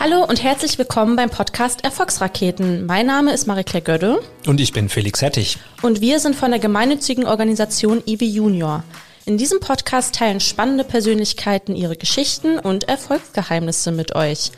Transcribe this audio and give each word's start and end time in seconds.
Hallo 0.00 0.24
und 0.24 0.40
herzlich 0.44 0.78
willkommen 0.78 1.16
beim 1.16 1.28
Podcast 1.28 1.82
Erfolgsraketen. 1.82 2.86
Mein 2.86 3.06
Name 3.06 3.32
ist 3.32 3.48
Marie-Claire 3.48 3.82
Gödde. 3.82 4.20
Und 4.46 4.60
ich 4.60 4.72
bin 4.72 4.88
Felix 4.88 5.22
Hettich. 5.22 5.58
Und 5.82 6.00
wir 6.00 6.20
sind 6.20 6.36
von 6.36 6.52
der 6.52 6.60
gemeinnützigen 6.60 7.26
Organisation 7.26 8.04
IWI 8.06 8.28
Junior. 8.28 8.84
In 9.26 9.38
diesem 9.38 9.58
Podcast 9.58 10.14
teilen 10.14 10.38
spannende 10.38 10.84
Persönlichkeiten 10.84 11.74
ihre 11.74 11.96
Geschichten 11.96 12.60
und 12.60 12.88
Erfolgsgeheimnisse 12.88 13.90
mit 13.90 14.14
euch. 14.14 14.52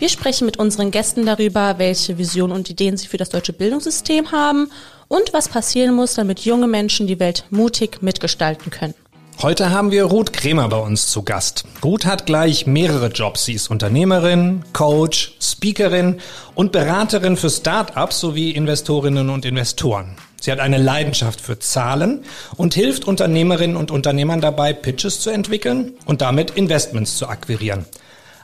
Wir 0.00 0.08
sprechen 0.08 0.44
mit 0.44 0.58
unseren 0.58 0.90
Gästen 0.90 1.24
darüber, 1.24 1.78
welche 1.78 2.18
Visionen 2.18 2.56
und 2.56 2.68
Ideen 2.68 2.96
sie 2.96 3.06
für 3.06 3.16
das 3.16 3.28
deutsche 3.28 3.52
Bildungssystem 3.52 4.32
haben 4.32 4.72
und 5.06 5.32
was 5.32 5.48
passieren 5.48 5.94
muss, 5.94 6.14
damit 6.14 6.40
junge 6.40 6.66
Menschen 6.66 7.06
die 7.06 7.20
Welt 7.20 7.44
mutig 7.50 8.02
mitgestalten 8.02 8.72
können. 8.72 8.94
Heute 9.42 9.70
haben 9.70 9.90
wir 9.90 10.04
Ruth 10.04 10.34
Kremer 10.34 10.68
bei 10.68 10.76
uns 10.76 11.10
zu 11.10 11.22
Gast. 11.22 11.64
Ruth 11.82 12.04
hat 12.04 12.26
gleich 12.26 12.66
mehrere 12.66 13.06
Jobs. 13.06 13.46
Sie 13.46 13.54
ist 13.54 13.70
Unternehmerin, 13.70 14.66
Coach, 14.74 15.32
Speakerin 15.40 16.20
und 16.54 16.72
Beraterin 16.72 17.38
für 17.38 17.48
Start-ups 17.48 18.20
sowie 18.20 18.50
Investorinnen 18.50 19.30
und 19.30 19.46
Investoren. 19.46 20.14
Sie 20.42 20.52
hat 20.52 20.58
eine 20.60 20.76
Leidenschaft 20.76 21.40
für 21.40 21.58
Zahlen 21.58 22.22
und 22.58 22.74
hilft 22.74 23.06
Unternehmerinnen 23.06 23.78
und 23.78 23.90
Unternehmern 23.90 24.42
dabei, 24.42 24.74
Pitches 24.74 25.20
zu 25.20 25.30
entwickeln 25.30 25.94
und 26.04 26.20
damit 26.20 26.50
Investments 26.50 27.16
zu 27.16 27.26
akquirieren. 27.26 27.86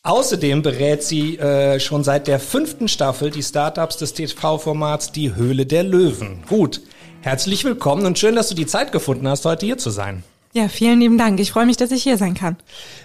Außerdem 0.03 0.63
berät 0.63 1.03
sie 1.03 1.37
äh, 1.37 1.79
schon 1.79 2.05
seit 2.05 2.27
der 2.27 2.41
fünften 2.41 2.89
Staffel 2.89 3.31
die 3.31 3.43
Startups 3.43 3.99
des 3.99 4.15
TV-Formats 4.15 5.13
Die 5.13 5.35
Höhle 5.35 5.67
der 5.67 5.83
Löwen. 5.83 6.43
Ruth, 6.51 6.81
herzlich 7.21 7.65
willkommen 7.65 8.07
und 8.07 8.19
schön, 8.19 8.35
dass 8.35 8.49
du 8.49 8.55
die 8.55 8.67
Zeit 8.67 8.93
gefunden 8.93 9.29
hast, 9.29 9.45
heute 9.45 9.67
hier 9.67 9.77
zu 9.77 9.91
sein. 9.91 10.23
Ja, 10.57 10.69
vielen 10.69 11.01
lieben 11.01 11.19
Dank. 11.19 11.39
Ich 11.39 11.53
freue 11.53 11.67
mich, 11.67 11.77
dass 11.77 11.91
ich 11.91 12.03
hier 12.03 12.17
sein 12.17 12.33
kann. 12.33 12.57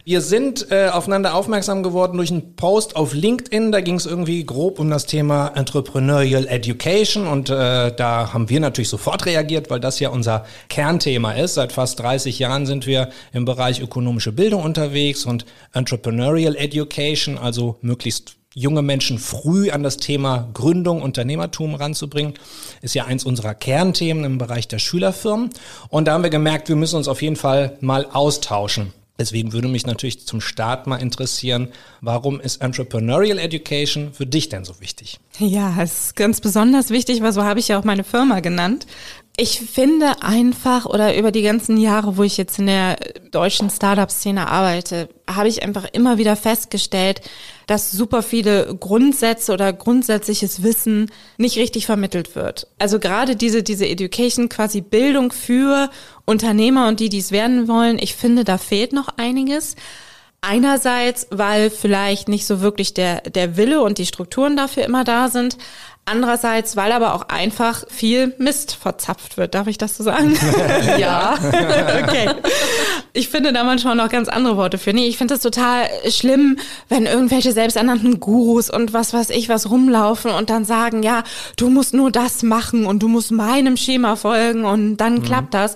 Wir 0.05 0.21
sind 0.21 0.71
äh, 0.71 0.87
aufeinander 0.87 1.35
aufmerksam 1.35 1.83
geworden 1.83 2.15
durch 2.15 2.31
einen 2.31 2.55
Post 2.55 2.95
auf 2.95 3.13
LinkedIn. 3.13 3.73
Da 3.73 3.81
ging 3.81 3.95
es 3.95 4.05
irgendwie 4.05 4.45
grob 4.45 4.79
um 4.79 4.89
das 4.89 5.05
Thema 5.05 5.49
Entrepreneurial 5.49 6.47
Education 6.47 7.27
und 7.27 7.49
äh, 7.49 7.93
da 7.93 8.31
haben 8.31 8.47
wir 8.47 8.61
natürlich 8.61 8.87
sofort 8.87 9.25
reagiert, 9.25 9.69
weil 9.69 9.81
das 9.81 9.99
ja 9.99 10.11
unser 10.11 10.45
Kernthema 10.69 11.33
ist. 11.33 11.55
Seit 11.55 11.73
fast 11.73 11.99
30 11.99 12.39
Jahren 12.39 12.65
sind 12.65 12.87
wir 12.87 13.09
im 13.33 13.43
Bereich 13.43 13.81
ökonomische 13.81 14.31
Bildung 14.31 14.63
unterwegs 14.63 15.25
und 15.25 15.45
Entrepreneurial 15.73 16.55
Education, 16.55 17.37
also 17.37 17.79
möglichst 17.81 18.37
junge 18.53 18.81
Menschen 18.81 19.17
früh 19.17 19.71
an 19.71 19.83
das 19.83 19.97
Thema 19.97 20.49
Gründung, 20.53 21.01
Unternehmertum 21.01 21.75
ranzubringen, 21.75 22.33
ist 22.81 22.95
ja 22.95 23.05
eins 23.05 23.23
unserer 23.23 23.53
Kernthemen 23.53 24.23
im 24.23 24.37
Bereich 24.37 24.67
der 24.67 24.79
Schülerfirmen. 24.79 25.49
Und 25.89 26.07
da 26.07 26.13
haben 26.13 26.23
wir 26.23 26.29
gemerkt, 26.29 26.69
wir 26.69 26.75
müssen 26.75 26.97
uns 26.97 27.07
auf 27.07 27.21
jeden 27.21 27.37
Fall 27.37 27.77
mal 27.81 28.05
austauschen. 28.11 28.93
Deswegen 29.21 29.53
würde 29.53 29.67
mich 29.67 29.85
natürlich 29.85 30.25
zum 30.25 30.41
Start 30.41 30.87
mal 30.87 30.97
interessieren, 30.97 31.67
warum 32.01 32.41
ist 32.41 32.59
Entrepreneurial 32.59 33.37
Education 33.37 34.13
für 34.13 34.25
dich 34.25 34.49
denn 34.49 34.65
so 34.65 34.79
wichtig? 34.79 35.19
Ja, 35.37 35.75
es 35.79 36.05
ist 36.05 36.15
ganz 36.15 36.41
besonders 36.41 36.89
wichtig, 36.89 37.21
weil 37.21 37.31
so 37.31 37.43
habe 37.43 37.59
ich 37.59 37.67
ja 37.67 37.77
auch 37.77 37.83
meine 37.83 38.03
Firma 38.03 38.39
genannt. 38.39 38.87
Ich 39.43 39.59
finde 39.59 40.21
einfach, 40.21 40.85
oder 40.85 41.17
über 41.17 41.31
die 41.31 41.41
ganzen 41.41 41.75
Jahre, 41.75 42.15
wo 42.15 42.21
ich 42.21 42.37
jetzt 42.37 42.59
in 42.59 42.67
der 42.67 42.97
deutschen 43.31 43.71
Startup-Szene 43.71 44.47
arbeite, 44.47 45.09
habe 45.27 45.47
ich 45.47 45.63
einfach 45.63 45.85
immer 45.93 46.19
wieder 46.19 46.35
festgestellt, 46.35 47.21
dass 47.65 47.91
super 47.91 48.21
viele 48.21 48.77
Grundsätze 48.79 49.51
oder 49.51 49.73
grundsätzliches 49.73 50.61
Wissen 50.61 51.09
nicht 51.39 51.57
richtig 51.57 51.87
vermittelt 51.87 52.35
wird. 52.35 52.67
Also 52.77 52.99
gerade 52.99 53.35
diese, 53.35 53.63
diese 53.63 53.87
Education, 53.87 54.47
quasi 54.47 54.81
Bildung 54.81 55.31
für 55.31 55.89
Unternehmer 56.25 56.87
und 56.87 56.99
die, 56.99 57.09
die 57.09 57.17
es 57.17 57.31
werden 57.31 57.67
wollen, 57.67 57.97
ich 57.97 58.15
finde, 58.15 58.43
da 58.43 58.59
fehlt 58.59 58.93
noch 58.93 59.07
einiges. 59.17 59.75
Einerseits, 60.41 61.25
weil 61.31 61.71
vielleicht 61.71 62.27
nicht 62.27 62.45
so 62.45 62.61
wirklich 62.61 62.93
der, 62.93 63.21
der 63.21 63.57
Wille 63.57 63.81
und 63.81 63.97
die 63.97 64.05
Strukturen 64.05 64.55
dafür 64.55 64.85
immer 64.85 65.03
da 65.03 65.29
sind. 65.29 65.57
Andererseits, 66.05 66.75
weil 66.75 66.91
aber 66.91 67.13
auch 67.13 67.29
einfach 67.29 67.83
viel 67.87 68.33
Mist 68.39 68.75
verzapft 68.75 69.37
wird. 69.37 69.53
Darf 69.53 69.67
ich 69.67 69.77
das 69.77 69.95
so 69.95 70.03
sagen? 70.03 70.35
ja. 70.97 71.35
okay. 72.03 72.31
Ich 73.13 73.29
finde 73.29 73.53
da 73.53 73.63
manchmal 73.63 73.95
noch 73.95 74.09
ganz 74.09 74.27
andere 74.27 74.57
Worte 74.57 74.77
für. 74.77 74.93
Nee, 74.93 75.07
ich 75.07 75.17
finde 75.17 75.35
das 75.35 75.43
total 75.43 75.87
schlimm, 76.09 76.57
wenn 76.89 77.05
irgendwelche 77.05 77.51
selbsternannten 77.53 78.19
Gurus 78.19 78.69
und 78.69 78.93
was 78.93 79.13
weiß 79.13 79.29
ich 79.29 79.47
was 79.47 79.69
rumlaufen 79.69 80.31
und 80.31 80.49
dann 80.49 80.65
sagen, 80.65 81.03
ja, 81.03 81.23
du 81.55 81.69
musst 81.69 81.93
nur 81.93 82.11
das 82.11 82.41
machen 82.41 82.85
und 82.85 83.03
du 83.03 83.07
musst 83.07 83.31
meinem 83.31 83.77
Schema 83.77 84.15
folgen 84.15 84.65
und 84.65 84.97
dann 84.97 85.15
mhm. 85.15 85.23
klappt 85.23 85.53
das. 85.53 85.75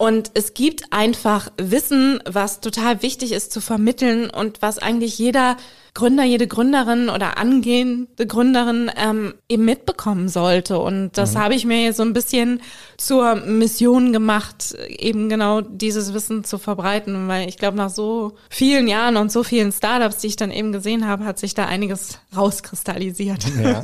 Und 0.00 0.30
es 0.32 0.54
gibt 0.54 0.92
einfach 0.92 1.52
Wissen, 1.58 2.20
was 2.26 2.60
total 2.60 3.02
wichtig 3.02 3.32
ist 3.32 3.52
zu 3.52 3.60
vermitteln 3.60 4.30
und 4.30 4.62
was 4.62 4.78
eigentlich 4.78 5.18
jeder 5.18 5.58
Gründer, 5.94 6.24
jede 6.24 6.46
Gründerin 6.46 7.08
oder 7.08 7.38
angehende 7.38 8.26
Gründerin 8.26 8.90
ähm, 8.96 9.34
eben 9.48 9.64
mitbekommen 9.64 10.28
sollte. 10.28 10.78
Und 10.78 11.12
das 11.14 11.34
mhm. 11.34 11.38
habe 11.38 11.54
ich 11.54 11.64
mir 11.64 11.84
jetzt 11.84 11.96
so 11.96 12.02
ein 12.02 12.12
bisschen 12.12 12.60
zur 12.96 13.34
Mission 13.34 14.12
gemacht, 14.12 14.76
eben 14.88 15.28
genau 15.28 15.62
dieses 15.62 16.14
Wissen 16.14 16.44
zu 16.44 16.58
verbreiten, 16.58 17.28
weil 17.28 17.48
ich 17.48 17.56
glaube, 17.56 17.76
nach 17.76 17.90
so 17.90 18.32
vielen 18.48 18.88
Jahren 18.88 19.16
und 19.16 19.32
so 19.32 19.42
vielen 19.42 19.72
Startups, 19.72 20.18
die 20.18 20.28
ich 20.28 20.36
dann 20.36 20.50
eben 20.50 20.72
gesehen 20.72 21.06
habe, 21.06 21.24
hat 21.24 21.38
sich 21.38 21.54
da 21.54 21.66
einiges 21.66 22.18
rauskristallisiert. 22.36 23.44
Ja. 23.62 23.82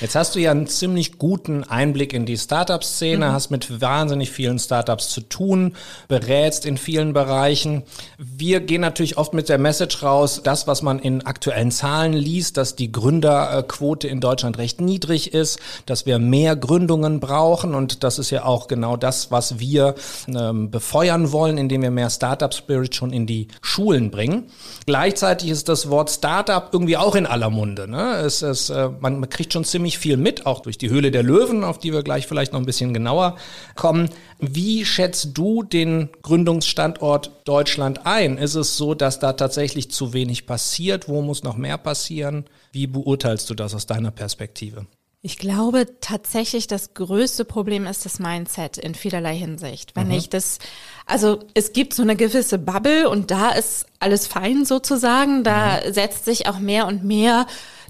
Jetzt 0.00 0.14
hast 0.14 0.34
du 0.34 0.40
ja 0.40 0.50
einen 0.50 0.66
ziemlich 0.66 1.18
guten 1.18 1.64
Einblick 1.64 2.12
in 2.12 2.26
die 2.26 2.36
Startup-Szene, 2.36 3.28
mhm. 3.28 3.32
hast 3.32 3.50
mit 3.50 3.80
wahnsinnig 3.80 4.30
vielen 4.30 4.58
Startups 4.58 5.08
zu 5.08 5.20
tun, 5.22 5.74
berätst 6.08 6.66
in 6.66 6.76
vielen 6.76 7.12
Bereichen. 7.12 7.82
Wir 8.18 8.60
gehen 8.60 8.80
natürlich 8.80 9.16
oft 9.16 9.32
mit 9.32 9.48
der 9.48 9.58
Message 9.58 10.02
raus, 10.02 10.42
das, 10.42 10.66
was 10.66 10.82
man 10.82 10.98
in 10.98 11.24
aktuellen 11.24 11.46
aktuellen 11.56 11.70
Zahlen 11.70 12.12
liest, 12.12 12.58
dass 12.58 12.76
die 12.76 12.92
Gründerquote 12.92 14.08
in 14.08 14.20
Deutschland 14.20 14.58
recht 14.58 14.82
niedrig 14.82 15.32
ist, 15.32 15.58
dass 15.86 16.04
wir 16.04 16.18
mehr 16.18 16.54
Gründungen 16.54 17.18
brauchen 17.18 17.74
und 17.74 18.04
das 18.04 18.18
ist 18.18 18.30
ja 18.30 18.44
auch 18.44 18.68
genau 18.68 18.98
das, 18.98 19.30
was 19.30 19.58
wir 19.58 19.94
ähm, 20.28 20.70
befeuern 20.70 21.32
wollen, 21.32 21.56
indem 21.56 21.80
wir 21.80 21.90
mehr 21.90 22.10
Startup 22.10 22.52
Spirit 22.52 22.94
schon 22.94 23.10
in 23.10 23.26
die 23.26 23.48
Schulen 23.62 24.10
bringen. 24.10 24.50
Gleichzeitig 24.84 25.48
ist 25.48 25.70
das 25.70 25.88
Wort 25.88 26.10
Startup 26.10 26.68
irgendwie 26.70 26.98
auch 26.98 27.14
in 27.14 27.24
aller 27.24 27.48
Munde. 27.48 27.88
Ne? 27.88 28.16
Es, 28.16 28.42
es, 28.42 28.68
äh, 28.68 28.90
man, 29.00 29.20
man 29.20 29.30
kriegt 29.30 29.54
schon 29.54 29.64
ziemlich 29.64 29.98
viel 29.98 30.18
mit, 30.18 30.44
auch 30.44 30.60
durch 30.60 30.76
die 30.76 30.90
Höhle 30.90 31.10
der 31.10 31.22
Löwen, 31.22 31.64
auf 31.64 31.78
die 31.78 31.94
wir 31.94 32.02
gleich 32.02 32.26
vielleicht 32.26 32.52
noch 32.52 32.60
ein 32.60 32.66
bisschen 32.66 32.92
genauer 32.92 33.36
kommen. 33.76 34.10
Wie 34.38 34.84
schätzt 34.84 35.30
du 35.32 35.62
den 35.62 36.10
Gründungsstandort 36.20 37.30
Deutschland 37.46 38.04
ein? 38.04 38.36
Ist 38.36 38.56
es 38.56 38.76
so, 38.76 38.94
dass 38.94 39.18
da 39.18 39.32
tatsächlich 39.32 39.90
zu 39.90 40.12
wenig 40.12 40.44
passiert? 40.44 41.08
Wo 41.08 41.22
muss 41.22 41.35
noch 41.44 41.56
mehr 41.56 41.78
passieren? 41.78 42.44
Wie 42.72 42.86
beurteilst 42.86 43.48
du 43.50 43.54
das 43.54 43.74
aus 43.74 43.86
deiner 43.86 44.10
Perspektive? 44.10 44.86
Ich 45.22 45.38
glaube 45.38 45.88
tatsächlich, 46.00 46.68
das 46.68 46.94
größte 46.94 47.44
Problem 47.44 47.86
ist 47.86 48.04
das 48.04 48.20
Mindset 48.20 48.78
in 48.78 48.94
vielerlei 48.94 49.34
Hinsicht. 49.36 49.96
Wenn 49.96 50.06
mhm. 50.06 50.14
ich 50.14 50.28
das, 50.28 50.60
also 51.04 51.40
es 51.54 51.72
gibt 51.72 51.94
so 51.94 52.02
eine 52.02 52.14
gewisse 52.14 52.58
Bubble 52.58 53.08
und 53.08 53.32
da 53.32 53.50
ist 53.50 53.86
alles 53.98 54.28
fein 54.28 54.64
sozusagen. 54.64 55.42
Da 55.42 55.80
mhm. 55.84 55.92
setzt 55.92 56.26
sich 56.26 56.48
auch 56.48 56.60
mehr 56.60 56.86
und 56.86 57.02
mehr 57.02 57.46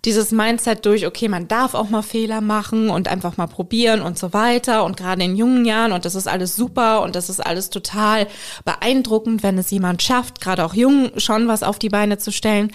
dieses 0.07 0.31
Mindset 0.31 0.87
durch, 0.87 1.07
okay, 1.07 1.28
man 1.28 1.49
darf 1.49 1.75
auch 1.75 1.91
mal 1.91 2.01
Fehler 2.01 2.41
machen 2.41 2.89
und 2.91 3.09
einfach 3.09 3.37
mal 3.37 3.49
probieren 3.49 4.01
und 4.01 4.19
so 4.19 4.33
weiter 4.33 4.84
und 4.84 4.97
gerade 4.97 5.23
in 5.25 5.37
jungen 5.37 5.65
Jahren 5.65 5.93
und 5.93 6.05
das 6.05 6.15
ist 6.15 6.28
alles 6.28 6.55
super 6.55 7.03
und 7.03 7.17
das 7.17 7.28
ist 7.28 7.45
alles 7.45 7.71
total 7.71 8.28
beeindruckend, 8.65 9.43
wenn 9.43 9.59
es 9.59 9.71
jemand 9.71 10.03
schafft, 10.03 10.41
gerade 10.41 10.65
auch 10.65 10.75
jung 10.75 11.11
schon 11.19 11.49
was 11.49 11.63
auf 11.63 11.78
die 11.78 11.89
Beine 11.89 12.19
zu 12.19 12.31
stellen. 12.31 12.73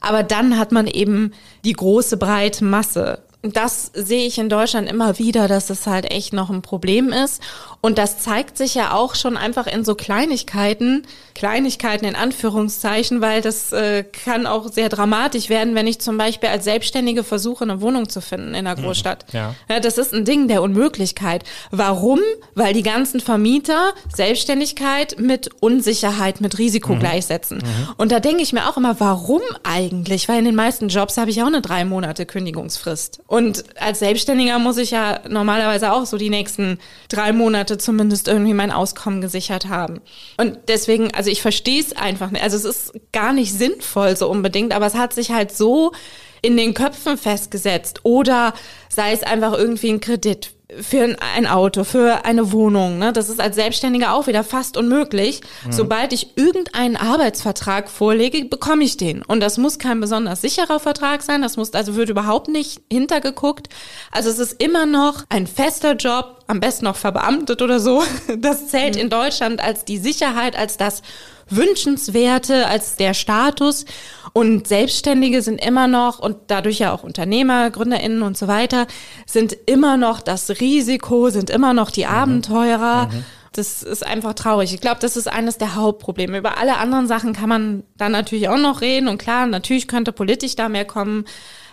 Aber 0.00 0.22
dann 0.22 0.58
hat 0.58 0.72
man 0.72 0.86
eben 0.86 1.32
die 1.64 1.72
große 1.72 2.16
breite 2.16 2.64
Masse 2.64 3.22
das 3.42 3.92
sehe 3.94 4.26
ich 4.26 4.38
in 4.38 4.48
Deutschland 4.48 4.88
immer 4.88 5.18
wieder, 5.18 5.46
dass 5.46 5.70
es 5.70 5.86
halt 5.86 6.10
echt 6.10 6.32
noch 6.32 6.50
ein 6.50 6.60
Problem 6.60 7.12
ist. 7.12 7.40
Und 7.80 7.96
das 7.96 8.18
zeigt 8.18 8.58
sich 8.58 8.74
ja 8.74 8.92
auch 8.92 9.14
schon 9.14 9.36
einfach 9.36 9.68
in 9.68 9.84
so 9.84 9.94
Kleinigkeiten, 9.94 11.06
Kleinigkeiten 11.36 12.04
in 12.04 12.16
Anführungszeichen, 12.16 13.20
weil 13.20 13.40
das 13.40 13.72
äh, 13.72 14.02
kann 14.02 14.46
auch 14.46 14.72
sehr 14.72 14.88
dramatisch 14.88 15.48
werden, 15.48 15.76
wenn 15.76 15.86
ich 15.86 16.00
zum 16.00 16.18
Beispiel 16.18 16.48
als 16.48 16.64
Selbstständige 16.64 17.22
versuche, 17.22 17.62
eine 17.62 17.80
Wohnung 17.80 18.08
zu 18.08 18.20
finden 18.20 18.54
in 18.54 18.64
der 18.64 18.76
mhm. 18.76 18.82
Großstadt. 18.82 19.26
Ja. 19.32 19.54
ja. 19.68 19.78
das 19.78 19.98
ist 19.98 20.12
ein 20.12 20.24
Ding 20.24 20.48
der 20.48 20.60
Unmöglichkeit. 20.60 21.44
Warum? 21.70 22.18
Weil 22.56 22.74
die 22.74 22.82
ganzen 22.82 23.20
Vermieter 23.20 23.92
Selbstständigkeit 24.12 25.20
mit 25.20 25.48
Unsicherheit, 25.60 26.40
mit 26.40 26.58
Risiko 26.58 26.96
mhm. 26.96 26.98
gleichsetzen. 26.98 27.58
Mhm. 27.58 27.94
Und 27.96 28.10
da 28.10 28.18
denke 28.18 28.42
ich 28.42 28.52
mir 28.52 28.68
auch 28.68 28.76
immer, 28.76 28.98
warum 28.98 29.42
eigentlich? 29.62 30.28
Weil 30.28 30.40
in 30.40 30.46
den 30.46 30.56
meisten 30.56 30.88
Jobs 30.88 31.16
habe 31.16 31.30
ich 31.30 31.40
auch 31.40 31.46
eine 31.46 31.62
drei 31.62 31.84
Monate 31.84 32.26
Kündigungsfrist. 32.26 33.20
Und 33.28 33.62
als 33.78 33.98
Selbstständiger 33.98 34.58
muss 34.58 34.78
ich 34.78 34.90
ja 34.90 35.20
normalerweise 35.28 35.92
auch 35.92 36.06
so 36.06 36.16
die 36.16 36.30
nächsten 36.30 36.78
drei 37.10 37.34
Monate 37.34 37.76
zumindest 37.76 38.26
irgendwie 38.26 38.54
mein 38.54 38.72
Auskommen 38.72 39.20
gesichert 39.20 39.68
haben. 39.68 40.00
Und 40.38 40.56
deswegen, 40.68 41.12
also 41.14 41.30
ich 41.30 41.42
verstehe 41.42 41.80
es 41.80 41.94
einfach 41.94 42.30
nicht. 42.30 42.42
Also 42.42 42.56
es 42.56 42.64
ist 42.64 42.92
gar 43.12 43.34
nicht 43.34 43.52
sinnvoll 43.52 44.16
so 44.16 44.30
unbedingt, 44.30 44.72
aber 44.72 44.86
es 44.86 44.94
hat 44.94 45.12
sich 45.12 45.30
halt 45.30 45.54
so 45.54 45.92
in 46.40 46.56
den 46.56 46.72
Köpfen 46.72 47.18
festgesetzt. 47.18 48.00
Oder 48.02 48.54
sei 48.88 49.12
es 49.12 49.22
einfach 49.22 49.52
irgendwie 49.52 49.90
ein 49.90 50.00
Kredit 50.00 50.54
für 50.80 51.16
ein 51.34 51.46
Auto, 51.46 51.82
für 51.82 52.26
eine 52.26 52.52
Wohnung. 52.52 52.98
Ne? 52.98 53.12
Das 53.14 53.30
ist 53.30 53.40
als 53.40 53.56
Selbstständiger 53.56 54.12
auch 54.12 54.26
wieder 54.26 54.44
fast 54.44 54.76
unmöglich. 54.76 55.40
Mhm. 55.64 55.72
Sobald 55.72 56.12
ich 56.12 56.36
irgendeinen 56.36 56.96
Arbeitsvertrag 56.96 57.88
vorlege, 57.88 58.44
bekomme 58.44 58.84
ich 58.84 58.98
den. 58.98 59.22
Und 59.22 59.40
das 59.40 59.56
muss 59.56 59.78
kein 59.78 60.00
besonders 60.00 60.42
sicherer 60.42 60.78
Vertrag 60.78 61.22
sein. 61.22 61.40
Das 61.40 61.56
muss, 61.56 61.72
also 61.72 61.96
wird 61.96 62.10
überhaupt 62.10 62.48
nicht 62.48 62.82
hintergeguckt. 62.92 63.70
Also 64.12 64.28
es 64.28 64.38
ist 64.38 64.62
immer 64.62 64.84
noch 64.84 65.24
ein 65.30 65.46
fester 65.46 65.94
Job, 65.94 66.44
am 66.46 66.60
besten 66.60 66.84
noch 66.84 66.96
verbeamtet 66.96 67.62
oder 67.62 67.80
so. 67.80 68.02
Das 68.38 68.68
zählt 68.68 68.94
mhm. 68.94 69.02
in 69.02 69.10
Deutschland 69.10 69.62
als 69.62 69.84
die 69.84 69.98
Sicherheit, 69.98 70.56
als 70.56 70.76
das 70.76 71.02
Wünschenswerte, 71.50 72.66
als 72.66 72.96
der 72.96 73.14
Status. 73.14 73.84
Und 74.32 74.68
Selbstständige 74.68 75.42
sind 75.42 75.64
immer 75.64 75.88
noch, 75.88 76.18
und 76.18 76.36
dadurch 76.48 76.78
ja 76.78 76.92
auch 76.92 77.02
Unternehmer, 77.02 77.70
GründerInnen 77.70 78.22
und 78.22 78.36
so 78.36 78.46
weiter, 78.46 78.86
sind 79.26 79.56
immer 79.66 79.96
noch 79.96 80.20
das 80.20 80.48
Risiko, 80.60 81.30
sind 81.30 81.50
immer 81.50 81.74
noch 81.74 81.90
die 81.90 82.04
mhm. 82.04 82.10
Abenteurer. 82.10 83.06
Mhm. 83.06 83.24
Das 83.52 83.82
ist 83.82 84.06
einfach 84.06 84.34
traurig. 84.34 84.72
Ich 84.72 84.80
glaube, 84.80 85.00
das 85.00 85.16
ist 85.16 85.26
eines 85.26 85.58
der 85.58 85.74
Hauptprobleme. 85.74 86.38
Über 86.38 86.58
alle 86.58 86.76
anderen 86.76 87.08
Sachen 87.08 87.32
kann 87.32 87.48
man 87.48 87.82
dann 87.96 88.12
natürlich 88.12 88.48
auch 88.48 88.58
noch 88.58 88.82
reden. 88.82 89.08
Und 89.08 89.18
klar, 89.18 89.46
natürlich 89.46 89.88
könnte 89.88 90.12
politisch 90.12 90.54
da 90.54 90.68
mehr 90.68 90.84
kommen. 90.84 91.24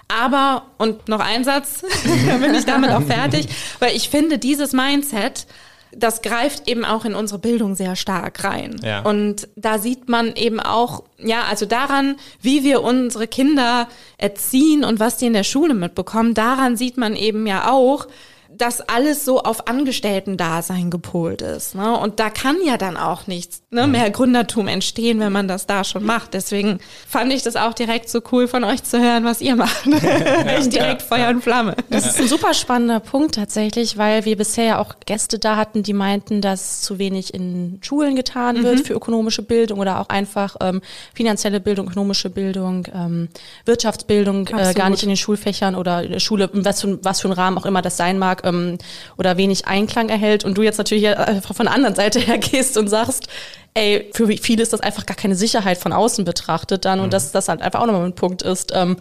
Aber, 0.07 0.67
und 0.77 1.07
noch 1.07 1.19
ein 1.19 1.43
Satz, 1.43 1.83
dann 2.27 2.39
bin 2.41 2.55
ich 2.55 2.65
damit 2.65 2.91
auch 2.91 3.01
fertig, 3.07 3.47
weil 3.79 3.95
ich 3.95 4.09
finde, 4.09 4.37
dieses 4.37 4.73
Mindset 4.73 5.47
das 5.95 6.21
greift 6.21 6.67
eben 6.67 6.85
auch 6.85 7.05
in 7.05 7.15
unsere 7.15 7.39
Bildung 7.39 7.75
sehr 7.75 7.95
stark 7.95 8.43
rein. 8.43 8.75
Ja. 8.83 9.01
Und 9.01 9.47
da 9.55 9.79
sieht 9.79 10.09
man 10.09 10.35
eben 10.35 10.59
auch, 10.59 11.03
ja, 11.17 11.43
also 11.49 11.65
daran, 11.65 12.17
wie 12.41 12.63
wir 12.63 12.81
unsere 12.81 13.27
Kinder 13.27 13.87
erziehen 14.17 14.83
und 14.83 14.99
was 14.99 15.17
die 15.17 15.27
in 15.27 15.33
der 15.33 15.43
Schule 15.43 15.73
mitbekommen, 15.73 16.33
daran 16.33 16.75
sieht 16.75 16.97
man 16.97 17.15
eben 17.15 17.47
ja 17.47 17.71
auch, 17.71 18.07
dass 18.57 18.81
alles 18.81 19.25
so 19.25 19.41
auf 19.41 19.67
Angestellten-Dasein 19.67 20.89
gepolt 20.89 21.41
ist. 21.41 21.75
Ne? 21.75 21.97
Und 21.97 22.19
da 22.19 22.29
kann 22.29 22.57
ja 22.65 22.77
dann 22.77 22.97
auch 22.97 23.27
nichts 23.27 23.61
ne, 23.69 23.85
mhm. 23.85 23.91
mehr 23.91 24.09
Gründertum 24.09 24.67
entstehen, 24.67 25.19
wenn 25.19 25.31
man 25.31 25.47
das 25.47 25.67
da 25.67 25.83
schon 25.83 26.03
macht. 26.03 26.33
Deswegen 26.33 26.79
fand 27.07 27.33
ich 27.33 27.43
das 27.43 27.55
auch 27.55 27.73
direkt 27.73 28.09
so 28.09 28.21
cool 28.31 28.47
von 28.47 28.63
euch 28.63 28.83
zu 28.83 28.99
hören, 28.99 29.25
was 29.25 29.41
ihr 29.41 29.55
macht. 29.55 29.85
ich 29.87 30.69
direkt 30.69 31.01
ja, 31.01 31.07
Feuer 31.07 31.29
und 31.29 31.41
Flamme. 31.41 31.75
Das 31.89 32.05
ist 32.05 32.19
ein 32.19 32.27
super 32.27 32.53
spannender 32.53 32.99
Punkt 32.99 33.35
tatsächlich, 33.35 33.97
weil 33.97 34.25
wir 34.25 34.37
bisher 34.37 34.65
ja 34.65 34.79
auch 34.79 34.95
Gäste 35.05 35.39
da 35.39 35.55
hatten, 35.55 35.83
die 35.83 35.93
meinten, 35.93 36.41
dass 36.41 36.81
zu 36.81 36.99
wenig 36.99 37.33
in 37.33 37.79
Schulen 37.81 38.15
getan 38.15 38.63
wird 38.63 38.79
mhm. 38.79 38.85
für 38.85 38.93
ökonomische 38.93 39.41
Bildung 39.41 39.79
oder 39.79 39.99
auch 39.99 40.09
einfach 40.09 40.55
ähm, 40.61 40.81
finanzielle 41.13 41.59
Bildung, 41.59 41.87
ökonomische 41.87 42.29
Bildung, 42.29 42.87
ähm, 42.93 43.29
Wirtschaftsbildung 43.65 44.47
äh, 44.47 44.73
gar 44.73 44.89
nicht 44.89 45.03
in 45.03 45.09
den 45.09 45.17
Schulfächern 45.17 45.75
oder 45.75 46.03
in 46.03 46.11
der 46.11 46.19
Schule, 46.19 46.49
was 46.53 46.81
für, 46.81 47.03
was 47.03 47.21
für 47.21 47.27
ein 47.27 47.33
Rahmen 47.33 47.57
auch 47.57 47.65
immer 47.65 47.81
das 47.81 47.97
sein 47.97 48.17
mag, 48.17 48.44
ähm, 48.45 48.77
oder 49.17 49.37
wenig 49.37 49.67
Einklang 49.67 50.09
erhält 50.09 50.45
und 50.45 50.57
du 50.57 50.61
jetzt 50.61 50.77
natürlich 50.77 51.07
einfach 51.17 51.55
von 51.55 51.65
der 51.65 51.75
anderen 51.75 51.95
Seite 51.95 52.19
her 52.21 52.37
gehst 52.37 52.77
und 52.77 52.87
sagst, 52.87 53.27
ey, 53.73 54.09
für 54.13 54.27
viele 54.27 54.63
ist 54.63 54.73
das 54.73 54.79
einfach 54.79 55.05
gar 55.05 55.17
keine 55.17 55.35
Sicherheit 55.35 55.77
von 55.77 55.93
außen 55.93 56.23
betrachtet 56.25 56.85
dann 56.85 56.99
und 56.99 57.07
mhm. 57.07 57.11
dass 57.11 57.31
das 57.31 57.49
halt 57.49 57.61
einfach 57.61 57.81
auch 57.81 57.87
nochmal 57.87 58.05
ein 58.05 58.15
Punkt 58.15 58.41
ist, 58.41 58.71
ähm, 58.73 58.97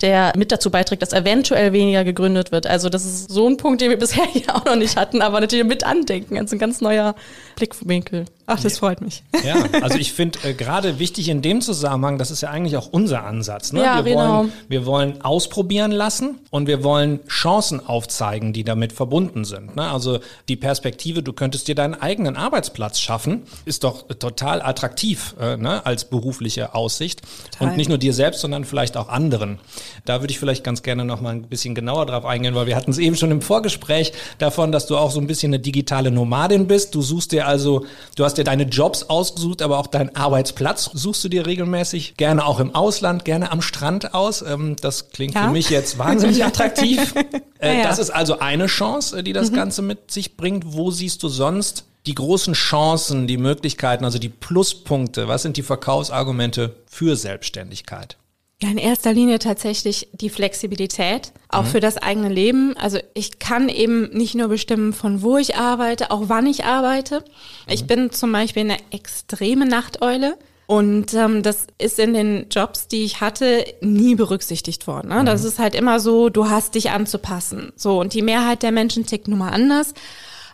der 0.00 0.32
mit 0.36 0.52
dazu 0.52 0.70
beiträgt, 0.70 1.02
dass 1.02 1.12
eventuell 1.12 1.72
weniger 1.72 2.04
gegründet 2.04 2.52
wird. 2.52 2.66
Also 2.66 2.88
das 2.88 3.04
ist 3.04 3.30
so 3.30 3.48
ein 3.48 3.56
Punkt, 3.56 3.80
den 3.80 3.90
wir 3.90 3.98
bisher 3.98 4.24
hier 4.32 4.54
auch 4.54 4.64
noch 4.64 4.76
nicht 4.76 4.96
hatten, 4.96 5.22
aber 5.22 5.40
natürlich 5.40 5.64
mit 5.64 5.84
andenken. 5.84 6.38
Also 6.38 6.56
ein 6.56 6.58
ganz 6.58 6.80
neuer 6.80 7.14
Blickwinkel. 7.56 8.26
Ach, 8.50 8.58
das 8.58 8.78
freut 8.78 9.02
mich. 9.02 9.22
Ja, 9.44 9.62
also 9.82 9.98
ich 9.98 10.14
finde 10.14 10.38
äh, 10.42 10.54
gerade 10.54 10.98
wichtig 10.98 11.28
in 11.28 11.42
dem 11.42 11.60
Zusammenhang, 11.60 12.16
das 12.16 12.30
ist 12.30 12.40
ja 12.40 12.48
eigentlich 12.48 12.78
auch 12.78 12.88
unser 12.90 13.24
Ansatz. 13.24 13.74
Ne? 13.74 13.82
Ja, 13.82 14.06
wir, 14.06 14.14
genau. 14.14 14.38
wollen, 14.38 14.52
wir 14.68 14.86
wollen 14.86 15.20
ausprobieren 15.20 15.92
lassen 15.92 16.38
und 16.48 16.66
wir 16.66 16.82
wollen 16.82 17.20
Chancen 17.28 17.86
aufzeigen, 17.86 18.54
die 18.54 18.64
damit 18.64 18.94
verbunden 18.94 19.44
sind. 19.44 19.76
Ne? 19.76 19.90
Also 19.90 20.20
die 20.48 20.56
Perspektive, 20.56 21.22
du 21.22 21.34
könntest 21.34 21.68
dir 21.68 21.74
deinen 21.74 21.94
eigenen 21.94 22.36
Arbeitsplatz 22.38 23.00
schaffen, 23.00 23.42
ist 23.66 23.84
doch 23.84 24.08
total 24.18 24.62
attraktiv 24.62 25.34
äh, 25.38 25.58
ne? 25.58 25.84
als 25.84 26.06
berufliche 26.06 26.74
Aussicht. 26.74 27.20
Total. 27.52 27.68
Und 27.68 27.76
nicht 27.76 27.90
nur 27.90 27.98
dir 27.98 28.14
selbst, 28.14 28.40
sondern 28.40 28.64
vielleicht 28.64 28.96
auch 28.96 29.10
anderen. 29.10 29.58
Da 30.06 30.22
würde 30.22 30.30
ich 30.32 30.38
vielleicht 30.38 30.64
ganz 30.64 30.82
gerne 30.82 31.04
noch 31.04 31.20
mal 31.20 31.34
ein 31.34 31.42
bisschen 31.42 31.74
genauer 31.74 32.06
drauf 32.06 32.24
eingehen, 32.24 32.54
weil 32.54 32.66
wir 32.66 32.76
hatten 32.76 32.92
es 32.92 32.98
eben 32.98 33.14
schon 33.14 33.30
im 33.30 33.42
Vorgespräch 33.42 34.14
davon, 34.38 34.72
dass 34.72 34.86
du 34.86 34.96
auch 34.96 35.10
so 35.10 35.20
ein 35.20 35.26
bisschen 35.26 35.50
eine 35.50 35.60
digitale 35.60 36.10
Nomadin 36.10 36.66
bist. 36.66 36.94
Du 36.94 37.02
suchst 37.02 37.32
dir 37.32 37.46
also, 37.46 37.84
du 38.16 38.24
hast 38.24 38.37
dir 38.38 38.44
deine 38.44 38.64
Jobs 38.64 39.04
ausgesucht, 39.04 39.62
aber 39.62 39.78
auch 39.78 39.86
deinen 39.86 40.14
Arbeitsplatz 40.16 40.90
suchst 40.92 41.24
du 41.24 41.28
dir 41.28 41.46
regelmäßig. 41.46 42.16
Gerne 42.16 42.46
auch 42.46 42.60
im 42.60 42.74
Ausland, 42.74 43.24
gerne 43.24 43.52
am 43.52 43.60
Strand 43.60 44.14
aus. 44.14 44.42
Ähm, 44.42 44.76
das 44.80 45.10
klingt 45.10 45.34
ja. 45.34 45.44
für 45.44 45.52
mich 45.52 45.70
jetzt 45.70 45.98
wahnsinnig 45.98 46.44
attraktiv. 46.44 47.14
Äh, 47.60 47.78
ja, 47.78 47.82
Das 47.82 47.98
ist 47.98 48.10
also 48.10 48.38
eine 48.38 48.66
Chance, 48.66 49.18
äh, 49.18 49.22
die 49.22 49.32
das 49.32 49.50
mhm. 49.50 49.56
Ganze 49.56 49.82
mit 49.82 50.10
sich 50.10 50.36
bringt. 50.36 50.74
Wo 50.74 50.90
siehst 50.90 51.22
du 51.22 51.28
sonst 51.28 51.84
die 52.06 52.14
großen 52.14 52.54
Chancen, 52.54 53.26
die 53.26 53.36
Möglichkeiten, 53.36 54.04
also 54.04 54.18
die 54.18 54.28
Pluspunkte? 54.28 55.28
Was 55.28 55.42
sind 55.42 55.56
die 55.56 55.62
Verkaufsargumente 55.62 56.76
für 56.86 57.16
Selbstständigkeit? 57.16 58.16
Ja, 58.60 58.70
in 58.70 58.78
erster 58.78 59.12
Linie 59.12 59.38
tatsächlich 59.38 60.08
die 60.12 60.30
Flexibilität, 60.30 61.32
auch 61.48 61.62
mhm. 61.62 61.68
für 61.68 61.80
das 61.80 61.96
eigene 61.96 62.28
Leben. 62.28 62.76
Also 62.76 62.98
ich 63.14 63.38
kann 63.38 63.68
eben 63.68 64.10
nicht 64.10 64.34
nur 64.34 64.48
bestimmen, 64.48 64.92
von 64.92 65.22
wo 65.22 65.36
ich 65.36 65.54
arbeite, 65.54 66.10
auch 66.10 66.24
wann 66.26 66.44
ich 66.46 66.64
arbeite. 66.64 67.20
Mhm. 67.20 67.72
Ich 67.72 67.86
bin 67.86 68.10
zum 68.10 68.32
Beispiel 68.32 68.62
eine 68.62 68.78
extreme 68.90 69.64
Nachteule. 69.64 70.36
Und 70.66 71.14
ähm, 71.14 71.42
das 71.42 71.68
ist 71.78 71.98
in 71.98 72.12
den 72.12 72.48
Jobs, 72.50 72.88
die 72.88 73.04
ich 73.04 73.22
hatte, 73.22 73.64
nie 73.80 74.16
berücksichtigt 74.16 74.86
worden. 74.86 75.08
Ne? 75.08 75.20
Mhm. 75.20 75.26
Das 75.26 75.44
ist 75.44 75.60
halt 75.60 75.74
immer 75.76 76.00
so, 76.00 76.28
du 76.28 76.50
hast 76.50 76.74
dich 76.74 76.90
anzupassen. 76.90 77.72
So, 77.76 78.00
und 78.00 78.12
die 78.12 78.22
Mehrheit 78.22 78.64
der 78.64 78.72
Menschen 78.72 79.06
tickt 79.06 79.28
nun 79.28 79.38
mal 79.38 79.50
anders. 79.50 79.94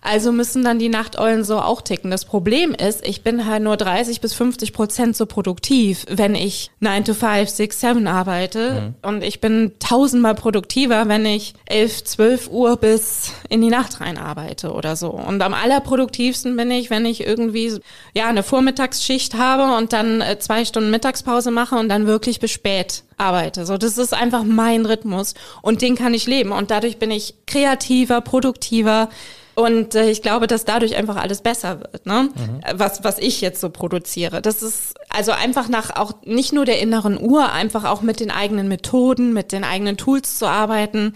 Also 0.05 0.33
müssen 0.33 0.62
dann 0.62 0.79
die 0.79 0.91
Nachteulen 0.91 1.45
so 1.45 1.59
auch 1.59 1.81
ticken. 1.81 2.11
Das 2.11 2.27
Problem 2.27 2.75
ist, 2.75 3.06
ich 3.06 3.23
bin 3.23 3.47
halt 3.47 3.62
nur 3.62 3.79
30 3.79 4.21
bis 4.21 4.35
50 4.35 4.75
Prozent 4.75 5.17
so 5.17 5.25
produktiv, 5.25 6.05
wenn 6.11 6.35
ich 6.35 6.71
9 6.81 7.06
to 7.06 7.15
5, 7.15 7.49
6, 7.49 7.81
7 7.81 8.06
arbeite. 8.06 8.95
Mhm. 9.03 9.09
Und 9.09 9.25
ich 9.25 9.41
bin 9.41 9.73
tausendmal 9.79 10.35
produktiver, 10.35 11.09
wenn 11.09 11.25
ich 11.25 11.55
11, 11.65 12.05
12 12.05 12.51
Uhr 12.51 12.77
bis 12.77 13.33
in 13.49 13.62
die 13.62 13.71
Nacht 13.71 14.03
rein 14.03 14.19
arbeite 14.19 14.73
oder 14.73 14.95
so. 14.95 15.09
Und 15.09 15.41
am 15.41 15.55
allerproduktivsten 15.55 16.55
bin 16.55 16.71
ich, 16.71 16.91
wenn 16.91 17.06
ich 17.06 17.27
irgendwie, 17.27 17.81
ja, 18.12 18.29
eine 18.29 18.43
Vormittagsschicht 18.43 19.35
habe 19.37 19.75
und 19.75 19.95
dann 19.95 20.21
äh, 20.21 20.39
zwei 20.39 20.67
Stunden 20.67 20.91
Mittagspause 20.91 21.51
mache 21.51 21.77
und 21.77 21.89
dann 21.89 22.06
wirklich 22.06 22.41
bis 22.41 22.51
spät 22.51 23.05
arbeite. 23.17 23.65
So, 23.65 23.79
das 23.79 23.97
ist 23.97 24.12
einfach 24.12 24.45
mein 24.45 24.85
Rhythmus 24.85 25.33
und 25.62 25.81
den 25.81 25.97
kann 25.97 26.12
ich 26.12 26.27
leben. 26.27 26.53
Und 26.53 26.71
dadurch 26.71 26.99
bin 26.99 27.11
ich 27.11 27.37
kreativer, 27.47 28.21
produktiver, 28.21 29.09
und 29.55 29.95
äh, 29.95 30.11
ich 30.11 30.23
glaube, 30.23 30.47
dass 30.47 30.65
dadurch 30.65 30.97
einfach 30.97 31.17
alles 31.17 31.41
besser 31.41 31.81
wird, 31.81 32.06
ne? 32.06 32.31
Mhm. 32.35 32.61
Was, 32.79 33.05
was 33.05 33.19
ich 33.19 33.41
jetzt 33.41 33.61
so 33.61 33.70
produziere. 33.70 34.43
Das 34.43 34.63
ist 34.63 34.94
also 35.08 35.32
einfach 35.32 35.69
nach 35.69 35.94
auch 35.94 36.13
nicht 36.25 36.53
nur 36.53 36.65
der 36.65 36.81
inneren 36.81 37.20
Uhr, 37.20 37.53
einfach 37.53 37.84
auch 37.84 38.03
mit 38.03 38.20
den 38.20 38.31
eigenen 38.31 38.69
Methoden, 38.69 39.32
mit 39.32 39.53
den 39.53 39.65
eigenen 39.65 39.96
Tools 39.96 40.39
zu 40.39 40.46
arbeiten. 40.46 41.15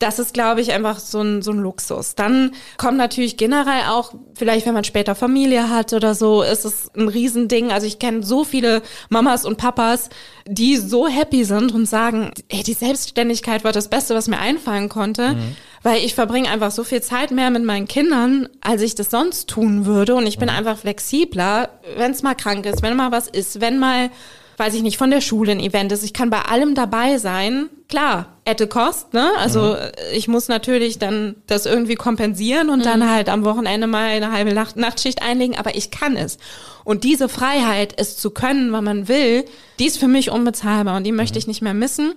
Das 0.00 0.20
ist, 0.20 0.32
glaube 0.32 0.60
ich, 0.60 0.72
einfach 0.72 1.00
so 1.00 1.20
ein, 1.20 1.42
so 1.42 1.50
ein 1.50 1.58
Luxus. 1.58 2.14
Dann 2.14 2.52
kommt 2.76 2.98
natürlich 2.98 3.36
generell 3.36 3.82
auch, 3.88 4.12
vielleicht 4.34 4.64
wenn 4.64 4.74
man 4.74 4.84
später 4.84 5.16
Familie 5.16 5.70
hat 5.70 5.92
oder 5.92 6.14
so, 6.14 6.42
ist 6.42 6.64
es 6.64 6.90
ein 6.94 7.08
Riesending. 7.08 7.72
Also 7.72 7.86
ich 7.86 7.98
kenne 7.98 8.22
so 8.22 8.44
viele 8.44 8.82
Mamas 9.08 9.44
und 9.44 9.56
Papas, 9.56 10.08
die 10.46 10.76
so 10.76 11.08
happy 11.08 11.44
sind 11.44 11.72
und 11.72 11.86
sagen, 11.86 12.30
ey, 12.48 12.62
die 12.62 12.74
Selbstständigkeit 12.74 13.64
war 13.64 13.72
das 13.72 13.88
Beste, 13.88 14.14
was 14.14 14.28
mir 14.28 14.38
einfallen 14.38 14.88
konnte. 14.88 15.34
Mhm 15.34 15.56
weil 15.82 16.04
ich 16.04 16.14
verbringe 16.14 16.48
einfach 16.48 16.70
so 16.70 16.84
viel 16.84 17.02
Zeit 17.02 17.30
mehr 17.30 17.50
mit 17.50 17.64
meinen 17.64 17.88
Kindern, 17.88 18.48
als 18.60 18.82
ich 18.82 18.94
das 18.94 19.10
sonst 19.10 19.48
tun 19.48 19.86
würde. 19.86 20.14
Und 20.14 20.26
ich 20.26 20.38
bin 20.38 20.48
einfach 20.48 20.78
flexibler, 20.78 21.70
wenn 21.96 22.12
es 22.12 22.22
mal 22.22 22.34
krank 22.34 22.66
ist, 22.66 22.82
wenn 22.82 22.96
mal 22.96 23.12
was 23.12 23.28
ist, 23.28 23.60
wenn 23.60 23.78
mal, 23.78 24.10
weiß 24.56 24.74
ich 24.74 24.82
nicht, 24.82 24.98
von 24.98 25.10
der 25.10 25.20
Schule 25.20 25.52
ein 25.52 25.60
Event 25.60 25.92
ist. 25.92 26.04
Ich 26.04 26.12
kann 26.12 26.30
bei 26.30 26.42
allem 26.42 26.74
dabei 26.74 27.18
sein. 27.18 27.68
Klar, 27.88 28.26
at 28.44 28.60
a 28.60 28.66
cost, 28.66 29.14
ne? 29.14 29.30
Also 29.38 29.60
mhm. 29.74 29.76
ich 30.12 30.28
muss 30.28 30.48
natürlich 30.48 30.98
dann 30.98 31.36
das 31.46 31.66
irgendwie 31.66 31.94
kompensieren 31.94 32.70
und 32.70 32.80
mhm. 32.80 32.84
dann 32.84 33.10
halt 33.10 33.28
am 33.28 33.44
Wochenende 33.44 33.86
mal 33.86 34.08
eine 34.08 34.32
halbe 34.32 34.52
Nacht 34.52 34.76
Nachtschicht 34.76 35.22
einlegen, 35.22 35.56
aber 35.56 35.74
ich 35.74 35.90
kann 35.90 36.16
es. 36.16 36.38
Und 36.84 37.04
diese 37.04 37.28
Freiheit, 37.28 37.92
es 37.98 38.16
zu 38.16 38.30
können, 38.30 38.72
wann 38.72 38.84
man 38.84 39.08
will, 39.08 39.44
die 39.78 39.86
ist 39.86 39.98
für 39.98 40.08
mich 40.08 40.30
unbezahlbar 40.30 40.96
und 40.96 41.04
die 41.04 41.12
möchte 41.12 41.34
mhm. 41.34 41.38
ich 41.38 41.46
nicht 41.46 41.62
mehr 41.62 41.74
missen. 41.74 42.14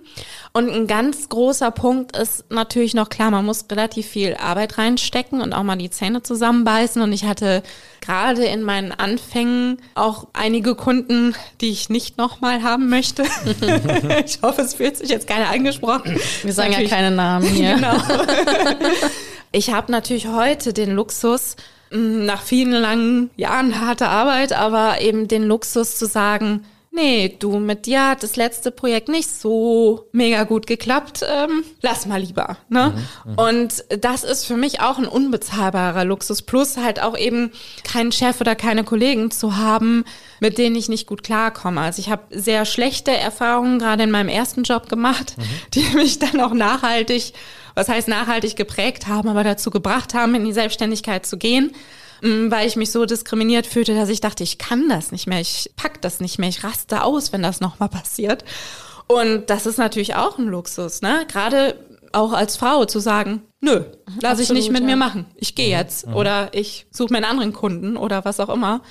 Und 0.53 0.69
ein 0.69 0.87
ganz 0.87 1.29
großer 1.29 1.71
Punkt 1.71 2.15
ist 2.17 2.49
natürlich 2.49 2.93
noch 2.93 3.09
klar, 3.09 3.31
man 3.31 3.45
muss 3.45 3.65
relativ 3.69 4.07
viel 4.07 4.35
Arbeit 4.35 4.77
reinstecken 4.77 5.41
und 5.41 5.53
auch 5.53 5.63
mal 5.63 5.77
die 5.77 5.89
Zähne 5.89 6.23
zusammenbeißen. 6.23 7.01
Und 7.01 7.11
ich 7.11 7.25
hatte 7.25 7.63
gerade 8.01 8.45
in 8.45 8.63
meinen 8.63 8.91
Anfängen 8.91 9.81
auch 9.95 10.27
einige 10.33 10.75
Kunden, 10.75 11.35
die 11.61 11.69
ich 11.69 11.89
nicht 11.89 12.17
nochmal 12.17 12.63
haben 12.63 12.89
möchte. 12.89 13.23
ich 14.25 14.41
hoffe, 14.41 14.61
es 14.61 14.73
fühlt 14.73 14.97
sich 14.97 15.09
jetzt 15.09 15.27
keiner 15.27 15.49
angesprochen. 15.61 16.19
Wir 16.43 16.53
sagen 16.53 16.73
ja 16.73 16.87
keine 16.87 17.11
Namen 17.11 17.47
hier. 17.47 17.75
Genau. 17.75 17.97
Ich 19.53 19.73
habe 19.73 19.91
natürlich 19.91 20.27
heute 20.27 20.71
den 20.71 20.91
Luxus, 20.91 21.57
nach 21.89 22.41
vielen 22.41 22.71
langen 22.71 23.31
Jahren 23.35 23.81
harter 23.81 24.07
Arbeit, 24.07 24.53
aber 24.53 25.01
eben 25.01 25.27
den 25.27 25.43
Luxus 25.43 25.97
zu 25.97 26.05
sagen, 26.05 26.63
nee, 26.91 27.35
du, 27.39 27.57
mit 27.59 27.85
dir 27.85 28.09
hat 28.09 28.23
das 28.23 28.35
letzte 28.35 28.69
Projekt 28.69 29.09
nicht 29.09 29.29
so 29.29 30.07
mega 30.11 30.43
gut 30.43 30.67
geklappt, 30.67 31.25
ähm, 31.27 31.63
lass 31.81 32.05
mal 32.05 32.21
lieber. 32.21 32.57
Ne? 32.69 32.93
Mhm, 33.25 33.31
mh. 33.31 33.49
Und 33.49 33.83
das 34.01 34.23
ist 34.23 34.45
für 34.45 34.57
mich 34.57 34.81
auch 34.81 34.97
ein 34.97 35.07
unbezahlbarer 35.07 36.05
Luxus. 36.05 36.41
Plus 36.41 36.77
halt 36.77 37.01
auch 37.01 37.17
eben 37.17 37.51
keinen 37.83 38.11
Chef 38.11 38.41
oder 38.41 38.55
keine 38.55 38.83
Kollegen 38.83 39.31
zu 39.31 39.57
haben, 39.57 40.03
mit 40.39 40.57
denen 40.57 40.75
ich 40.75 40.89
nicht 40.89 41.07
gut 41.07 41.23
klarkomme. 41.23 41.81
Also 41.81 41.99
ich 41.99 42.09
habe 42.09 42.23
sehr 42.29 42.65
schlechte 42.65 43.11
Erfahrungen 43.11 43.79
gerade 43.79 44.03
in 44.03 44.11
meinem 44.11 44.29
ersten 44.29 44.63
Job 44.63 44.89
gemacht, 44.89 45.35
mhm. 45.37 45.43
die 45.73 45.95
mich 45.95 46.19
dann 46.19 46.41
auch 46.41 46.53
nachhaltig, 46.53 47.33
was 47.73 47.87
heißt 47.87 48.09
nachhaltig 48.09 48.57
geprägt 48.57 49.07
haben, 49.07 49.29
aber 49.29 49.43
dazu 49.45 49.71
gebracht 49.71 50.13
haben, 50.13 50.35
in 50.35 50.43
die 50.43 50.53
Selbstständigkeit 50.53 51.25
zu 51.25 51.37
gehen. 51.37 51.71
Mm, 52.21 52.51
weil 52.51 52.67
ich 52.67 52.75
mich 52.75 52.91
so 52.91 53.05
diskriminiert 53.05 53.67
fühlte, 53.67 53.95
dass 53.95 54.09
ich 54.09 54.21
dachte, 54.21 54.43
ich 54.43 54.57
kann 54.57 54.87
das 54.89 55.11
nicht 55.11 55.27
mehr, 55.27 55.41
ich 55.41 55.71
pack 55.75 56.01
das 56.01 56.19
nicht 56.19 56.39
mehr, 56.39 56.49
ich 56.49 56.63
raste 56.63 57.03
aus, 57.03 57.33
wenn 57.33 57.41
das 57.41 57.59
nochmal 57.59 57.89
passiert. 57.89 58.45
Und 59.07 59.49
das 59.49 59.65
ist 59.65 59.77
natürlich 59.77 60.15
auch 60.15 60.37
ein 60.37 60.47
Luxus, 60.47 61.01
ne? 61.01 61.25
Gerade 61.27 61.75
auch 62.13 62.33
als 62.33 62.57
Frau 62.57 62.85
zu 62.85 62.99
sagen, 62.99 63.41
nö, 63.59 63.83
lass 64.21 64.39
ich 64.39 64.51
nicht 64.51 64.71
mit 64.71 64.81
ja. 64.81 64.87
mir 64.87 64.95
machen. 64.95 65.25
Ich 65.35 65.55
gehe 65.55 65.69
jetzt 65.69 66.07
mhm. 66.07 66.15
oder 66.15 66.49
ich 66.53 66.85
suche 66.91 67.11
mir 67.11 67.17
einen 67.17 67.25
anderen 67.25 67.53
Kunden 67.53 67.97
oder 67.97 68.25
was 68.25 68.39
auch 68.39 68.49
immer. 68.49 68.81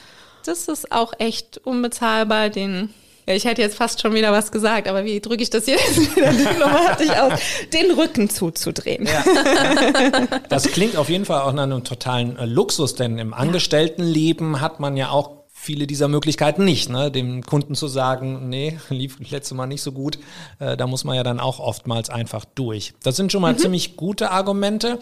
Das 0.45 0.69
ist 0.69 0.91
auch 0.91 1.13
echt 1.19 1.59
unbezahlbar, 1.59 2.49
den 2.49 2.93
ja, 3.31 3.37
ich 3.37 3.45
hätte 3.45 3.63
jetzt 3.63 3.77
fast 3.77 4.01
schon 4.01 4.13
wieder 4.13 4.33
was 4.33 4.51
gesagt, 4.51 4.89
aber 4.89 5.05
wie 5.05 5.21
drücke 5.21 5.43
ich 5.43 5.51
das 5.51 5.67
jetzt 5.67 6.17
wieder 6.17 6.33
diplomatisch 6.33 7.11
aus? 7.11 7.41
Den 7.73 7.93
Rücken 7.93 8.29
zuzudrehen. 8.29 9.07
Ja. 9.07 9.25
Das 10.49 10.65
klingt 10.65 10.97
auf 10.97 11.09
jeden 11.09 11.25
Fall 11.25 11.43
auch 11.43 11.53
nach 11.53 11.63
einem 11.63 11.85
totalen 11.85 12.37
äh, 12.37 12.45
Luxus, 12.45 12.95
denn 12.95 13.19
im 13.19 13.33
Angestelltenleben 13.33 14.61
hat 14.61 14.81
man 14.81 14.97
ja 14.97 15.11
auch 15.11 15.31
viele 15.53 15.87
dieser 15.87 16.09
Möglichkeiten 16.09 16.65
nicht, 16.65 16.89
ne? 16.89 17.11
dem 17.11 17.45
Kunden 17.45 17.75
zu 17.75 17.87
sagen, 17.87 18.49
nee, 18.49 18.79
lief 18.89 19.19
letzte 19.31 19.55
Mal 19.55 19.67
nicht 19.67 19.83
so 19.83 19.93
gut, 19.93 20.19
äh, 20.59 20.77
da 20.77 20.87
muss 20.87 21.05
man 21.05 21.17
ja 21.17 21.23
dann 21.23 21.39
auch 21.39 21.61
oftmals 21.61 22.11
einfach 22.11 22.45
durch. 22.45 22.95
Das 23.03 23.17
sind 23.17 23.31
schon 23.31 23.43
mal 23.43 23.53
mhm. 23.53 23.59
ziemlich 23.59 23.97
gute 23.97 24.31
Argumente. 24.31 24.99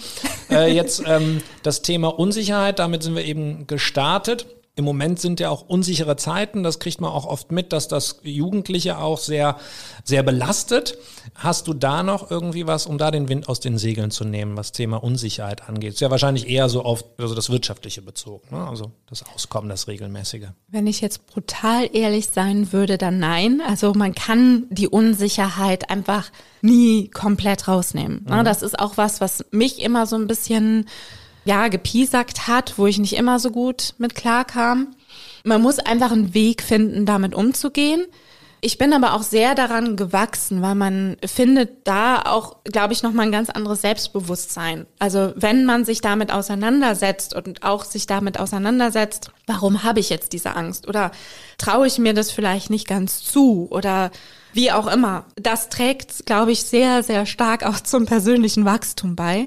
Äh, 0.50 0.72
jetzt 0.74 1.02
ähm, 1.06 1.40
das 1.62 1.82
Thema 1.82 2.08
Unsicherheit, 2.18 2.78
damit 2.78 3.02
sind 3.02 3.14
wir 3.14 3.24
eben 3.24 3.66
gestartet. 3.66 4.46
Im 4.78 4.84
Moment 4.84 5.18
sind 5.18 5.40
ja 5.40 5.50
auch 5.50 5.62
unsichere 5.62 6.14
Zeiten, 6.14 6.62
das 6.62 6.78
kriegt 6.78 7.00
man 7.00 7.10
auch 7.10 7.26
oft 7.26 7.50
mit, 7.50 7.72
dass 7.72 7.88
das 7.88 8.20
Jugendliche 8.22 8.98
auch 8.98 9.18
sehr, 9.18 9.56
sehr 10.04 10.22
belastet. 10.22 10.96
Hast 11.34 11.66
du 11.66 11.74
da 11.74 12.04
noch 12.04 12.30
irgendwie 12.30 12.68
was, 12.68 12.86
um 12.86 12.96
da 12.96 13.10
den 13.10 13.28
Wind 13.28 13.48
aus 13.48 13.58
den 13.58 13.76
Segeln 13.76 14.12
zu 14.12 14.24
nehmen, 14.24 14.56
was 14.56 14.70
Thema 14.70 15.02
Unsicherheit 15.02 15.68
angeht? 15.68 15.94
Ist 15.94 16.00
ja 16.00 16.12
wahrscheinlich 16.12 16.48
eher 16.48 16.68
so 16.68 16.82
auf 16.82 17.02
also 17.18 17.34
das 17.34 17.50
Wirtschaftliche 17.50 18.02
bezogen, 18.02 18.46
ne? 18.52 18.68
also 18.68 18.92
das 19.08 19.24
Auskommen, 19.34 19.68
das 19.68 19.88
Regelmäßige. 19.88 20.46
Wenn 20.68 20.86
ich 20.86 21.00
jetzt 21.00 21.26
brutal 21.26 21.90
ehrlich 21.92 22.28
sein 22.32 22.72
würde, 22.72 22.98
dann 22.98 23.18
nein. 23.18 23.60
Also 23.66 23.94
man 23.94 24.14
kann 24.14 24.66
die 24.70 24.86
Unsicherheit 24.86 25.90
einfach 25.90 26.30
nie 26.62 27.08
komplett 27.08 27.66
rausnehmen. 27.66 28.24
Ne? 28.28 28.36
Mhm. 28.36 28.44
Das 28.44 28.62
ist 28.62 28.78
auch 28.78 28.96
was, 28.96 29.20
was 29.20 29.44
mich 29.50 29.82
immer 29.82 30.06
so 30.06 30.14
ein 30.14 30.28
bisschen 30.28 30.86
ja, 31.44 31.68
gepiesackt 31.68 32.46
hat, 32.46 32.74
wo 32.76 32.86
ich 32.86 32.98
nicht 32.98 33.16
immer 33.16 33.38
so 33.38 33.50
gut 33.50 33.94
mit 33.98 34.14
klarkam. 34.14 34.88
Man 35.44 35.62
muss 35.62 35.78
einfach 35.78 36.12
einen 36.12 36.34
Weg 36.34 36.62
finden, 36.62 37.06
damit 37.06 37.34
umzugehen. 37.34 38.06
Ich 38.60 38.76
bin 38.76 38.92
aber 38.92 39.14
auch 39.14 39.22
sehr 39.22 39.54
daran 39.54 39.94
gewachsen, 39.94 40.62
weil 40.62 40.74
man 40.74 41.16
findet 41.24 41.86
da 41.86 42.22
auch, 42.22 42.56
glaube 42.64 42.92
ich, 42.92 43.04
nochmal 43.04 43.26
ein 43.26 43.32
ganz 43.32 43.50
anderes 43.50 43.82
Selbstbewusstsein. 43.82 44.86
Also 44.98 45.32
wenn 45.36 45.64
man 45.64 45.84
sich 45.84 46.00
damit 46.00 46.32
auseinandersetzt 46.32 47.34
und 47.34 47.62
auch 47.62 47.84
sich 47.84 48.08
damit 48.08 48.40
auseinandersetzt, 48.40 49.30
warum 49.46 49.84
habe 49.84 50.00
ich 50.00 50.10
jetzt 50.10 50.32
diese 50.32 50.56
Angst? 50.56 50.88
Oder 50.88 51.12
traue 51.56 51.86
ich 51.86 51.98
mir 51.98 52.14
das 52.14 52.32
vielleicht 52.32 52.68
nicht 52.68 52.88
ganz 52.88 53.22
zu? 53.22 53.68
Oder 53.70 54.10
wie 54.54 54.72
auch 54.72 54.88
immer. 54.88 55.24
Das 55.36 55.68
trägt, 55.68 56.26
glaube 56.26 56.50
ich, 56.50 56.64
sehr, 56.64 57.04
sehr 57.04 57.26
stark 57.26 57.64
auch 57.64 57.78
zum 57.78 58.06
persönlichen 58.06 58.64
Wachstum 58.64 59.14
bei. 59.14 59.46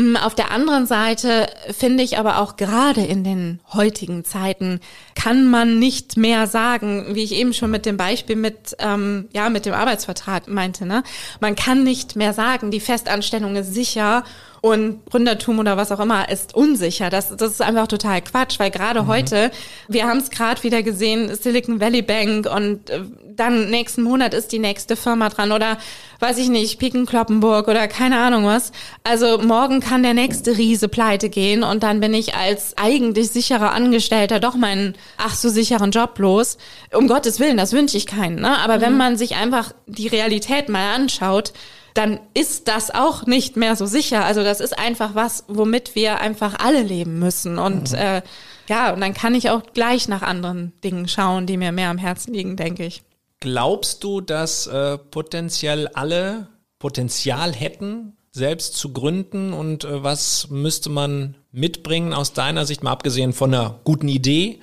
Mm, 0.00 0.16
auf 0.16 0.34
der 0.34 0.50
anderen 0.50 0.86
Seite 0.86 1.46
finde 1.76 2.02
ich 2.02 2.18
aber 2.18 2.38
auch 2.38 2.56
gerade 2.56 3.02
in 3.02 3.22
den 3.22 3.60
heutigen 3.72 4.24
Zeiten 4.24 4.80
kann 5.14 5.50
man 5.50 5.78
nicht 5.78 6.16
mehr 6.16 6.46
sagen, 6.46 7.14
wie 7.14 7.22
ich 7.22 7.34
eben 7.34 7.52
schon 7.52 7.70
mit 7.70 7.84
dem 7.84 7.98
Beispiel 7.98 8.36
mit 8.36 8.76
ähm, 8.78 9.28
ja 9.32 9.50
mit 9.50 9.66
dem 9.66 9.74
Arbeitsvertrag 9.74 10.48
meinte, 10.48 10.86
ne? 10.86 11.02
Man 11.40 11.54
kann 11.54 11.84
nicht 11.84 12.16
mehr 12.16 12.32
sagen, 12.32 12.70
die 12.70 12.80
Festanstellung 12.80 13.56
ist 13.56 13.74
sicher 13.74 14.24
und 14.60 15.04
Gründertum 15.06 15.58
oder 15.58 15.76
was 15.76 15.90
auch 15.90 16.00
immer 16.00 16.28
ist 16.28 16.54
unsicher. 16.54 17.08
Das, 17.08 17.34
das 17.36 17.52
ist 17.52 17.62
einfach 17.62 17.86
total 17.86 18.20
Quatsch, 18.20 18.58
weil 18.58 18.70
gerade 18.70 19.02
mhm. 19.02 19.06
heute, 19.06 19.50
wir 19.88 20.06
haben 20.06 20.18
es 20.18 20.30
gerade 20.30 20.62
wieder 20.62 20.82
gesehen, 20.82 21.34
Silicon 21.34 21.80
Valley 21.80 22.02
Bank 22.02 22.48
und 22.54 22.90
äh, 22.90 23.00
dann 23.36 23.70
nächsten 23.70 24.02
Monat 24.02 24.34
ist 24.34 24.52
die 24.52 24.58
nächste 24.58 24.96
Firma 24.96 25.30
dran 25.30 25.52
oder 25.52 25.78
weiß 26.18 26.36
ich 26.36 26.50
nicht, 26.50 26.78
Piken 26.78 27.06
Kloppenburg 27.06 27.68
oder 27.68 27.88
keine 27.88 28.18
Ahnung 28.18 28.44
was. 28.44 28.72
Also 29.02 29.38
morgen 29.38 29.80
kann 29.80 30.02
der 30.02 30.12
nächste 30.12 30.58
Riese 30.58 30.88
pleite 30.88 31.30
gehen 31.30 31.62
und 31.62 31.82
dann 31.82 32.00
bin 32.00 32.12
ich 32.12 32.34
als 32.34 32.76
eigentlich 32.76 33.30
sicherer 33.30 33.72
Angestellter 33.72 34.40
doch 34.40 34.56
meinen 34.56 34.94
ach 35.16 35.34
so 35.34 35.48
sicheren 35.48 35.90
Job 35.90 36.18
los. 36.18 36.58
Um 36.92 37.08
Gottes 37.08 37.40
Willen, 37.40 37.56
das 37.56 37.72
wünsche 37.72 37.96
ich 37.96 38.04
keinen. 38.04 38.40
Ne? 38.40 38.58
Aber 38.58 38.76
mhm. 38.76 38.80
wenn 38.82 38.96
man 38.98 39.16
sich 39.16 39.36
einfach 39.36 39.72
die 39.86 40.08
Realität 40.08 40.68
mal 40.68 40.94
anschaut, 40.94 41.54
dann 41.94 42.20
ist 42.34 42.68
das 42.68 42.90
auch 42.90 43.26
nicht 43.26 43.56
mehr 43.56 43.76
so 43.76 43.86
sicher. 43.86 44.24
Also 44.24 44.42
das 44.42 44.60
ist 44.60 44.78
einfach 44.78 45.14
was, 45.14 45.44
womit 45.48 45.94
wir 45.94 46.20
einfach 46.20 46.58
alle 46.58 46.82
leben 46.82 47.18
müssen. 47.18 47.58
Und 47.58 47.92
mhm. 47.92 47.98
äh, 47.98 48.22
ja, 48.68 48.92
und 48.92 49.00
dann 49.00 49.14
kann 49.14 49.34
ich 49.34 49.50
auch 49.50 49.62
gleich 49.74 50.08
nach 50.08 50.22
anderen 50.22 50.72
Dingen 50.84 51.08
schauen, 51.08 51.46
die 51.46 51.56
mir 51.56 51.72
mehr 51.72 51.90
am 51.90 51.98
Herzen 51.98 52.34
liegen, 52.34 52.56
denke 52.56 52.86
ich. 52.86 53.02
Glaubst 53.40 54.04
du, 54.04 54.20
dass 54.20 54.66
äh, 54.66 54.98
potenziell 54.98 55.88
alle 55.88 56.48
Potenzial 56.78 57.52
hätten, 57.52 58.16
selbst 58.32 58.76
zu 58.76 58.92
gründen? 58.92 59.52
Und 59.52 59.84
äh, 59.84 60.02
was 60.02 60.48
müsste 60.50 60.90
man 60.90 61.36
mitbringen 61.50 62.12
aus 62.12 62.32
deiner 62.32 62.66
Sicht, 62.66 62.82
mal 62.82 62.92
abgesehen 62.92 63.32
von 63.32 63.54
einer 63.54 63.80
guten 63.84 64.08
Idee? 64.08 64.60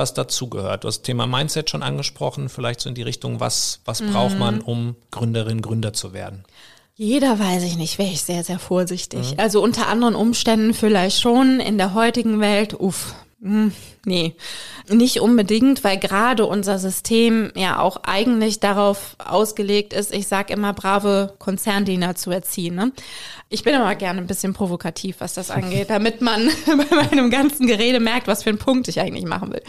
Was 0.00 0.14
dazugehört. 0.14 0.84
Du 0.84 0.88
hast 0.88 0.98
das 0.98 1.02
Thema 1.02 1.26
Mindset 1.26 1.70
schon 1.70 1.82
angesprochen, 1.82 2.48
vielleicht 2.48 2.80
so 2.80 2.88
in 2.88 2.94
die 2.94 3.02
Richtung, 3.02 3.38
was, 3.38 3.80
was 3.84 4.00
mhm. 4.00 4.12
braucht 4.12 4.38
man, 4.38 4.60
um 4.60 4.96
Gründerin, 5.10 5.60
Gründer 5.60 5.92
zu 5.92 6.12
werden? 6.12 6.44
Jeder 6.94 7.38
weiß 7.38 7.62
ich 7.62 7.76
nicht, 7.76 7.98
wäre 7.98 8.10
ich 8.10 8.22
sehr, 8.22 8.42
sehr 8.42 8.58
vorsichtig. 8.58 9.32
Mhm. 9.32 9.40
Also 9.40 9.62
unter 9.62 9.88
anderen 9.88 10.14
Umständen 10.14 10.74
vielleicht 10.74 11.20
schon 11.20 11.60
in 11.60 11.78
der 11.78 11.94
heutigen 11.94 12.40
Welt, 12.40 12.74
uff, 12.74 13.14
nee, 13.42 14.34
nicht 14.88 15.20
unbedingt, 15.20 15.82
weil 15.82 15.98
gerade 15.98 16.44
unser 16.44 16.78
System 16.78 17.50
ja 17.54 17.78
auch 17.78 17.96
eigentlich 18.02 18.60
darauf 18.60 19.16
ausgelegt 19.18 19.94
ist, 19.94 20.12
ich 20.12 20.28
sag 20.28 20.50
immer, 20.50 20.74
brave 20.74 21.32
Konzerndiener 21.38 22.14
zu 22.14 22.30
erziehen. 22.30 22.74
Ne? 22.74 22.92
Ich 23.48 23.64
bin 23.64 23.74
aber 23.74 23.94
gerne 23.94 24.20
ein 24.20 24.26
bisschen 24.26 24.52
provokativ, 24.52 25.16
was 25.20 25.32
das 25.32 25.50
angeht, 25.50 25.88
damit 25.88 26.20
man 26.20 26.50
bei 26.66 26.94
meinem 26.94 27.30
ganzen 27.30 27.66
Gerede 27.66 27.98
merkt, 27.98 28.26
was 28.26 28.42
für 28.42 28.50
einen 28.50 28.58
Punkt 28.58 28.88
ich 28.88 29.00
eigentlich 29.00 29.24
machen 29.24 29.52
will. 29.52 29.62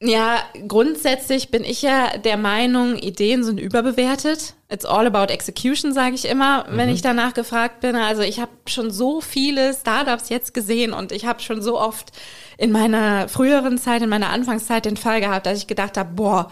Ja, 0.00 0.42
grundsätzlich 0.68 1.50
bin 1.50 1.64
ich 1.64 1.80
ja 1.80 2.18
der 2.18 2.36
Meinung, 2.36 2.96
Ideen 2.98 3.44
sind 3.44 3.58
überbewertet. 3.58 4.54
It's 4.68 4.84
all 4.84 5.06
about 5.06 5.32
execution, 5.32 5.94
sage 5.94 6.16
ich 6.16 6.26
immer, 6.26 6.66
wenn 6.68 6.88
mhm. 6.88 6.94
ich 6.94 7.00
danach 7.00 7.32
gefragt 7.32 7.80
bin. 7.80 7.96
Also 7.96 8.20
ich 8.22 8.40
habe 8.40 8.50
schon 8.66 8.90
so 8.90 9.22
viele 9.22 9.72
Startups 9.72 10.28
jetzt 10.28 10.52
gesehen 10.52 10.92
und 10.92 11.12
ich 11.12 11.24
habe 11.24 11.40
schon 11.40 11.62
so 11.62 11.80
oft 11.80 12.12
in 12.58 12.72
meiner 12.72 13.28
früheren 13.28 13.78
Zeit, 13.78 14.02
in 14.02 14.08
meiner 14.08 14.30
Anfangszeit 14.30 14.84
den 14.84 14.96
Fall 14.96 15.20
gehabt, 15.20 15.46
dass 15.46 15.58
ich 15.58 15.66
gedacht 15.66 15.96
habe, 15.96 16.14
boah, 16.14 16.50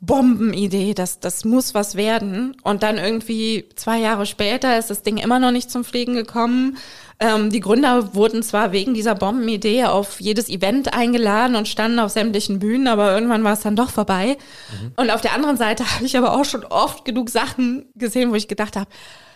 Bombenidee, 0.00 0.92
das, 0.94 1.20
das 1.20 1.44
muss 1.44 1.74
was 1.74 1.94
werden. 1.94 2.56
Und 2.62 2.82
dann 2.82 2.98
irgendwie 2.98 3.68
zwei 3.74 3.98
Jahre 3.98 4.26
später 4.26 4.78
ist 4.78 4.90
das 4.90 5.02
Ding 5.02 5.16
immer 5.16 5.38
noch 5.38 5.50
nicht 5.50 5.70
zum 5.70 5.84
Fliegen 5.84 6.14
gekommen. 6.14 6.76
Ähm, 7.20 7.50
die 7.50 7.60
Gründer 7.60 8.14
wurden 8.14 8.42
zwar 8.42 8.72
wegen 8.72 8.92
dieser 8.92 9.14
Bombenidee 9.14 9.84
auf 9.84 10.20
jedes 10.20 10.48
Event 10.48 10.92
eingeladen 10.92 11.56
und 11.56 11.68
standen 11.68 12.00
auf 12.00 12.10
sämtlichen 12.10 12.58
Bühnen, 12.58 12.88
aber 12.88 13.14
irgendwann 13.14 13.44
war 13.44 13.52
es 13.52 13.60
dann 13.60 13.76
doch 13.76 13.90
vorbei. 13.90 14.36
Mhm. 14.82 14.92
Und 14.96 15.10
auf 15.10 15.20
der 15.20 15.32
anderen 15.32 15.56
Seite 15.56 15.84
habe 15.94 16.04
ich 16.04 16.18
aber 16.18 16.34
auch 16.34 16.44
schon 16.44 16.64
oft 16.64 17.04
genug 17.04 17.30
Sachen 17.30 17.86
gesehen, 17.94 18.30
wo 18.30 18.34
ich 18.34 18.48
gedacht 18.48 18.76
habe, 18.76 18.90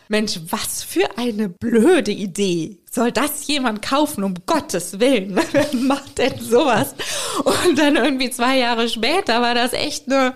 Mensch, 0.09 0.41
was 0.51 0.83
für 0.83 1.19
eine 1.19 1.49
blöde 1.49 2.11
Idee. 2.11 2.79
Soll 2.91 3.13
das 3.13 3.47
jemand 3.47 3.83
kaufen, 3.83 4.25
um 4.25 4.35
Gottes 4.47 4.99
Willen? 5.01 5.39
Wer 5.53 5.75
macht 5.75 6.19
denn 6.19 6.39
sowas? 6.41 6.95
Und 7.45 7.79
dann 7.79 7.97
irgendwie 7.97 8.31
zwei 8.31 8.59
Jahre 8.59 8.89
später 8.89 9.41
war 9.43 9.55
das 9.55 9.73
echt 9.73 10.11
eine 10.11 10.35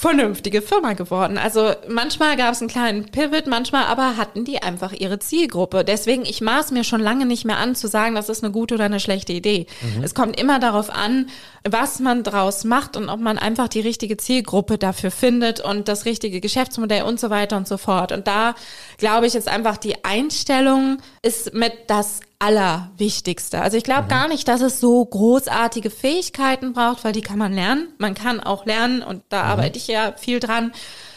vernünftige 0.00 0.62
Firma 0.62 0.94
geworden. 0.94 1.36
Also 1.36 1.74
manchmal 1.86 2.38
gab 2.38 2.54
es 2.54 2.62
einen 2.62 2.70
kleinen 2.70 3.04
Pivot, 3.10 3.46
manchmal 3.46 3.84
aber 3.84 4.16
hatten 4.16 4.46
die 4.46 4.62
einfach 4.62 4.94
ihre 4.94 5.18
Zielgruppe. 5.18 5.84
Deswegen, 5.84 6.22
ich 6.22 6.40
maß 6.40 6.70
mir 6.70 6.84
schon 6.84 7.02
lange 7.02 7.26
nicht 7.26 7.44
mehr 7.44 7.58
an 7.58 7.74
zu 7.74 7.86
sagen, 7.86 8.14
das 8.14 8.30
ist 8.30 8.42
eine 8.42 8.50
gute 8.50 8.76
oder 8.76 8.86
eine 8.86 8.98
schlechte 8.98 9.34
Idee. 9.34 9.66
Mhm. 9.82 10.02
Es 10.02 10.14
kommt 10.14 10.40
immer 10.40 10.58
darauf 10.58 10.88
an, 10.88 11.28
was 11.68 12.00
man 12.00 12.22
draus 12.22 12.64
macht 12.64 12.96
und 12.96 13.10
ob 13.10 13.20
man 13.20 13.36
einfach 13.36 13.68
die 13.68 13.80
richtige 13.80 14.16
Zielgruppe 14.16 14.78
dafür 14.78 15.10
findet 15.10 15.60
und 15.60 15.86
das 15.86 16.06
richtige 16.06 16.40
Geschäftsmodell 16.40 17.02
und 17.02 17.20
so 17.20 17.28
weiter 17.28 17.58
und 17.58 17.68
so 17.68 17.76
fort. 17.76 18.10
Und 18.10 18.26
da 18.26 18.54
glaube 18.96 19.26
ich, 19.26 19.34
ist 19.34 19.48
einfach 19.48 19.76
die 19.76 20.02
Einstellung 20.02 20.96
ist 21.20 21.52
mit 21.52 21.74
das 21.88 22.20
Allerwichtigste. 22.40 23.60
Also 23.60 23.76
ich 23.76 23.84
glaube 23.84 24.04
mhm. 24.04 24.08
gar 24.08 24.28
nicht, 24.28 24.48
dass 24.48 24.62
es 24.62 24.80
so 24.80 25.04
großartige 25.04 25.90
Fähigkeiten 25.90 26.72
braucht, 26.72 27.04
weil 27.04 27.12
die 27.12 27.20
kann 27.20 27.38
man 27.38 27.52
lernen. 27.52 27.88
Man 27.98 28.14
kann 28.14 28.40
auch 28.40 28.64
lernen 28.64 29.02
und 29.02 29.22
da 29.28 29.44
mhm. 29.44 29.50
arbeite 29.50 29.78
ich 29.78 29.86
ja 29.86 30.14
viel 30.16 30.40
dran, 30.40 30.72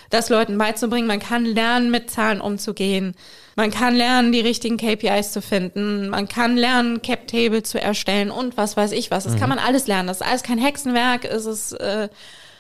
das 0.10 0.30
Leuten 0.30 0.58
beizubringen. 0.58 1.08
Man 1.08 1.20
kann 1.20 1.46
lernen, 1.46 1.92
mit 1.92 2.12
Zahlen 2.12 2.42
umzugehen. 2.42 3.16
Man 3.56 3.72
kann 3.72 3.96
lernen, 3.96 4.34
die 4.34 4.42
richtigen 4.42 4.76
KPIs 4.78 5.32
zu 5.32 5.42
finden. 5.42 6.10
Man 6.10 6.28
kann 6.28 6.58
lernen, 6.58 7.02
Cap-Table 7.02 7.64
zu 7.64 7.80
erstellen 7.80 8.30
und 8.30 8.58
was 8.58 8.76
weiß 8.76 8.92
ich 8.92 9.10
was. 9.10 9.24
Das 9.24 9.36
mhm. 9.36 9.40
kann 9.40 9.50
man 9.50 9.60
alles 9.60 9.88
lernen. 9.88 10.08
Das 10.08 10.20
ist 10.20 10.28
alles 10.28 10.44
kein 10.44 10.58
Hexenwerk. 10.58 11.24
Es 11.24 11.46
ist, 11.46 11.72
äh, 11.72 12.10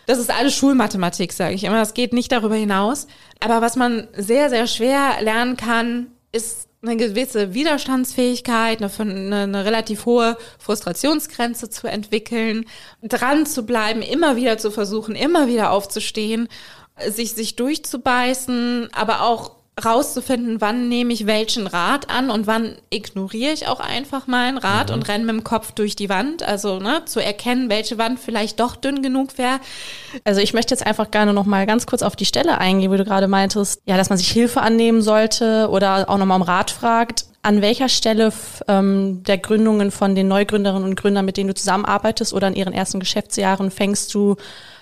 das 0.06 0.20
ist 0.20 0.32
alles 0.32 0.56
Schulmathematik, 0.56 1.34
sage 1.34 1.54
ich 1.54 1.66
immer. 1.66 1.80
Das 1.80 1.94
geht 1.94 2.14
nicht 2.14 2.32
darüber 2.32 2.56
hinaus. 2.56 3.08
Aber 3.42 3.62
was 3.62 3.76
man 3.76 4.08
sehr, 4.16 4.50
sehr 4.50 4.68
schwer 4.68 5.18
lernen 5.22 5.58
kann, 5.58 6.08
ist 6.32 6.70
eine 6.84 6.98
gewisse 6.98 7.54
Widerstandsfähigkeit, 7.54 8.82
eine, 8.82 9.44
eine, 9.44 9.66
relativ 9.66 10.06
hohe 10.06 10.38
Frustrationsgrenze 10.60 11.70
zu 11.70 11.88
entwickeln, 11.88 12.66
dran 13.02 13.46
zu 13.46 13.66
bleiben, 13.66 14.02
immer 14.02 14.36
wieder 14.36 14.58
zu 14.58 14.70
versuchen, 14.70 15.16
immer 15.16 15.48
wieder 15.48 15.72
aufzustehen, 15.72 16.50
sich, 17.08 17.34
sich 17.34 17.56
durchzubeißen, 17.56 18.90
aber 18.94 19.22
auch 19.22 19.63
rauszufinden, 19.84 20.62
wann 20.62 20.88
nehme 20.88 21.14
ich 21.14 21.26
welchen 21.26 21.66
Rat 21.66 22.10
an 22.10 22.30
und 22.30 22.46
wann 22.46 22.76
ignoriere 22.92 23.54
ich 23.54 23.68
auch 23.68 23.80
einfach 23.80 24.28
mal 24.28 24.48
einen 24.48 24.58
Rat 24.60 24.90
mhm. 24.90 24.96
und 24.96 25.08
renne 25.08 25.26
mit 25.26 25.36
dem 25.36 25.44
Kopf 25.44 25.72
durch 25.72 25.96
die 25.96 26.10
Wand. 26.10 26.44
Also 26.44 26.80
ne, 26.80 27.04
zu 27.06 27.20
erkennen, 27.20 27.70
welche 27.70 27.98
Wand 27.98 28.20
vielleicht 28.20 28.60
doch 28.60 28.76
dünn 28.76 29.02
genug 29.02 29.38
wäre. 29.40 29.60
Also 30.26 30.42
ich 30.42 30.54
möchte 30.54 30.76
jetzt 30.76 30.86
einfach 30.86 31.10
gerne 31.10 31.34
noch 31.34 31.46
mal 31.46 31.66
ganz 31.66 31.88
kurz 31.88 32.04
auf 32.04 32.16
die 32.16 32.26
Stelle 32.26 32.60
eingehen, 32.60 32.92
wo 32.92 32.98
du 32.98 33.04
gerade 33.04 33.28
meintest, 33.28 33.82
ja, 33.86 33.98
dass 33.98 34.10
man 34.10 34.20
sich 34.20 34.30
Hilfe 34.30 34.62
annehmen 34.62 35.02
sollte 35.02 35.70
oder 35.72 36.08
auch 36.08 36.18
noch 36.18 36.26
mal 36.28 36.36
um 36.36 36.44
Rat 36.44 36.70
fragt. 36.70 37.26
An 37.42 37.62
welcher 37.62 37.90
Stelle 37.90 38.32
ähm, 38.68 39.24
der 39.24 39.40
Gründungen 39.40 39.92
von 39.92 40.14
den 40.16 40.28
Neugründerinnen 40.28 40.88
und 40.88 40.96
Gründern, 40.96 41.26
mit 41.26 41.36
denen 41.36 41.50
du 41.50 41.56
zusammenarbeitest 41.56 42.34
oder 42.34 42.48
in 42.48 42.56
ihren 42.56 42.74
ersten 42.74 43.00
Geschäftsjahren, 43.00 43.72
fängst 43.72 44.14
du 44.14 44.38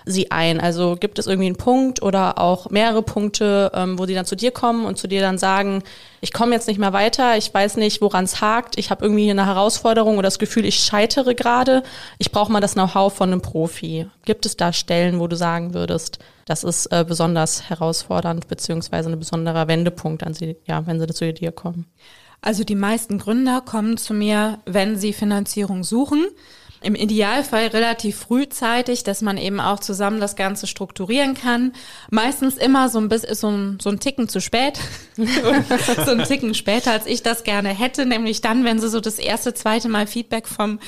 sie 0.05 0.31
ein? 0.31 0.59
Also 0.59 0.95
gibt 0.99 1.19
es 1.19 1.27
irgendwie 1.27 1.47
einen 1.47 1.55
Punkt 1.55 2.01
oder 2.01 2.37
auch 2.37 2.69
mehrere 2.69 3.01
Punkte, 3.01 3.71
ähm, 3.73 3.99
wo 3.99 4.05
sie 4.05 4.13
dann 4.13 4.25
zu 4.25 4.35
dir 4.35 4.51
kommen 4.51 4.85
und 4.85 4.97
zu 4.97 5.07
dir 5.07 5.21
dann 5.21 5.37
sagen, 5.37 5.83
ich 6.21 6.33
komme 6.33 6.53
jetzt 6.53 6.67
nicht 6.67 6.79
mehr 6.79 6.93
weiter, 6.93 7.37
ich 7.37 7.53
weiß 7.53 7.77
nicht, 7.77 8.01
woran 8.01 8.25
es 8.25 8.41
hakt, 8.41 8.77
ich 8.77 8.91
habe 8.91 9.03
irgendwie 9.03 9.29
eine 9.29 9.45
Herausforderung 9.45 10.17
oder 10.17 10.27
das 10.27 10.39
Gefühl, 10.39 10.65
ich 10.65 10.79
scheitere 10.79 11.35
gerade, 11.35 11.83
ich 12.17 12.31
brauche 12.31 12.51
mal 12.51 12.61
das 12.61 12.73
Know-how 12.73 13.13
von 13.13 13.31
einem 13.31 13.41
Profi. 13.41 14.07
Gibt 14.25 14.45
es 14.45 14.57
da 14.57 14.73
Stellen, 14.73 15.19
wo 15.19 15.27
du 15.27 15.35
sagen 15.35 15.73
würdest, 15.73 16.19
das 16.45 16.63
ist 16.63 16.87
äh, 16.87 17.05
besonders 17.07 17.69
herausfordernd 17.69 18.47
beziehungsweise 18.47 19.09
ein 19.09 19.19
besonderer 19.19 19.67
Wendepunkt, 19.67 20.23
an 20.23 20.33
sie, 20.33 20.57
ja, 20.65 20.85
wenn 20.85 20.99
sie 20.99 21.07
zu 21.07 21.33
dir 21.33 21.51
kommen? 21.51 21.85
Also 22.41 22.63
die 22.63 22.75
meisten 22.75 23.19
Gründer 23.19 23.61
kommen 23.61 23.97
zu 23.97 24.13
mir, 24.13 24.59
wenn 24.65 24.97
sie 24.97 25.13
Finanzierung 25.13 25.83
suchen. 25.83 26.25
Im 26.83 26.95
Idealfall 26.95 27.67
relativ 27.67 28.17
frühzeitig, 28.17 29.03
dass 29.03 29.21
man 29.21 29.37
eben 29.37 29.59
auch 29.59 29.79
zusammen 29.79 30.19
das 30.19 30.35
Ganze 30.35 30.65
strukturieren 30.65 31.35
kann. 31.35 31.73
Meistens 32.09 32.57
immer 32.57 32.89
so 32.89 32.99
ein 32.99 33.07
bisschen 33.07 33.35
so 33.35 33.49
ein, 33.49 33.77
so 33.79 33.89
ein 33.89 33.99
Ticken 33.99 34.27
zu 34.27 34.41
spät. 34.41 34.79
so 35.15 36.11
ein 36.11 36.23
Ticken 36.23 36.55
später, 36.55 36.91
als 36.91 37.05
ich 37.05 37.21
das 37.21 37.43
gerne 37.43 37.69
hätte, 37.69 38.05
nämlich 38.07 38.41
dann, 38.41 38.65
wenn 38.65 38.79
sie 38.79 38.89
so 38.89 38.99
das 38.99 39.19
erste, 39.19 39.53
zweite 39.53 39.89
Mal 39.89 40.07
Feedback 40.07 40.47
vom 40.47 40.79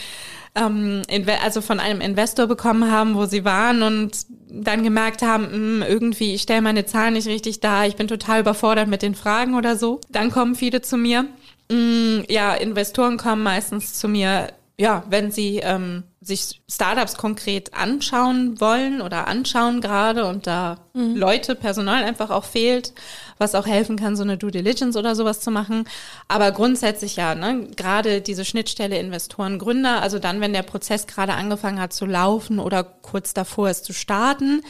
ähm, 0.56 1.02
also 1.44 1.62
von 1.62 1.80
einem 1.80 2.02
Investor 2.02 2.48
bekommen 2.48 2.92
haben, 2.92 3.16
wo 3.16 3.26
sie 3.26 3.46
waren 3.46 3.82
und 3.82 4.26
dann 4.50 4.84
gemerkt 4.84 5.22
haben, 5.22 5.52
hm, 5.52 5.84
irgendwie, 5.88 6.34
ich 6.34 6.44
stelle 6.44 6.62
meine 6.62 6.86
Zahlen 6.86 7.14
nicht 7.14 7.28
richtig 7.28 7.60
dar, 7.60 7.88
ich 7.88 7.96
bin 7.96 8.08
total 8.08 8.42
überfordert 8.42 8.88
mit 8.88 9.02
den 9.02 9.16
Fragen 9.16 9.56
oder 9.56 9.76
so. 9.76 10.00
Dann 10.10 10.32
kommen 10.32 10.56
viele 10.56 10.82
zu 10.82 10.98
mir. 10.98 11.26
Hm, 11.72 12.24
ja, 12.30 12.54
Investoren 12.54 13.18
kommen 13.18 13.44
meistens 13.44 13.94
zu 13.94 14.08
mir 14.08 14.50
ja, 14.84 15.02
wenn 15.08 15.32
Sie 15.32 15.60
ähm, 15.60 16.04
sich 16.20 16.62
Startups 16.70 17.16
konkret 17.16 17.74
anschauen 17.74 18.60
wollen 18.60 19.00
oder 19.00 19.30
anschauen 19.30 19.80
gerade 19.80 20.26
und 20.26 20.46
da 20.46 20.80
mhm. 20.94 21.16
Leute, 21.16 21.56
Personal 21.56 22.04
einfach 22.04 22.30
auch 22.32 22.44
fehlt, 22.44 22.92
was 23.38 23.56
auch 23.56 23.66
helfen 23.66 23.96
kann, 23.96 24.18
so 24.18 24.24
eine 24.24 24.38
Due 24.38 24.52
Diligence 24.52 24.98
oder 24.98 25.16
sowas 25.16 25.40
zu 25.40 25.52
machen. 25.52 25.86
Aber 26.28 26.52
grundsätzlich 26.52 27.16
ja, 27.16 27.34
ne, 27.34 27.66
gerade 27.78 28.20
diese 28.20 28.44
Schnittstelle 28.44 29.00
Investoren, 29.00 29.58
Gründer, 29.58 30.02
also 30.02 30.20
dann, 30.20 30.42
wenn 30.42 30.52
der 30.52 30.64
Prozess 30.64 31.08
gerade 31.08 31.32
angefangen 31.32 31.80
hat 31.80 31.94
zu 31.94 32.06
laufen 32.06 32.60
oder 32.60 32.84
kurz 32.84 33.34
davor 33.34 33.70
ist 33.70 33.86
zu 33.86 33.94
starten. 33.94 34.64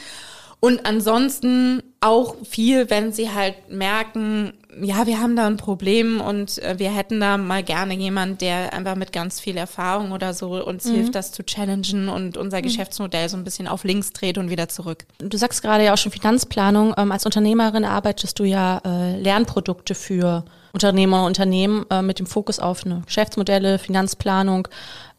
Und 0.60 0.86
ansonsten 0.86 1.82
auch 1.98 2.36
viel, 2.44 2.88
wenn 2.88 3.12
sie 3.12 3.32
halt 3.32 3.68
merken, 3.68 4.52
ja, 4.80 5.06
wir 5.06 5.20
haben 5.20 5.36
da 5.36 5.46
ein 5.46 5.56
Problem 5.56 6.20
und 6.20 6.58
äh, 6.62 6.78
wir 6.78 6.94
hätten 6.94 7.20
da 7.20 7.36
mal 7.36 7.62
gerne 7.62 7.94
jemand, 7.94 8.40
der 8.40 8.72
einfach 8.72 8.96
mit 8.96 9.12
ganz 9.12 9.40
viel 9.40 9.56
Erfahrung 9.56 10.12
oder 10.12 10.34
so 10.34 10.64
uns 10.64 10.84
mhm. 10.84 10.94
hilft, 10.94 11.14
das 11.14 11.32
zu 11.32 11.44
challengen 11.44 12.08
und 12.08 12.36
unser 12.36 12.58
mhm. 12.58 12.62
Geschäftsmodell 12.62 13.28
so 13.28 13.36
ein 13.36 13.44
bisschen 13.44 13.68
auf 13.68 13.84
links 13.84 14.12
dreht 14.12 14.38
und 14.38 14.50
wieder 14.50 14.68
zurück. 14.68 15.04
Du 15.18 15.36
sagst 15.36 15.62
gerade 15.62 15.84
ja 15.84 15.92
auch 15.92 15.98
schon 15.98 16.12
Finanzplanung. 16.12 16.94
Ähm, 16.96 17.12
als 17.12 17.24
Unternehmerin 17.24 17.84
arbeitest 17.84 18.38
du 18.38 18.44
ja 18.44 18.80
äh, 18.84 19.18
Lernprodukte 19.20 19.94
für 19.94 20.44
Unternehmer 20.74 21.20
und 21.20 21.28
Unternehmen 21.28 21.86
äh, 21.90 22.02
mit 22.02 22.18
dem 22.18 22.26
Fokus 22.26 22.58
auf 22.58 22.84
eine 22.84 23.02
Geschäftsmodelle, 23.06 23.78
Finanzplanung, 23.78 24.68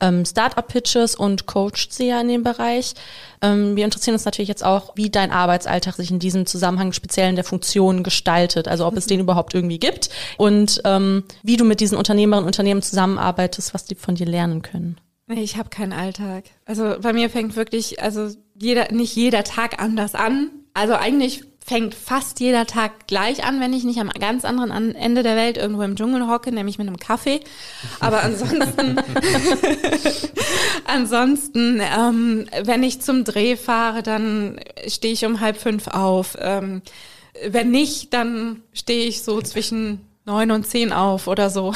ähm, 0.01 0.25
Startup-Pitches 0.25 1.15
und 1.15 1.45
coacht 1.45 1.91
sie 1.91 2.07
ja 2.07 2.19
in 2.19 2.27
dem 2.27 2.43
Bereich. 2.43 2.93
Ähm, 3.41 3.75
wir 3.75 3.85
interessieren 3.85 4.13
uns 4.13 4.25
natürlich 4.25 4.49
jetzt 4.49 4.65
auch, 4.65 4.95
wie 4.95 5.09
dein 5.09 5.31
Arbeitsalltag 5.31 5.95
sich 5.95 6.11
in 6.11 6.19
diesem 6.19 6.45
Zusammenhang 6.45 6.91
speziell 6.91 7.29
in 7.29 7.35
der 7.35 7.45
Funktion 7.45 8.03
gestaltet, 8.03 8.67
also 8.67 8.85
ob 8.85 8.97
es 8.97 9.07
den 9.07 9.21
überhaupt 9.21 9.53
irgendwie 9.53 9.79
gibt 9.79 10.09
und 10.37 10.81
ähm, 10.83 11.23
wie 11.41 11.57
du 11.57 11.63
mit 11.63 11.79
diesen 11.79 11.97
Unternehmerinnen 11.97 12.43
und 12.43 12.47
Unternehmen 12.47 12.81
zusammenarbeitest, 12.81 13.73
was 13.73 13.85
die 13.85 13.95
von 13.95 14.15
dir 14.15 14.27
lernen 14.27 14.61
können. 14.61 14.97
Ich 15.27 15.57
habe 15.57 15.69
keinen 15.69 15.93
Alltag. 15.93 16.43
Also 16.65 16.97
bei 17.01 17.11
mir 17.13 17.29
fängt 17.29 17.55
wirklich, 17.55 18.01
also 18.03 18.29
jeder, 18.53 18.91
nicht 18.91 19.15
jeder 19.15 19.43
Tag 19.43 19.81
anders 19.81 20.13
an. 20.13 20.51
Also 20.73 20.93
eigentlich 20.93 21.43
fängt 21.65 21.95
fast 21.95 22.39
jeder 22.39 22.67
Tag 22.67 23.07
gleich 23.07 23.43
an, 23.43 23.59
wenn 23.59 23.73
ich 23.73 23.83
nicht 23.83 23.99
am 23.99 24.09
ganz 24.09 24.45
anderen 24.45 24.93
Ende 24.93 25.23
der 25.23 25.35
Welt 25.35 25.57
irgendwo 25.57 25.81
im 25.81 25.95
Dschungel 25.95 26.27
hocke, 26.27 26.51
nämlich 26.51 26.77
mit 26.77 26.87
einem 26.87 26.97
Kaffee. 26.97 27.39
Aber 27.99 28.21
ansonsten, 28.21 28.99
ansonsten, 30.85 31.81
ähm, 31.81 32.45
wenn 32.63 32.83
ich 32.83 33.01
zum 33.01 33.23
Dreh 33.23 33.55
fahre, 33.55 34.03
dann 34.03 34.59
stehe 34.85 35.13
ich 35.13 35.25
um 35.25 35.39
halb 35.39 35.57
fünf 35.57 35.87
auf. 35.87 36.37
Ähm, 36.39 36.83
wenn 37.49 37.71
nicht, 37.71 38.13
dann 38.13 38.61
stehe 38.71 39.07
ich 39.07 39.23
so 39.23 39.41
zwischen 39.41 40.01
neun 40.25 40.51
und 40.51 40.67
zehn 40.67 40.93
auf 40.93 41.25
oder 41.25 41.49
so. 41.49 41.73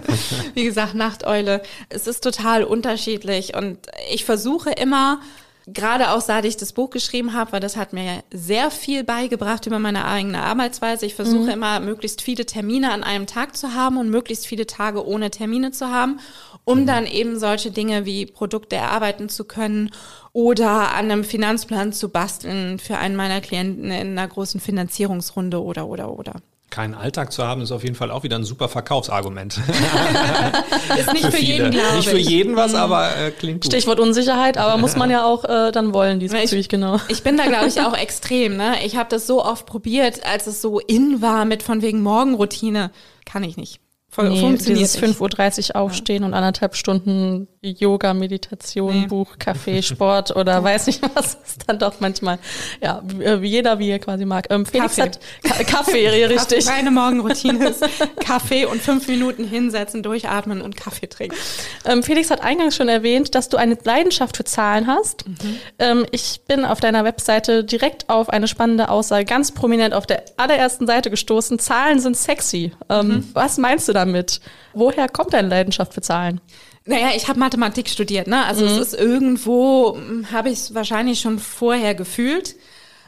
Wie 0.54 0.64
gesagt, 0.64 0.94
Nachteule. 0.94 1.62
Es 1.88 2.06
ist 2.06 2.22
total 2.22 2.62
unterschiedlich 2.62 3.54
und 3.56 3.78
ich 4.12 4.26
versuche 4.26 4.70
immer, 4.70 5.20
gerade 5.66 6.10
auch 6.10 6.20
seit 6.20 6.44
ich 6.44 6.56
das 6.56 6.72
Buch 6.72 6.90
geschrieben 6.90 7.32
habe, 7.32 7.52
weil 7.52 7.60
das 7.60 7.76
hat 7.76 7.92
mir 7.92 8.22
sehr 8.32 8.70
viel 8.70 9.04
beigebracht 9.04 9.66
über 9.66 9.78
meine 9.78 10.04
eigene 10.06 10.42
Arbeitsweise. 10.42 11.06
Ich 11.06 11.14
versuche 11.14 11.44
mhm. 11.44 11.50
immer, 11.50 11.80
möglichst 11.80 12.22
viele 12.22 12.46
Termine 12.46 12.92
an 12.92 13.02
einem 13.02 13.26
Tag 13.26 13.56
zu 13.56 13.74
haben 13.74 13.96
und 13.96 14.10
möglichst 14.10 14.46
viele 14.46 14.66
Tage 14.66 15.06
ohne 15.06 15.30
Termine 15.30 15.70
zu 15.70 15.88
haben, 15.88 16.20
um 16.64 16.80
mhm. 16.80 16.86
dann 16.86 17.06
eben 17.06 17.38
solche 17.38 17.70
Dinge 17.70 18.04
wie 18.06 18.26
Produkte 18.26 18.76
erarbeiten 18.76 19.28
zu 19.28 19.44
können 19.44 19.90
oder 20.32 20.94
an 20.94 21.10
einem 21.10 21.24
Finanzplan 21.24 21.92
zu 21.92 22.08
basteln 22.08 22.78
für 22.78 22.98
einen 22.98 23.16
meiner 23.16 23.40
Klienten 23.40 23.90
in 23.90 24.18
einer 24.18 24.28
großen 24.28 24.60
Finanzierungsrunde 24.60 25.62
oder, 25.62 25.86
oder, 25.86 26.18
oder 26.18 26.36
keinen 26.70 26.94
Alltag 26.94 27.32
zu 27.32 27.44
haben, 27.44 27.60
ist 27.60 27.72
auf 27.72 27.82
jeden 27.82 27.96
Fall 27.96 28.10
auch 28.10 28.22
wieder 28.22 28.36
ein 28.36 28.44
super 28.44 28.68
Verkaufsargument. 28.68 29.58
ist 30.98 31.12
nicht 31.12 31.24
für, 31.26 31.32
für 31.32 31.42
jeden, 31.42 31.70
glaube 31.72 31.88
ich. 31.88 31.96
Nicht 31.96 32.08
für 32.08 32.18
jeden 32.18 32.56
was, 32.56 32.72
mhm. 32.72 32.78
aber 32.78 33.16
äh, 33.16 33.30
klingt 33.32 33.62
gut. 33.62 33.72
Stichwort 33.72 34.00
Unsicherheit, 34.00 34.56
aber 34.56 34.78
muss 34.78 34.96
man 34.96 35.10
ja 35.10 35.24
auch 35.24 35.44
äh, 35.44 35.72
dann 35.72 35.92
wollen, 35.92 36.20
diesbezüglich, 36.20 36.68
genau. 36.68 37.00
Ich 37.08 37.22
bin 37.22 37.36
da, 37.36 37.46
glaube 37.46 37.66
ich, 37.66 37.80
auch 37.80 37.96
extrem. 37.98 38.56
Ne? 38.56 38.84
Ich 38.84 38.96
habe 38.96 39.08
das 39.08 39.26
so 39.26 39.44
oft 39.44 39.66
probiert, 39.66 40.24
als 40.24 40.46
es 40.46 40.62
so 40.62 40.78
in 40.78 41.20
war 41.20 41.44
mit 41.44 41.62
von 41.62 41.82
wegen 41.82 42.02
Morgenroutine. 42.02 42.90
Kann 43.24 43.42
ich 43.42 43.56
nicht. 43.56 43.80
Nee, 44.16 44.40
funktioniert 44.40 44.80
dieses 44.80 44.98
5.30 45.00 45.70
Uhr 45.70 45.76
aufstehen 45.76 46.22
ja. 46.22 46.28
und 46.28 46.34
anderthalb 46.34 46.74
Stunden 46.74 47.46
Yoga, 47.62 48.14
Meditation, 48.14 49.02
nee. 49.02 49.06
Buch, 49.06 49.38
Kaffee, 49.38 49.82
Sport 49.82 50.34
oder 50.34 50.64
weiß 50.64 50.86
nicht 50.86 51.02
was 51.14 51.34
ist 51.34 51.64
dann 51.66 51.78
doch 51.78 52.00
manchmal, 52.00 52.38
ja, 52.82 53.02
wie 53.04 53.48
jeder 53.48 53.78
wie 53.78 53.90
er 53.90 53.98
quasi 53.98 54.24
mag. 54.24 54.46
Ähm, 54.50 54.66
Felix 54.66 54.96
Kaffee. 54.96 55.02
hat 55.02 55.20
Ka 55.42 55.64
Kaffee, 55.64 56.08
richtig. 56.24 56.66
Meine 56.66 56.90
Morgenroutine 56.90 57.68
ist 57.68 57.84
Kaffee 58.24 58.64
und 58.64 58.80
fünf 58.80 59.06
Minuten 59.06 59.44
hinsetzen, 59.46 60.02
durchatmen 60.02 60.60
und 60.62 60.76
Kaffee 60.76 61.06
trinken. 61.06 61.36
Ähm, 61.84 62.02
Felix 62.02 62.30
hat 62.30 62.42
eingangs 62.42 62.74
schon 62.74 62.88
erwähnt, 62.88 63.34
dass 63.34 63.48
du 63.48 63.58
eine 63.58 63.76
Leidenschaft 63.84 64.36
für 64.36 64.44
Zahlen 64.44 64.86
hast. 64.86 65.28
Mhm. 65.28 65.56
Ähm, 65.78 66.06
ich 66.10 66.40
bin 66.48 66.64
auf 66.64 66.80
deiner 66.80 67.04
Webseite 67.04 67.62
direkt 67.62 68.08
auf 68.08 68.30
eine 68.30 68.48
spannende 68.48 68.88
Aussage 68.88 69.24
ganz 69.24 69.52
prominent 69.52 69.94
auf 69.94 70.06
der 70.06 70.24
allerersten 70.36 70.86
Seite 70.86 71.10
gestoßen. 71.10 71.58
Zahlen 71.58 72.00
sind 72.00 72.16
sexy. 72.16 72.72
Ähm, 72.88 73.08
mhm. 73.08 73.28
Was 73.34 73.58
meinst 73.58 73.88
du 73.88 73.92
da? 73.92 73.99
Damit? 74.04 74.40
Woher 74.72 75.08
kommt 75.08 75.32
deine 75.32 75.48
Leidenschaft 75.48 75.94
für 75.94 76.00
Zahlen? 76.00 76.40
Naja, 76.86 77.10
ich 77.14 77.28
habe 77.28 77.38
Mathematik 77.38 77.88
studiert, 77.88 78.26
ne? 78.26 78.44
Also 78.44 78.64
mhm. 78.64 78.70
es 78.70 78.78
ist 78.78 78.94
irgendwo, 78.94 79.96
hm, 79.96 80.32
habe 80.32 80.48
ich 80.48 80.58
es 80.58 80.74
wahrscheinlich 80.74 81.20
schon 81.20 81.38
vorher 81.38 81.94
gefühlt. 81.94 82.56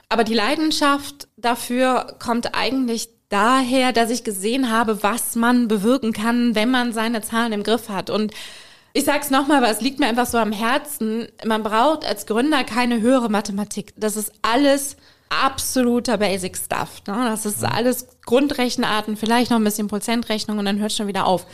Aber 0.09 0.25
die 0.25 0.35
Leidenschaft 0.35 1.27
dafür 1.37 2.17
kommt 2.19 2.55
eigentlich 2.55 3.09
daher, 3.31 3.93
dass 3.93 4.11
ich 4.11 4.25
gesehen 4.25 4.71
habe, 4.71 5.03
was 5.03 5.37
man 5.37 5.69
bewirken 5.69 6.13
kann, 6.13 6.55
wenn 6.55 6.71
man 6.71 6.93
seine 6.93 7.23
Zahlen 7.23 7.53
im 7.53 7.63
Griff 7.63 7.89
hat. 7.89 8.11
Und 8.11 8.33
ich 8.93 9.05
sag's 9.05 9.31
nochmal, 9.31 9.63
weil 9.63 9.73
es 9.73 9.81
liegt 9.81 10.01
mir 10.01 10.07
einfach 10.07 10.27
so 10.27 10.37
am 10.37 10.53
Herzen. 10.53 11.29
Man 11.45 11.63
braucht 11.63 12.05
als 12.05 12.27
Gründer 12.27 12.63
keine 12.63 13.01
höhere 13.01 13.31
Mathematik. 13.31 13.95
Das 13.97 14.17
ist 14.17 14.33
alles 14.43 14.97
absoluter 15.43 16.19
Basic 16.19 16.57
Stuff. 16.57 17.03
Ne? 17.07 17.25
Das 17.25 17.47
ist 17.47 17.65
alles 17.65 18.07
Grundrechenarten, 18.25 19.17
vielleicht 19.17 19.51
noch 19.51 19.59
ein 19.59 19.65
bisschen 19.65 19.89
Prozentrechnung 19.89 20.59
und 20.59 20.65
dann 20.65 20.79
hört 20.79 20.93
schon 20.93 21.07
wieder 21.07 21.27
auf. 21.27 21.47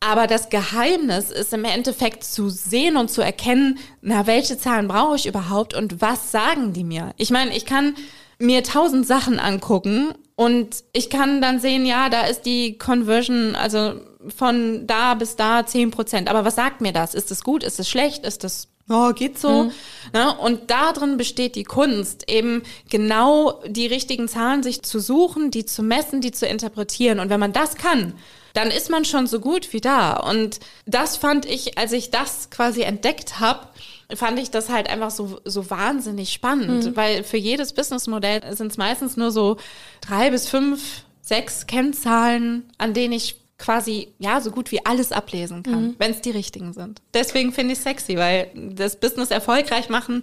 Aber 0.00 0.26
das 0.26 0.48
Geheimnis 0.48 1.30
ist 1.30 1.52
im 1.52 1.64
Endeffekt 1.64 2.22
zu 2.22 2.48
sehen 2.48 2.96
und 2.96 3.10
zu 3.10 3.20
erkennen, 3.20 3.78
na, 4.00 4.26
welche 4.26 4.56
Zahlen 4.56 4.86
brauche 4.86 5.16
ich 5.16 5.26
überhaupt 5.26 5.74
und 5.74 6.00
was 6.00 6.30
sagen 6.30 6.72
die 6.72 6.84
mir? 6.84 7.14
Ich 7.16 7.30
meine, 7.30 7.56
ich 7.56 7.66
kann 7.66 7.96
mir 8.38 8.62
tausend 8.62 9.06
Sachen 9.06 9.38
angucken 9.38 10.14
und 10.36 10.84
ich 10.92 11.10
kann 11.10 11.42
dann 11.42 11.60
sehen, 11.60 11.84
ja, 11.84 12.08
da 12.08 12.22
ist 12.26 12.42
die 12.42 12.78
Conversion, 12.78 13.56
also 13.56 13.94
von 14.36 14.86
da 14.86 15.14
bis 15.14 15.36
da 15.36 15.66
zehn 15.66 15.90
Prozent. 15.90 16.28
Aber 16.28 16.44
was 16.44 16.54
sagt 16.54 16.80
mir 16.80 16.92
das? 16.92 17.14
Ist 17.14 17.30
es 17.30 17.42
gut? 17.42 17.62
Ist 17.64 17.80
es 17.80 17.88
schlecht? 17.88 18.24
Ist 18.24 18.44
es 18.44 18.68
oh, 18.88 19.12
geht 19.12 19.38
so. 19.38 19.64
Mhm. 19.64 19.72
Ne? 20.12 20.36
Und 20.38 20.70
darin 20.70 21.16
besteht 21.16 21.54
die 21.56 21.64
Kunst, 21.64 22.30
eben 22.30 22.62
genau 22.90 23.62
die 23.66 23.86
richtigen 23.86 24.28
Zahlen 24.28 24.62
sich 24.62 24.82
zu 24.82 25.00
suchen, 25.00 25.50
die 25.50 25.66
zu 25.66 25.82
messen, 25.82 26.20
die 26.20 26.32
zu 26.32 26.46
interpretieren. 26.46 27.20
Und 27.20 27.30
wenn 27.30 27.40
man 27.40 27.52
das 27.52 27.76
kann, 27.76 28.14
dann 28.54 28.70
ist 28.70 28.90
man 28.90 29.04
schon 29.04 29.26
so 29.26 29.40
gut 29.40 29.72
wie 29.72 29.80
da. 29.80 30.16
Und 30.16 30.60
das 30.86 31.16
fand 31.16 31.46
ich, 31.46 31.78
als 31.78 31.92
ich 31.92 32.10
das 32.10 32.50
quasi 32.50 32.82
entdeckt 32.82 33.40
habe, 33.40 33.68
fand 34.14 34.38
ich 34.38 34.50
das 34.50 34.68
halt 34.68 34.88
einfach 34.88 35.10
so, 35.10 35.40
so 35.44 35.70
wahnsinnig 35.70 36.32
spannend, 36.32 36.84
mhm. 36.84 36.96
weil 36.96 37.24
für 37.24 37.36
jedes 37.36 37.72
Businessmodell 37.72 38.40
sind 38.54 38.72
es 38.72 38.78
meistens 38.78 39.16
nur 39.16 39.30
so 39.30 39.58
drei 40.00 40.30
bis 40.30 40.48
fünf, 40.48 41.02
sechs 41.20 41.66
Kennzahlen, 41.66 42.64
an 42.78 42.94
denen 42.94 43.12
ich 43.12 43.36
quasi 43.58 44.14
ja 44.18 44.40
so 44.40 44.50
gut 44.50 44.70
wie 44.70 44.86
alles 44.86 45.12
ablesen 45.12 45.62
kann, 45.62 45.88
mhm. 45.88 45.94
wenn 45.98 46.12
es 46.12 46.20
die 46.20 46.30
richtigen 46.30 46.72
sind. 46.72 47.02
Deswegen 47.12 47.52
finde 47.52 47.74
ich 47.74 47.80
sexy, 47.80 48.16
weil 48.16 48.50
das 48.54 48.96
Business 48.96 49.30
erfolgreich 49.30 49.88
machen 49.88 50.22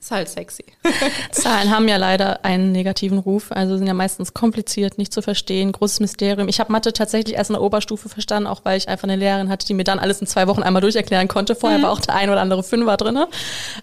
ist 0.00 0.10
halt 0.10 0.28
sexy. 0.28 0.64
Zahlen 1.32 1.70
haben 1.70 1.88
ja 1.88 1.96
leider 1.96 2.44
einen 2.44 2.72
negativen 2.72 3.18
Ruf, 3.18 3.50
also 3.50 3.76
sind 3.76 3.86
ja 3.86 3.94
meistens 3.94 4.34
kompliziert, 4.34 4.98
nicht 4.98 5.12
zu 5.12 5.22
verstehen, 5.22 5.72
großes 5.72 6.00
Mysterium. 6.00 6.48
Ich 6.48 6.60
habe 6.60 6.72
Mathe 6.72 6.92
tatsächlich 6.92 7.36
erst 7.36 7.50
in 7.50 7.54
der 7.54 7.62
Oberstufe 7.62 8.08
verstanden, 8.08 8.46
auch 8.46 8.64
weil 8.64 8.78
ich 8.78 8.88
einfach 8.88 9.04
eine 9.04 9.16
Lehrerin 9.16 9.48
hatte, 9.48 9.66
die 9.66 9.74
mir 9.74 9.84
dann 9.84 9.98
alles 9.98 10.20
in 10.20 10.26
zwei 10.26 10.46
Wochen 10.46 10.62
einmal 10.62 10.82
durcherklären 10.82 11.28
konnte. 11.28 11.54
Vorher 11.54 11.78
mhm. 11.78 11.84
war 11.84 11.92
auch 11.92 12.00
der 12.00 12.14
ein 12.14 12.30
oder 12.30 12.40
andere 12.40 12.62
Fünfer 12.62 12.96
drinne. 12.96 13.28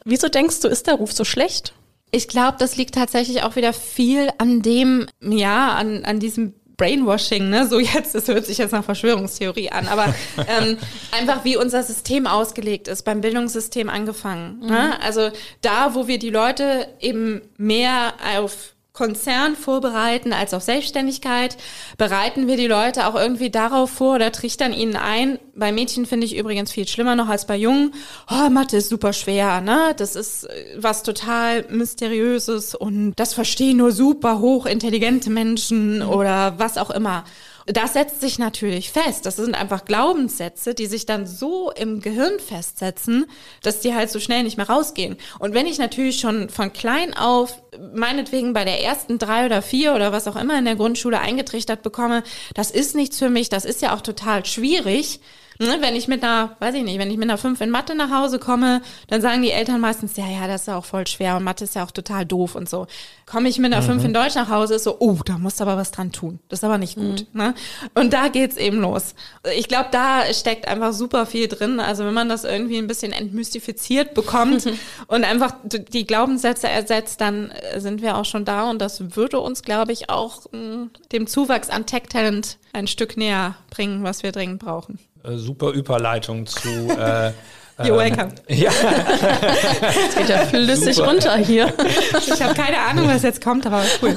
Wieso 0.06 0.30
denkst 0.30 0.62
du, 0.62 0.68
ist 0.68 0.88
der 0.88 0.96
Ruf 0.96 1.12
so 1.12 1.24
schlecht? 1.24 1.74
Ich 2.12 2.28
glaube, 2.28 2.58
das 2.60 2.76
liegt 2.78 2.94
tatsächlich 2.94 3.42
auch 3.42 3.56
wieder 3.56 3.74
viel 3.74 4.30
an 4.38 4.62
dem, 4.62 5.08
ja, 5.20 5.74
an, 5.74 6.06
an 6.06 6.20
diesem 6.20 6.54
Brainwashing, 6.78 7.50
ne? 7.50 7.68
So 7.68 7.80
jetzt, 7.80 8.16
das 8.16 8.28
hört 8.28 8.46
sich 8.46 8.58
jetzt 8.58 8.72
nach 8.72 8.84
Verschwörungstheorie 8.84 9.72
an, 9.72 9.88
aber 9.88 10.14
ähm, 10.48 10.78
einfach 11.12 11.44
wie 11.44 11.58
unser 11.58 11.84
System 11.84 12.28
ausgelegt 12.28 12.88
ist, 12.88 13.04
beim 13.04 13.22
Bildungssystem 13.22 13.90
angefangen. 13.90 14.60
Ne? 14.60 14.66
Mhm. 14.66 14.72
Ne? 14.72 15.02
Also 15.02 15.30
da, 15.62 15.96
wo 15.96 16.08
wir 16.08 16.20
die 16.20 16.30
Leute 16.30 16.88
eben 17.00 17.42
mehr 17.58 18.14
auf 18.38 18.73
Konzern 18.94 19.56
vorbereiten 19.56 20.34
als 20.34 20.54
auf 20.54 20.62
Selbstständigkeit, 20.62 21.58
bereiten 21.98 22.46
wir 22.46 22.58
die 22.58 22.68
Leute 22.68 23.08
auch 23.08 23.16
irgendwie 23.16 23.50
darauf 23.50 23.90
vor 23.90 24.14
oder 24.16 24.32
trichtern 24.32 24.72
ihnen 24.72 24.96
ein. 24.96 25.40
Bei 25.56 25.72
Mädchen 25.72 26.06
finde 26.06 26.28
ich 26.28 26.38
übrigens 26.38 26.72
viel 26.72 26.88
schlimmer 26.88 27.16
noch 27.16 27.28
als 27.28 27.48
bei 27.48 27.58
Jungen. 27.58 27.96
Oh, 28.30 28.52
Mathe 28.52 28.78
ist 28.78 28.90
super 28.90 29.12
schwer, 29.12 29.62
ne? 29.62 29.96
Das 29.98 30.16
ist 30.16 30.44
äh, 30.44 30.76
was 30.78 31.02
total 31.02 31.66
mysteriöses 31.72 32.76
und 32.76 33.14
das 33.16 33.34
verstehen 33.34 33.78
nur 33.78 33.92
super 33.92 34.38
hochintelligente 34.38 35.32
Menschen 35.32 35.98
mhm. 35.98 36.10
oder 36.10 36.60
was 36.60 36.78
auch 36.78 36.92
immer. 36.92 37.24
Das 37.66 37.94
setzt 37.94 38.20
sich 38.22 38.40
natürlich 38.40 38.92
fest. 38.92 39.26
Das 39.26 39.38
sind 39.38 39.56
einfach 39.56 39.86
Glaubenssätze, 39.86 40.74
die 40.74 40.86
sich 40.86 41.06
dann 41.06 41.26
so 41.26 41.72
im 41.72 42.02
Gehirn 42.02 42.40
festsetzen, 42.40 43.26
dass 43.62 43.80
die 43.80 43.96
halt 43.96 44.10
so 44.10 44.20
schnell 44.20 44.44
nicht 44.44 44.58
mehr 44.58 44.70
rausgehen. 44.70 45.18
Und 45.40 45.54
wenn 45.54 45.66
ich 45.66 45.78
natürlich 45.78 46.20
schon 46.20 46.50
von 46.50 46.74
klein 46.74 47.16
auf, 47.16 47.62
meinetwegen 47.94 48.54
bei 48.54 48.66
der 48.66 48.84
ersten 48.84 49.18
drei 49.18 49.46
oder 49.46 49.62
vier 49.62 49.96
oder 49.96 50.12
was 50.12 50.28
auch 50.28 50.36
immer 50.36 50.58
in 50.58 50.66
der 50.66 50.76
Grundschule 50.76 51.20
eingetrichtert 51.20 51.84
bekomme, 51.84 52.24
das 52.54 52.72
ist 52.72 52.96
nichts 52.96 53.18
für 53.18 53.30
mich, 53.30 53.50
das 53.50 53.66
ist 53.66 53.82
ja 53.82 53.96
auch 53.96 54.02
total 54.02 54.46
schwierig, 54.46 55.22
Ne, 55.60 55.78
wenn 55.82 55.96
ich 55.96 56.08
mit 56.08 56.24
einer, 56.24 56.56
weiß 56.60 56.76
ich 56.76 56.84
nicht, 56.84 57.00
wenn 57.00 57.12
ich 57.12 57.18
mit 57.18 57.30
einer 57.30 57.38
5 57.38 57.62
in 57.62 57.70
Mathe 57.70 57.96
nach 57.96 58.10
Hause 58.10 58.40
komme, 58.40 58.82
dann 59.08 59.22
sagen 59.22 59.42
die 59.42 59.52
Eltern 59.52 59.80
meistens, 59.80 60.18
ja, 60.18 60.28
ja, 60.28 60.48
das 60.48 60.62
ist 60.62 60.68
ja 60.68 60.78
auch 60.78 60.86
voll 60.86 61.06
schwer 61.08 61.38
und 61.38 61.44
Mathe 61.44 61.64
ist 61.64 61.76
ja 61.76 61.84
auch 61.84 61.92
total 61.92 62.26
doof 62.26 62.56
und 62.56 62.68
so. 62.68 62.88
Komme 63.26 63.50
ich 63.50 63.60
mit 63.60 63.72
einer 63.72 63.82
5 63.82 64.00
mhm. 64.00 64.08
in 64.08 64.14
Deutsch 64.14 64.36
nach 64.36 64.50
Hause, 64.50 64.76
ist 64.76 64.84
so, 64.84 64.98
oh, 65.00 65.20
da 65.26 65.38
musst 65.38 65.60
du 65.60 65.64
aber 65.64 65.78
was 65.78 65.92
dran 65.92 66.12
tun. 66.12 66.40
Das 66.50 66.60
ist 66.60 66.64
aber 66.64 66.78
nicht 66.78 66.96
gut. 66.96 67.28
Mhm. 67.34 67.40
Ne? 67.40 67.54
Und 67.94 68.14
da 68.14 68.28
geht's 68.28 68.58
eben 68.58 68.82
los. 68.82 69.16
Ich 69.56 69.68
glaube, 69.68 69.90
da 69.92 70.24
steckt 70.34 70.68
einfach 70.68 70.94
super 70.94 71.26
viel 71.26 71.48
drin. 71.48 71.80
Also 71.80 72.06
wenn 72.06 72.14
man 72.14 72.30
das 72.30 72.44
irgendwie 72.44 72.78
ein 72.78 72.88
bisschen 72.88 73.12
entmystifiziert 73.12 74.14
bekommt 74.14 74.66
und 75.08 75.24
einfach 75.24 75.56
die 75.64 76.06
Glaubenssätze 76.06 76.68
ersetzt, 76.68 77.22
dann 77.22 77.52
äh, 77.52 77.80
sind 77.80 78.02
wir 78.02 78.18
auch 78.18 78.26
schon 78.26 78.46
da 78.46 78.70
und 78.70 78.80
das 78.80 79.16
würde 79.16 79.40
uns, 79.40 79.62
glaube 79.62 79.92
ich, 79.92 80.10
auch 80.10 80.52
mh, 80.52 80.60
mm, 80.60 80.90
dem 81.12 81.28
Zuwachs 81.28 81.70
an 81.70 81.86
Tech-Talent 81.86 82.58
ein 82.74 82.88
Stück 82.88 83.18
näher 83.18 83.56
bringen, 83.70 84.04
was 84.04 84.24
wir 84.24 84.32
dringend 84.32 84.60
brauchen. 84.60 85.00
Äh, 85.24 85.38
super 85.38 85.72
Überleitung 85.72 86.46
zu. 86.46 86.70
Äh, 86.70 87.32
You're 87.80 87.98
welcome. 87.98 88.30
Ja. 88.50 88.70
Es 88.70 90.16
geht 90.16 90.30
ja 90.30 90.46
flüssig 90.46 90.96
Super. 90.96 91.10
runter 91.10 91.38
hier. 91.38 91.74
Ich 92.20 92.42
habe 92.42 92.54
keine 92.54 92.80
Ahnung, 92.80 93.08
was 93.08 93.24
jetzt 93.24 93.44
kommt, 93.44 93.66
aber 93.66 93.84
cool. 94.02 94.16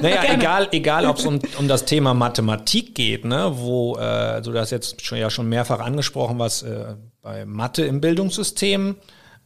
Naja, 0.00 0.32
egal, 0.32 0.68
egal 0.70 1.06
ob 1.06 1.18
es 1.18 1.26
um, 1.26 1.40
um 1.58 1.66
das 1.66 1.84
Thema 1.84 2.14
Mathematik 2.14 2.94
geht, 2.94 3.24
ne, 3.24 3.50
wo 3.54 3.96
äh, 3.96 4.40
du 4.42 4.52
das 4.52 4.70
jetzt 4.70 5.04
schon, 5.04 5.18
ja 5.18 5.30
schon 5.30 5.48
mehrfach 5.48 5.80
angesprochen, 5.80 6.38
was 6.38 6.62
äh, 6.62 6.94
bei 7.22 7.44
Mathe 7.44 7.84
im 7.84 8.00
Bildungssystem 8.00 8.96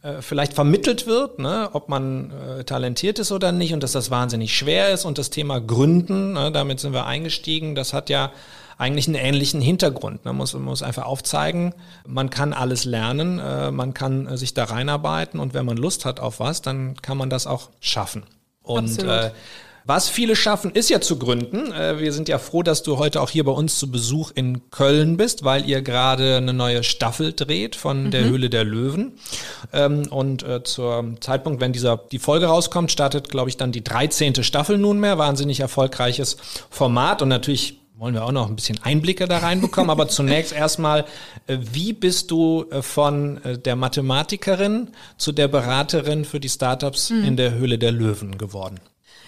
äh, 0.03 0.21
vielleicht 0.21 0.53
vermittelt 0.53 1.07
wird, 1.07 1.39
ne, 1.39 1.69
ob 1.73 1.89
man 1.89 2.31
äh, 2.31 2.63
talentiert 2.63 3.17
ist 3.17 3.31
oder 3.31 3.51
nicht 3.51 3.73
und 3.73 3.81
dass 3.81 3.91
das 3.91 4.11
wahnsinnig 4.11 4.55
schwer 4.55 4.89
ist 4.89 5.03
und 5.03 5.17
das 5.17 5.31
Thema 5.31 5.59
Gründen, 5.59 6.33
ne, 6.33 6.51
damit 6.51 6.79
sind 6.79 6.93
wir 6.93 7.07
eingestiegen, 7.07 7.73
das 7.73 7.93
hat 7.93 8.11
ja 8.11 8.31
eigentlich 8.77 9.07
einen 9.07 9.15
ähnlichen 9.15 9.61
Hintergrund. 9.61 10.23
Man 10.25 10.35
muss, 10.35 10.53
man 10.53 10.63
muss 10.63 10.83
einfach 10.83 11.05
aufzeigen, 11.05 11.73
man 12.05 12.29
kann 12.29 12.53
alles 12.53 12.85
lernen, 12.85 13.39
äh, 13.39 13.71
man 13.71 13.93
kann 13.93 14.27
äh, 14.27 14.37
sich 14.37 14.53
da 14.53 14.65
reinarbeiten 14.65 15.39
und 15.39 15.53
wenn 15.53 15.65
man 15.65 15.77
Lust 15.77 16.05
hat 16.05 16.19
auf 16.19 16.39
was, 16.39 16.61
dann 16.61 16.95
kann 17.01 17.17
man 17.17 17.29
das 17.29 17.47
auch 17.47 17.69
schaffen. 17.79 18.23
Und 18.61 19.01
äh, 19.01 19.31
was 19.85 20.09
viele 20.09 20.35
schaffen, 20.35 20.71
ist 20.71 20.89
ja 20.89 20.99
zu 20.99 21.17
gründen. 21.17 21.71
Äh, 21.71 21.99
wir 21.99 22.11
sind 22.11 22.27
ja 22.27 22.37
froh, 22.37 22.61
dass 22.61 22.83
du 22.83 22.97
heute 22.97 23.21
auch 23.21 23.29
hier 23.29 23.45
bei 23.45 23.53
uns 23.53 23.79
zu 23.79 23.89
Besuch 23.89 24.31
in 24.35 24.69
Köln 24.69 25.17
bist, 25.17 25.43
weil 25.43 25.67
ihr 25.67 25.81
gerade 25.81 26.35
eine 26.37 26.53
neue 26.53 26.83
Staffel 26.83 27.33
dreht 27.33 27.75
von 27.75 28.03
mhm. 28.03 28.11
der 28.11 28.25
Höhle 28.25 28.49
der 28.49 28.65
Löwen. 28.65 29.13
Ähm, 29.73 30.07
und 30.11 30.45
zur 30.65 31.15
Zeitpunkt, 31.21 31.61
wenn 31.61 31.73
dieser 31.73 31.97
die 31.97 32.19
Folge 32.19 32.47
rauskommt, 32.47 32.91
startet, 32.91 33.29
glaube 33.29 33.49
ich, 33.49 33.57
dann 33.57 33.71
die 33.71 33.83
13. 33.83 34.43
Staffel 34.43 34.77
nunmehr. 34.77 35.17
Wahnsinnig 35.17 35.61
erfolgreiches 35.61 36.37
Format 36.69 37.21
und 37.21 37.29
natürlich 37.29 37.79
wollen 37.97 38.13
wir 38.13 38.23
auch 38.25 38.31
noch 38.31 38.47
ein 38.47 38.55
bisschen 38.55 38.79
Einblicke 38.83 39.27
da 39.27 39.39
reinbekommen. 39.39 39.89
Aber 39.89 40.07
zunächst 40.07 40.53
erstmal, 40.53 41.05
äh, 41.47 41.57
wie 41.59 41.93
bist 41.93 42.31
du 42.31 42.65
äh, 42.69 42.81
von 42.81 43.43
äh, 43.43 43.57
der 43.57 43.75
Mathematikerin 43.75 44.89
zu 45.17 45.31
der 45.31 45.47
Beraterin 45.47 46.25
für 46.25 46.39
die 46.39 46.49
Startups 46.49 47.09
mhm. 47.09 47.23
in 47.23 47.37
der 47.37 47.53
Höhle 47.55 47.77
der 47.77 47.91
Löwen 47.91 48.37
geworden? 48.37 48.79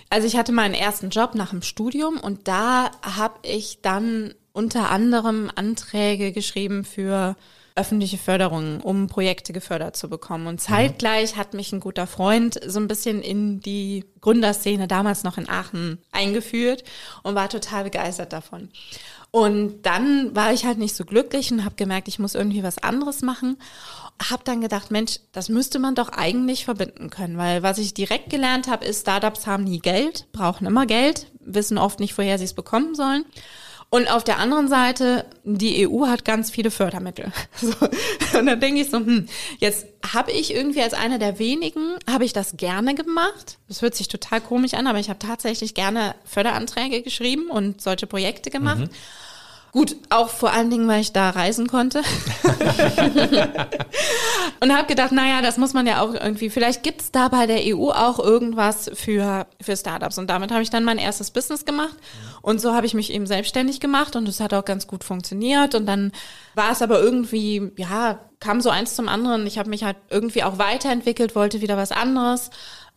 Also 0.10 0.27
ich 0.27 0.38
hatte 0.38 0.51
meinen 0.51 0.73
ersten 0.73 1.10
Job 1.10 1.36
nach 1.36 1.51
dem 1.51 1.62
Studium 1.62 2.19
und 2.19 2.47
da 2.47 2.91
habe 3.01 3.36
ich 3.43 3.82
dann 3.82 4.34
unter 4.53 4.89
anderem 4.89 5.51
Anträge 5.53 6.32
geschrieben 6.32 6.84
für 6.84 7.36
öffentliche 7.75 8.17
Förderungen, 8.17 8.82
um 8.82 9.08
Projekte 9.08 9.53
gefördert 9.53 9.95
zu 9.95 10.10
bekommen. 10.10 10.47
Und 10.47 10.60
zeitgleich 10.60 11.36
hat 11.36 11.53
mich 11.53 11.71
ein 11.71 11.79
guter 11.79 12.08
Freund 12.08 12.60
so 12.65 12.79
ein 12.79 12.88
bisschen 12.88 13.21
in 13.21 13.60
die 13.62 14.05
Gründerszene 14.21 14.88
damals 14.88 15.23
noch 15.23 15.38
in 15.38 15.49
Aachen 15.49 15.99
eingeführt 16.12 16.84
und 17.23 17.36
war 17.36 17.49
total 17.49 17.86
begeistert 17.86 18.34
davon. 18.34 18.69
Und 19.32 19.84
dann 19.84 20.36
war 20.36 20.53
ich 20.53 20.65
halt 20.65 20.79
nicht 20.79 20.95
so 20.95 21.05
glücklich 21.05 21.51
und 21.51 21.63
habe 21.63 21.75
gemerkt, 21.75 22.08
ich 22.08 22.19
muss 22.19 22.36
irgendwie 22.36 22.63
was 22.63 22.79
anderes 22.79 23.21
machen. 23.21 23.58
Habe 24.29 24.43
dann 24.43 24.60
gedacht, 24.60 24.89
Mensch, 24.89 25.19
das 25.32 25.49
müsste 25.49 25.77
man 25.77 25.95
doch 25.95 26.10
eigentlich 26.10 26.65
verbinden 26.65 27.10
können, 27.10 27.38
weil 27.38 27.62
was 27.62 27.77
ich 27.77 27.93
direkt 27.93 28.29
gelernt 28.32 28.67
habe, 28.67 28.86
ist, 28.86 29.01
Startups 29.01 29.45
haben 29.45 29.63
nie 29.63 29.79
Geld, 29.79 30.25
brauchen 30.32 30.65
immer 30.65 30.86
Geld, 30.86 31.27
wissen 31.39 31.77
oft 31.77 31.99
nicht, 31.99 32.17
woher 32.17 32.38
sie 32.38 32.45
es 32.45 32.53
bekommen 32.53 32.95
sollen. 32.95 33.23
Und 33.91 34.08
auf 34.12 34.23
der 34.23 34.38
anderen 34.38 34.67
Seite, 34.67 35.25
die 35.43 35.88
EU 35.88 36.06
hat 36.06 36.23
ganz 36.23 36.52
viele 36.52 36.71
Fördermittel. 36.71 37.32
So. 37.60 37.73
Und 38.38 38.45
dann 38.45 38.60
denke 38.60 38.82
ich 38.82 38.89
so, 38.89 38.97
hm, 38.97 39.28
jetzt 39.58 39.86
habe 40.13 40.32
ich 40.32 40.54
irgendwie 40.54 40.82
als 40.82 40.93
eine 40.93 41.19
der 41.19 41.39
wenigen, 41.39 41.95
habe 42.10 42.23
ich 42.23 42.32
das 42.32 42.56
gerne 42.56 42.95
gemacht. 42.95 43.58
Das 43.67 43.82
hört 43.82 43.95
sich 43.95 44.08
total 44.08 44.39
komisch 44.39 44.75
an, 44.75 44.88
aber 44.88 44.99
ich 44.99 45.10
habe 45.10 45.19
tatsächlich 45.19 45.73
gerne 45.73 46.15
Förderanträge 46.23 47.02
geschrieben 47.02 47.49
und 47.49 47.82
solche 47.82 48.08
Projekte 48.08 48.49
gemacht. 48.49 48.80
Mhm. 48.80 48.89
Gut, 49.71 49.95
auch 50.10 50.29
vor 50.29 50.51
allen 50.51 50.71
Dingen, 50.71 50.88
weil 50.88 51.01
ich 51.01 51.13
da 51.13 51.29
reisen 51.29 51.67
konnte. 51.67 52.01
und 54.60 54.75
habe 54.75 54.88
gedacht, 54.88 55.12
naja, 55.12 55.43
das 55.43 55.58
muss 55.58 55.73
man 55.73 55.86
ja 55.86 56.01
auch 56.01 56.15
irgendwie, 56.15 56.49
vielleicht 56.49 56.82
gibt's 56.82 57.12
da 57.12 57.27
bei 57.27 57.45
der 57.45 57.62
EU 57.65 57.91
auch 57.91 58.17
irgendwas 58.17 58.89
für, 58.95 59.45
für 59.62 59.77
Startups. 59.77 60.17
Und 60.17 60.29
damit 60.29 60.51
habe 60.51 60.63
ich 60.63 60.71
dann 60.71 60.84
mein 60.84 60.97
erstes 60.97 61.29
Business 61.29 61.65
gemacht. 61.65 61.95
Und 62.41 62.60
so 62.60 62.73
habe 62.73 62.88
ich 62.88 62.95
mich 62.95 63.13
eben 63.13 63.27
selbstständig 63.27 63.79
gemacht 63.79 64.15
und 64.15 64.27
es 64.27 64.39
hat 64.39 64.55
auch 64.55 64.65
ganz 64.65 64.88
gut 64.88 65.03
funktioniert. 65.03 65.75
Und 65.75 65.86
dann 65.86 66.13
war 66.55 66.71
es 66.71 66.82
aber 66.82 66.99
irgendwie, 66.99 67.71
ja, 67.77 68.17
kam 68.39 68.62
so 68.62 68.71
eins 68.71 68.95
zum 68.95 69.08
anderen. 69.08 69.45
Ich 69.45 69.60
habe 69.60 69.69
mich 69.69 69.84
halt 69.84 69.97
irgendwie 70.10 70.43
auch 70.43 70.58
weiterentwickelt, 70.58 71.36
wollte 71.36 71.62
wieder 71.62 71.77
was 71.77 71.91
anderes 71.91 72.49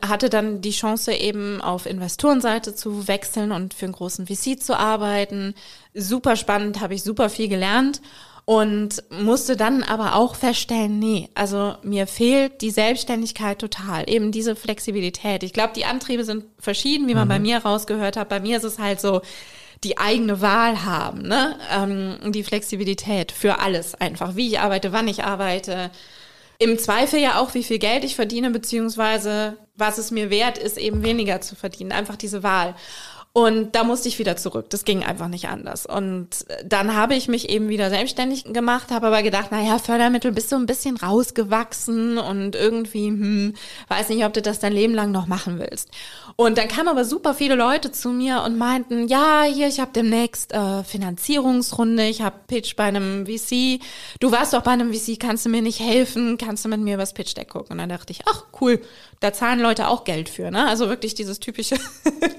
hatte 0.07 0.29
dann 0.29 0.61
die 0.61 0.71
Chance 0.71 1.13
eben 1.13 1.61
auf 1.61 1.85
Investorenseite 1.85 2.75
zu 2.75 3.07
wechseln 3.07 3.51
und 3.51 3.73
für 3.73 3.85
einen 3.85 3.93
großen 3.93 4.27
VC 4.27 4.61
zu 4.61 4.77
arbeiten. 4.77 5.55
Super 5.93 6.35
spannend, 6.35 6.81
habe 6.81 6.93
ich 6.93 7.03
super 7.03 7.29
viel 7.29 7.47
gelernt 7.47 8.01
und 8.45 9.03
musste 9.09 9.55
dann 9.55 9.83
aber 9.83 10.15
auch 10.15 10.35
feststellen, 10.35 10.99
nee, 10.99 11.29
also 11.33 11.75
mir 11.81 12.07
fehlt 12.07 12.61
die 12.61 12.71
Selbstständigkeit 12.71 13.59
total, 13.59 14.09
eben 14.09 14.31
diese 14.31 14.55
Flexibilität. 14.55 15.43
Ich 15.43 15.53
glaube, 15.53 15.73
die 15.75 15.85
Antriebe 15.85 16.25
sind 16.25 16.43
verschieden, 16.59 17.07
wie 17.07 17.15
man 17.15 17.27
mhm. 17.27 17.29
bei 17.29 17.39
mir 17.39 17.57
rausgehört 17.59 18.17
hat. 18.17 18.29
Bei 18.29 18.41
mir 18.41 18.57
ist 18.57 18.65
es 18.65 18.79
halt 18.79 18.99
so, 18.99 19.21
die 19.83 19.97
eigene 19.97 20.41
Wahl 20.41 20.85
haben, 20.85 21.23
ne? 21.23 21.57
Ähm, 21.71 22.31
die 22.31 22.43
Flexibilität 22.43 23.31
für 23.31 23.59
alles 23.59 23.95
einfach, 23.95 24.35
wie 24.35 24.47
ich 24.47 24.59
arbeite, 24.59 24.91
wann 24.91 25.07
ich 25.07 25.23
arbeite, 25.23 25.91
im 26.63 26.79
Zweifel 26.79 27.19
ja 27.19 27.39
auch, 27.39 27.53
wie 27.53 27.63
viel 27.63 27.77
Geld 27.77 28.03
ich 28.03 28.15
verdiene, 28.15 28.49
beziehungsweise 28.49 29.57
was 29.75 29.97
es 29.97 30.11
mir 30.11 30.29
wert 30.29 30.57
ist, 30.57 30.77
eben 30.77 31.03
weniger 31.03 31.41
zu 31.41 31.55
verdienen. 31.55 31.91
Einfach 31.91 32.15
diese 32.15 32.43
Wahl. 32.43 32.75
Und 33.35 33.73
da 33.73 33.83
musste 33.83 34.07
ich 34.07 34.19
wieder 34.19 34.37
zurück. 34.37 34.69
Das 34.69 34.85
ging 34.85 35.03
einfach 35.03 35.27
nicht 35.27 35.47
anders. 35.47 35.87
Und 35.87 36.45
dann 36.63 36.95
habe 36.95 37.15
ich 37.15 37.27
mich 37.27 37.49
eben 37.49 37.67
wieder 37.67 37.89
selbstständig 37.89 38.43
gemacht, 38.53 38.91
habe 38.91 39.07
aber 39.07 39.23
gedacht, 39.23 39.51
naja, 39.51 39.79
Fördermittel 39.79 40.31
bist 40.31 40.51
du 40.51 40.55
ein 40.55 40.67
bisschen 40.67 40.97
rausgewachsen 40.97 42.19
und 42.19 42.55
irgendwie, 42.55 43.07
hm, 43.07 43.55
weiß 43.87 44.09
nicht, 44.09 44.23
ob 44.23 44.33
du 44.33 44.43
das 44.43 44.59
dein 44.59 44.71
Leben 44.71 44.93
lang 44.93 45.11
noch 45.11 45.25
machen 45.25 45.57
willst. 45.57 45.89
Und 46.35 46.59
dann 46.59 46.67
kamen 46.67 46.89
aber 46.89 47.05
super 47.05 47.33
viele 47.33 47.55
Leute 47.55 47.91
zu 47.91 48.09
mir 48.09 48.43
und 48.43 48.55
meinten, 48.55 49.07
ja, 49.07 49.41
hier, 49.51 49.67
ich 49.67 49.79
habe 49.79 49.91
demnächst 49.95 50.53
äh, 50.53 50.83
Finanzierungsrunde, 50.83 52.05
ich 52.05 52.21
habe 52.21 52.35
Pitch 52.45 52.75
bei 52.75 52.83
einem 52.83 53.25
VC. 53.25 53.81
Du 54.19 54.31
warst 54.31 54.53
doch 54.53 54.61
bei 54.61 54.71
einem 54.71 54.93
VC, 54.93 55.19
kannst 55.19 55.43
du 55.43 55.49
mir 55.49 55.63
nicht 55.63 55.79
helfen? 55.79 56.37
Kannst 56.37 56.65
du 56.65 56.69
mit 56.69 56.81
mir 56.81 56.99
was 56.99 57.15
Pitch 57.15 57.35
Deck 57.35 57.49
gucken? 57.49 57.71
Und 57.71 57.77
dann 57.79 57.89
dachte 57.89 58.11
ich, 58.11 58.19
ach 58.27 58.45
cool, 58.61 58.79
da 59.21 59.33
zahlen 59.33 59.59
Leute 59.59 59.87
auch 59.87 60.03
Geld 60.03 60.29
für, 60.29 60.51
ne? 60.51 60.67
Also 60.67 60.87
wirklich 60.87 61.15
dieses 61.15 61.39
typische. 61.39 61.77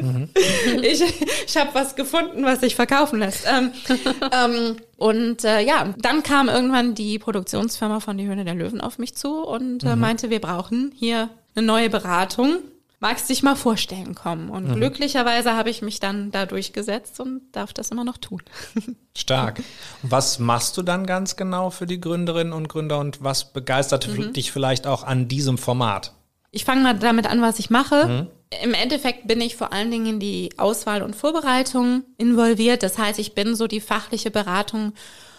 Mhm. 0.01 0.29
ich 0.85 1.03
ich 1.47 1.57
habe 1.57 1.71
was 1.75 1.97
gefunden, 1.97 2.45
was 2.45 2.61
sich 2.61 2.75
verkaufen 2.75 3.19
lässt. 3.19 3.47
Ähm, 3.47 3.73
ähm, 4.33 4.77
und 4.97 5.45
äh, 5.45 5.61
ja, 5.61 5.95
dann 5.99 6.23
kam 6.23 6.49
irgendwann 6.49 6.95
die 6.95 7.19
Produktionsfirma 7.19 8.01
von 8.01 8.19
Die 8.19 8.27
Höhle 8.27 8.45
der 8.45 8.55
Löwen 8.55 8.81
auf 8.81 8.99
mich 8.99 9.15
zu 9.15 9.43
und 9.43 9.85
äh, 9.85 9.95
mhm. 9.95 10.01
meinte, 10.01 10.31
wir 10.31 10.41
brauchen 10.41 10.93
hier 10.95 11.31
eine 11.55 11.67
neue 11.67 11.91
Beratung. 11.91 12.59
Magst 13.01 13.29
dich 13.29 13.43
mal 13.43 13.57
vorstellen 13.57 14.15
kommen. 14.15 14.49
Und 14.49 14.67
mhm. 14.69 14.77
glücklicherweise 14.77 15.55
habe 15.55 15.69
ich 15.69 15.83
mich 15.83 16.01
dann 16.01 16.31
da 16.31 16.47
durchgesetzt 16.47 17.21
und 17.21 17.43
darf 17.53 17.75
das 17.75 17.91
immer 17.91 18.05
noch 18.05 18.17
tun. 18.17 18.43
Stark. 19.17 19.63
Was 20.03 20.39
machst 20.39 20.77
du 20.79 20.83
dann 20.83 21.05
ganz 21.05 21.37
genau 21.37 21.69
für 21.69 21.87
die 21.87 22.01
Gründerinnen 22.01 22.55
und 22.55 22.69
Gründer 22.69 22.99
und 23.01 23.23
was 23.23 23.53
begeistert 23.53 24.09
mhm. 24.09 24.33
dich 24.33 24.53
vielleicht 24.53 24.87
auch 24.87 25.05
an 25.05 25.29
diesem 25.29 25.59
Format? 25.59 26.15
Ich 26.55 26.65
fange 26.65 26.83
mal 26.83 26.95
damit 26.95 27.27
an, 27.27 27.43
was 27.43 27.59
ich 27.59 27.69
mache. 27.69 28.07
Mhm. 28.07 28.27
Im 28.63 28.75
Endeffekt 28.75 29.27
bin 29.27 29.41
ich 29.41 29.57
vor 29.57 29.73
allen 29.73 29.91
Dingen 29.91 30.07
in 30.07 30.21
die 30.21 30.51
Auswahl 30.57 31.03
und 31.03 31.17
Vorbereitung 31.17 32.05
involviert. 32.17 32.85
Das 32.85 32.97
heißt, 32.97 33.19
ich 33.19 33.35
bin 33.35 33.57
so 33.57 33.67
die 33.67 33.81
fachliche 33.81 34.31
Beratung 34.31 34.93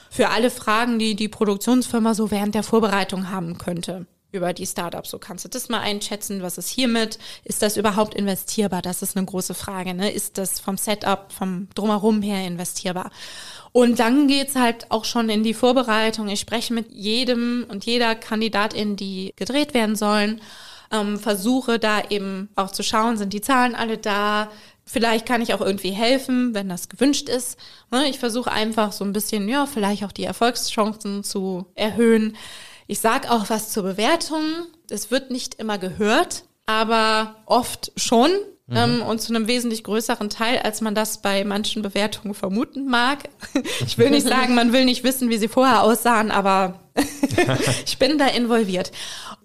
für 0.09 0.29
alle 0.29 0.49
Fragen, 0.49 0.99
die 0.99 1.15
die 1.15 1.29
Produktionsfirma 1.29 2.13
so 2.13 2.31
während 2.31 2.53
der 2.53 2.63
Vorbereitung 2.63 3.31
haben 3.31 3.57
könnte 3.57 4.07
über 4.33 4.51
die 4.51 4.65
Startups. 4.65 5.09
So 5.09 5.17
kannst 5.17 5.45
du 5.45 5.49
das 5.49 5.69
mal 5.69 5.79
einschätzen. 5.79 6.41
Was 6.41 6.57
ist 6.57 6.67
hiermit? 6.67 7.17
Ist 7.45 7.61
das 7.61 7.77
überhaupt 7.77 8.13
investierbar? 8.13 8.81
Das 8.81 9.01
ist 9.01 9.15
eine 9.15 9.25
große 9.25 9.53
Frage. 9.53 9.93
Ne? 9.93 10.11
Ist 10.11 10.37
das 10.37 10.59
vom 10.59 10.75
Setup, 10.75 11.31
vom 11.31 11.69
Drumherum 11.75 12.21
her 12.21 12.45
investierbar? 12.45 13.09
Und 13.71 13.99
dann 13.99 14.27
geht's 14.27 14.55
halt 14.55 14.91
auch 14.91 15.05
schon 15.05 15.29
in 15.29 15.43
die 15.43 15.53
Vorbereitung. 15.53 16.27
Ich 16.27 16.41
spreche 16.41 16.73
mit 16.73 16.91
jedem 16.91 17.65
und 17.69 17.85
jeder 17.85 18.15
Kandidatin, 18.15 18.97
die 18.97 19.31
gedreht 19.37 19.73
werden 19.73 19.95
sollen 19.95 20.41
ähm, 20.91 21.19
versuche 21.19 21.79
da 21.79 22.01
eben 22.09 22.49
auch 22.55 22.71
zu 22.71 22.83
schauen, 22.83 23.17
sind 23.17 23.33
die 23.33 23.41
Zahlen 23.41 23.75
alle 23.75 23.97
da, 23.97 24.49
Vielleicht 24.87 25.25
kann 25.25 25.41
ich 25.41 25.53
auch 25.53 25.61
irgendwie 25.61 25.89
helfen, 25.89 26.53
wenn 26.53 26.69
das 26.69 26.89
gewünscht 26.89 27.27
ist. 27.27 27.57
Ne, 27.89 28.07
ich 28.07 28.19
versuche 28.19 28.51
einfach 28.51 28.91
so 28.91 29.03
ein 29.03 29.13
bisschen, 29.13 29.49
ja, 29.49 29.65
vielleicht 29.65 30.03
auch 30.03 30.11
die 30.11 30.25
Erfolgschancen 30.25 31.23
zu 31.23 31.65
erhöhen. 31.73 32.37
Ich 32.85 32.99
sage 32.99 33.31
auch 33.31 33.49
was 33.49 33.71
zur 33.71 33.81
Bewertung. 33.81 34.43
Es 34.91 35.09
wird 35.09 35.31
nicht 35.31 35.55
immer 35.55 35.79
gehört, 35.79 36.43
aber 36.67 37.35
oft 37.47 37.93
schon. 37.95 38.29
Mhm. 38.67 38.77
Ähm, 38.77 39.01
und 39.03 39.21
zu 39.21 39.33
einem 39.33 39.47
wesentlich 39.47 39.83
größeren 39.83 40.29
Teil, 40.29 40.59
als 40.59 40.81
man 40.81 40.95
das 40.95 41.21
bei 41.21 41.43
manchen 41.43 41.81
Bewertungen 41.81 42.33
vermuten 42.33 42.85
mag. 42.85 43.29
Ich 43.85 43.97
will 43.97 44.11
nicht 44.11 44.27
sagen, 44.27 44.55
man 44.55 44.73
will 44.73 44.85
nicht 44.85 45.03
wissen, 45.03 45.29
wie 45.29 45.37
sie 45.37 45.47
vorher 45.47 45.81
aussahen, 45.81 46.29
aber 46.29 46.79
ich 47.85 47.97
bin 47.97 48.17
da 48.17 48.27
involviert. 48.27 48.91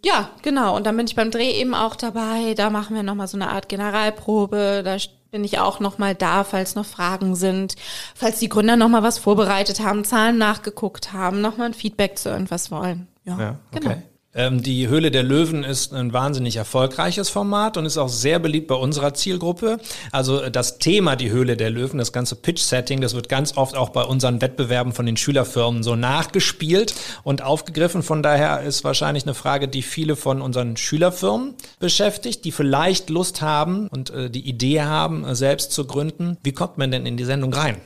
Ja, 0.04 0.30
genau. 0.42 0.76
Und 0.76 0.86
dann 0.86 0.96
bin 0.96 1.06
ich 1.06 1.14
beim 1.14 1.30
Dreh 1.30 1.50
eben 1.52 1.74
auch 1.74 1.96
dabei. 1.96 2.54
Da 2.54 2.70
machen 2.70 2.96
wir 2.96 3.02
nochmal 3.02 3.28
so 3.28 3.36
eine 3.36 3.50
Art 3.50 3.68
Generalprobe. 3.68 4.82
Da 4.84 4.96
bin 5.30 5.44
ich 5.44 5.58
auch 5.58 5.80
nochmal 5.80 6.14
da, 6.14 6.44
falls 6.44 6.74
noch 6.74 6.86
Fragen 6.86 7.36
sind, 7.36 7.76
falls 8.14 8.38
die 8.38 8.48
Gründer 8.48 8.76
nochmal 8.76 9.02
was 9.02 9.18
vorbereitet 9.18 9.80
haben, 9.80 10.04
Zahlen 10.04 10.38
nachgeguckt 10.38 11.12
haben, 11.12 11.40
nochmal 11.40 11.68
ein 11.68 11.74
Feedback 11.74 12.18
zu 12.18 12.30
irgendwas 12.30 12.70
wollen. 12.70 13.08
Ja, 13.24 13.38
ja 13.38 13.56
okay. 13.70 13.80
genau. 13.80 14.02
Ähm, 14.32 14.62
die 14.62 14.86
Höhle 14.86 15.10
der 15.10 15.24
Löwen 15.24 15.64
ist 15.64 15.92
ein 15.92 16.12
wahnsinnig 16.12 16.54
erfolgreiches 16.54 17.28
Format 17.28 17.76
und 17.76 17.84
ist 17.84 17.98
auch 17.98 18.08
sehr 18.08 18.38
beliebt 18.38 18.68
bei 18.68 18.76
unserer 18.76 19.12
Zielgruppe. 19.12 19.78
Also 20.12 20.40
äh, 20.40 20.50
das 20.52 20.78
Thema 20.78 21.16
die 21.16 21.30
Höhle 21.30 21.56
der 21.56 21.70
Löwen, 21.70 21.98
das 21.98 22.12
ganze 22.12 22.36
Pitch-Setting, 22.36 23.00
das 23.00 23.14
wird 23.14 23.28
ganz 23.28 23.56
oft 23.56 23.76
auch 23.76 23.88
bei 23.88 24.02
unseren 24.02 24.40
Wettbewerben 24.40 24.92
von 24.92 25.04
den 25.04 25.16
Schülerfirmen 25.16 25.82
so 25.82 25.96
nachgespielt 25.96 26.94
und 27.24 27.42
aufgegriffen. 27.42 28.04
Von 28.04 28.22
daher 28.22 28.62
ist 28.62 28.84
wahrscheinlich 28.84 29.24
eine 29.24 29.34
Frage, 29.34 29.66
die 29.66 29.82
viele 29.82 30.14
von 30.14 30.40
unseren 30.40 30.76
Schülerfirmen 30.76 31.54
beschäftigt, 31.80 32.44
die 32.44 32.52
vielleicht 32.52 33.10
Lust 33.10 33.42
haben 33.42 33.88
und 33.88 34.10
äh, 34.10 34.30
die 34.30 34.48
Idee 34.48 34.82
haben, 34.82 35.24
äh, 35.24 35.34
selbst 35.34 35.72
zu 35.72 35.86
gründen. 35.86 36.36
Wie 36.44 36.52
kommt 36.52 36.78
man 36.78 36.92
denn 36.92 37.04
in 37.04 37.16
die 37.16 37.24
Sendung 37.24 37.52
rein? 37.52 37.80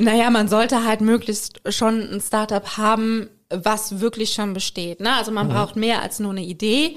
Naja, 0.00 0.28
man 0.30 0.48
sollte 0.48 0.84
halt 0.84 1.02
möglichst 1.02 1.60
schon 1.68 2.00
ein 2.00 2.20
Startup 2.20 2.76
haben, 2.76 3.28
was 3.62 4.00
wirklich 4.00 4.32
schon 4.32 4.54
besteht. 4.54 5.00
Ne? 5.00 5.14
Also 5.14 5.32
man 5.32 5.48
mhm. 5.48 5.52
braucht 5.52 5.76
mehr 5.76 6.02
als 6.02 6.18
nur 6.18 6.32
eine 6.32 6.42
Idee. 6.42 6.96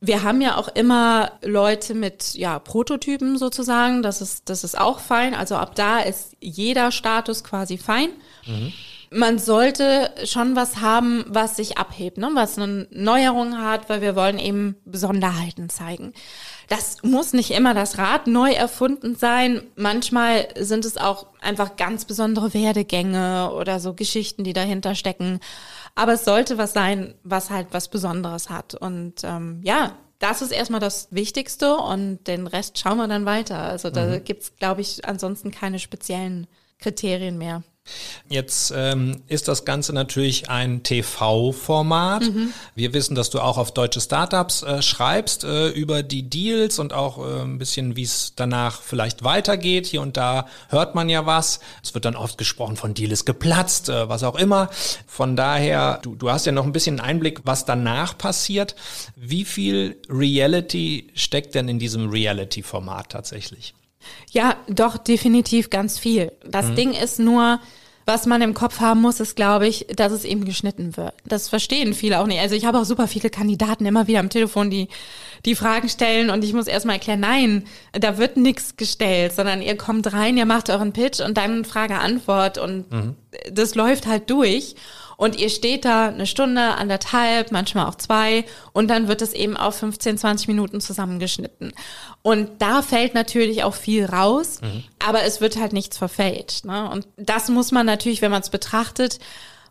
Wir 0.00 0.22
haben 0.22 0.40
ja 0.40 0.56
auch 0.56 0.68
immer 0.68 1.32
Leute 1.42 1.94
mit 1.94 2.34
ja, 2.34 2.58
Prototypen 2.58 3.36
sozusagen, 3.36 4.02
das 4.02 4.20
ist, 4.20 4.48
das 4.48 4.62
ist 4.62 4.78
auch 4.78 5.00
fein. 5.00 5.34
Also 5.34 5.56
ab 5.56 5.74
da 5.74 5.98
ist 5.98 6.36
jeder 6.40 6.92
Status 6.92 7.42
quasi 7.42 7.78
fein. 7.78 8.10
Mhm. 8.46 8.72
Man 9.10 9.38
sollte 9.38 10.10
schon 10.24 10.54
was 10.54 10.82
haben, 10.82 11.24
was 11.28 11.56
sich 11.56 11.78
abhebt, 11.78 12.18
ne? 12.18 12.30
was 12.34 12.58
eine 12.58 12.86
Neuerung 12.90 13.58
hat, 13.58 13.88
weil 13.88 14.02
wir 14.02 14.14
wollen 14.14 14.38
eben 14.38 14.76
Besonderheiten 14.84 15.70
zeigen. 15.70 16.12
Das 16.68 17.02
muss 17.02 17.32
nicht 17.32 17.50
immer 17.50 17.72
das 17.72 17.96
Rad 17.96 18.26
neu 18.26 18.52
erfunden 18.52 19.16
sein. 19.16 19.62
Manchmal 19.76 20.48
sind 20.58 20.84
es 20.84 20.98
auch 20.98 21.28
einfach 21.40 21.76
ganz 21.76 22.04
besondere 22.04 22.52
Werdegänge 22.52 23.50
oder 23.54 23.80
so 23.80 23.94
Geschichten, 23.94 24.44
die 24.44 24.52
dahinter 24.52 24.94
stecken. 24.94 25.40
Aber 25.98 26.12
es 26.12 26.24
sollte 26.24 26.58
was 26.58 26.74
sein, 26.74 27.14
was 27.24 27.50
halt 27.50 27.66
was 27.72 27.88
Besonderes 27.88 28.50
hat. 28.50 28.76
Und 28.76 29.24
ähm, 29.24 29.58
ja, 29.64 29.96
das 30.20 30.42
ist 30.42 30.52
erstmal 30.52 30.78
das 30.78 31.08
Wichtigste 31.10 31.74
und 31.74 32.24
den 32.28 32.46
Rest 32.46 32.78
schauen 32.78 32.98
wir 32.98 33.08
dann 33.08 33.26
weiter. 33.26 33.58
Also 33.58 33.90
da 33.90 34.06
mhm. 34.06 34.22
gibt's, 34.22 34.54
glaube 34.54 34.80
ich, 34.80 35.04
ansonsten 35.04 35.50
keine 35.50 35.80
speziellen 35.80 36.46
Kriterien 36.78 37.36
mehr. 37.36 37.64
Jetzt 38.28 38.72
ähm, 38.76 39.22
ist 39.26 39.48
das 39.48 39.64
Ganze 39.64 39.92
natürlich 39.92 40.50
ein 40.50 40.82
TV-Format. 40.82 42.22
Mhm. 42.22 42.52
Wir 42.74 42.92
wissen, 42.92 43.14
dass 43.14 43.30
du 43.30 43.40
auch 43.40 43.58
auf 43.58 43.72
deutsche 43.72 44.00
Startups 44.00 44.62
äh, 44.62 44.82
schreibst 44.82 45.44
äh, 45.44 45.68
über 45.68 46.02
die 46.02 46.28
Deals 46.28 46.78
und 46.78 46.92
auch 46.92 47.18
äh, 47.18 47.42
ein 47.42 47.58
bisschen, 47.58 47.96
wie 47.96 48.02
es 48.02 48.32
danach 48.36 48.82
vielleicht 48.82 49.24
weitergeht. 49.24 49.86
Hier 49.86 50.02
und 50.02 50.16
da 50.16 50.46
hört 50.68 50.94
man 50.94 51.08
ja 51.08 51.26
was. 51.26 51.60
Es 51.82 51.94
wird 51.94 52.04
dann 52.04 52.16
oft 52.16 52.38
gesprochen 52.38 52.76
von 52.76 52.94
Deal 52.94 53.12
ist 53.12 53.24
geplatzt, 53.24 53.88
äh, 53.88 54.08
was 54.08 54.22
auch 54.22 54.36
immer. 54.36 54.68
Von 55.06 55.36
daher, 55.36 55.98
du, 56.02 56.14
du 56.14 56.30
hast 56.30 56.46
ja 56.46 56.52
noch 56.52 56.64
ein 56.64 56.72
bisschen 56.72 57.00
Einblick, 57.00 57.40
was 57.44 57.64
danach 57.64 58.16
passiert. 58.18 58.74
Wie 59.16 59.44
viel 59.44 59.96
Reality 60.08 61.08
steckt 61.14 61.54
denn 61.54 61.68
in 61.68 61.78
diesem 61.78 62.10
Reality-Format 62.10 63.10
tatsächlich? 63.10 63.74
Ja, 64.30 64.56
doch, 64.68 64.98
definitiv 64.98 65.70
ganz 65.70 65.98
viel. 65.98 66.32
Das 66.44 66.66
mhm. 66.66 66.74
Ding 66.74 66.92
ist 66.92 67.18
nur, 67.18 67.60
was 68.08 68.24
man 68.24 68.40
im 68.40 68.54
Kopf 68.54 68.80
haben 68.80 69.02
muss, 69.02 69.20
ist, 69.20 69.36
glaube 69.36 69.68
ich, 69.68 69.86
dass 69.94 70.12
es 70.12 70.24
eben 70.24 70.46
geschnitten 70.46 70.96
wird. 70.96 71.12
Das 71.26 71.50
verstehen 71.50 71.92
viele 71.92 72.20
auch 72.20 72.26
nicht. 72.26 72.40
Also 72.40 72.54
ich 72.54 72.64
habe 72.64 72.78
auch 72.78 72.86
super 72.86 73.06
viele 73.06 73.28
Kandidaten 73.28 73.84
immer 73.84 74.06
wieder 74.06 74.20
am 74.20 74.30
Telefon, 74.30 74.70
die 74.70 74.88
die 75.44 75.54
Fragen 75.54 75.90
stellen 75.90 76.30
und 76.30 76.42
ich 76.42 76.54
muss 76.54 76.68
erstmal 76.68 76.96
erklären, 76.96 77.20
nein, 77.20 77.64
da 77.92 78.16
wird 78.16 78.38
nichts 78.38 78.76
gestellt, 78.76 79.34
sondern 79.34 79.60
ihr 79.60 79.76
kommt 79.76 80.10
rein, 80.12 80.38
ihr 80.38 80.46
macht 80.46 80.70
euren 80.70 80.94
Pitch 80.94 81.20
und 81.20 81.36
dann 81.36 81.66
Frage-Antwort 81.66 82.56
und 82.56 82.90
mhm. 82.90 83.14
das 83.52 83.74
läuft 83.74 84.06
halt 84.06 84.30
durch. 84.30 84.74
Und 85.18 85.36
ihr 85.36 85.50
steht 85.50 85.84
da 85.84 86.10
eine 86.10 86.26
Stunde, 86.26 86.76
anderthalb, 86.76 87.50
manchmal 87.50 87.86
auch 87.86 87.96
zwei 87.96 88.44
und 88.72 88.86
dann 88.86 89.08
wird 89.08 89.20
es 89.20 89.32
eben 89.32 89.56
auf 89.56 89.74
15, 89.74 90.16
20 90.16 90.46
Minuten 90.46 90.80
zusammengeschnitten. 90.80 91.72
Und 92.22 92.62
da 92.62 92.82
fällt 92.82 93.14
natürlich 93.14 93.64
auch 93.64 93.74
viel 93.74 94.04
raus, 94.04 94.60
mhm. 94.62 94.84
aber 95.04 95.24
es 95.24 95.40
wird 95.40 95.58
halt 95.58 95.72
nichts 95.72 95.98
verfälscht. 95.98 96.64
Ne? 96.64 96.88
Und 96.88 97.08
das 97.16 97.48
muss 97.48 97.72
man 97.72 97.84
natürlich, 97.84 98.22
wenn 98.22 98.30
man 98.30 98.42
es 98.42 98.50
betrachtet, 98.50 99.18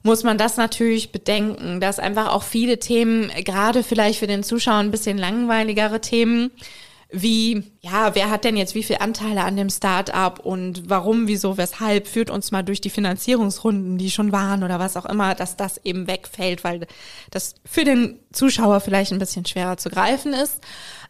muss 0.03 0.23
man 0.23 0.37
das 0.37 0.57
natürlich 0.57 1.13
bedenken, 1.13 1.79
dass 1.79 1.97
einfach 1.97 2.33
auch 2.33 2.43
viele 2.43 2.79
Themen, 2.79 3.31
gerade 3.45 3.83
vielleicht 3.83 4.19
für 4.19 4.27
den 4.27 4.43
Zuschauer 4.43 4.79
ein 4.79 4.91
bisschen 4.91 5.17
langweiligere 5.17 6.01
Themen, 6.01 6.51
wie, 7.09 7.63
ja, 7.79 8.15
wer 8.15 8.29
hat 8.29 8.43
denn 8.43 8.57
jetzt 8.57 8.75
wie 8.75 8.83
viel 8.83 8.97
Anteile 8.99 9.43
an 9.43 9.55
dem 9.55 9.69
Start-up 9.69 10.39
und 10.39 10.89
warum, 10.89 11.27
wieso, 11.27 11.57
weshalb, 11.57 12.07
führt 12.07 12.29
uns 12.29 12.51
mal 12.51 12.63
durch 12.63 12.81
die 12.81 12.89
Finanzierungsrunden, 12.89 13.97
die 13.97 14.11
schon 14.11 14.33
waren 14.33 14.63
oder 14.63 14.77
was 14.79 14.97
auch 14.97 15.05
immer, 15.05 15.33
dass 15.33 15.55
das 15.55 15.79
eben 15.85 16.07
wegfällt, 16.07 16.65
weil 16.65 16.85
das 17.31 17.55
für 17.63 17.85
den 17.85 18.19
Zuschauer 18.33 18.81
vielleicht 18.81 19.13
ein 19.13 19.19
bisschen 19.19 19.45
schwerer 19.45 19.77
zu 19.77 19.89
greifen 19.89 20.33
ist. 20.33 20.59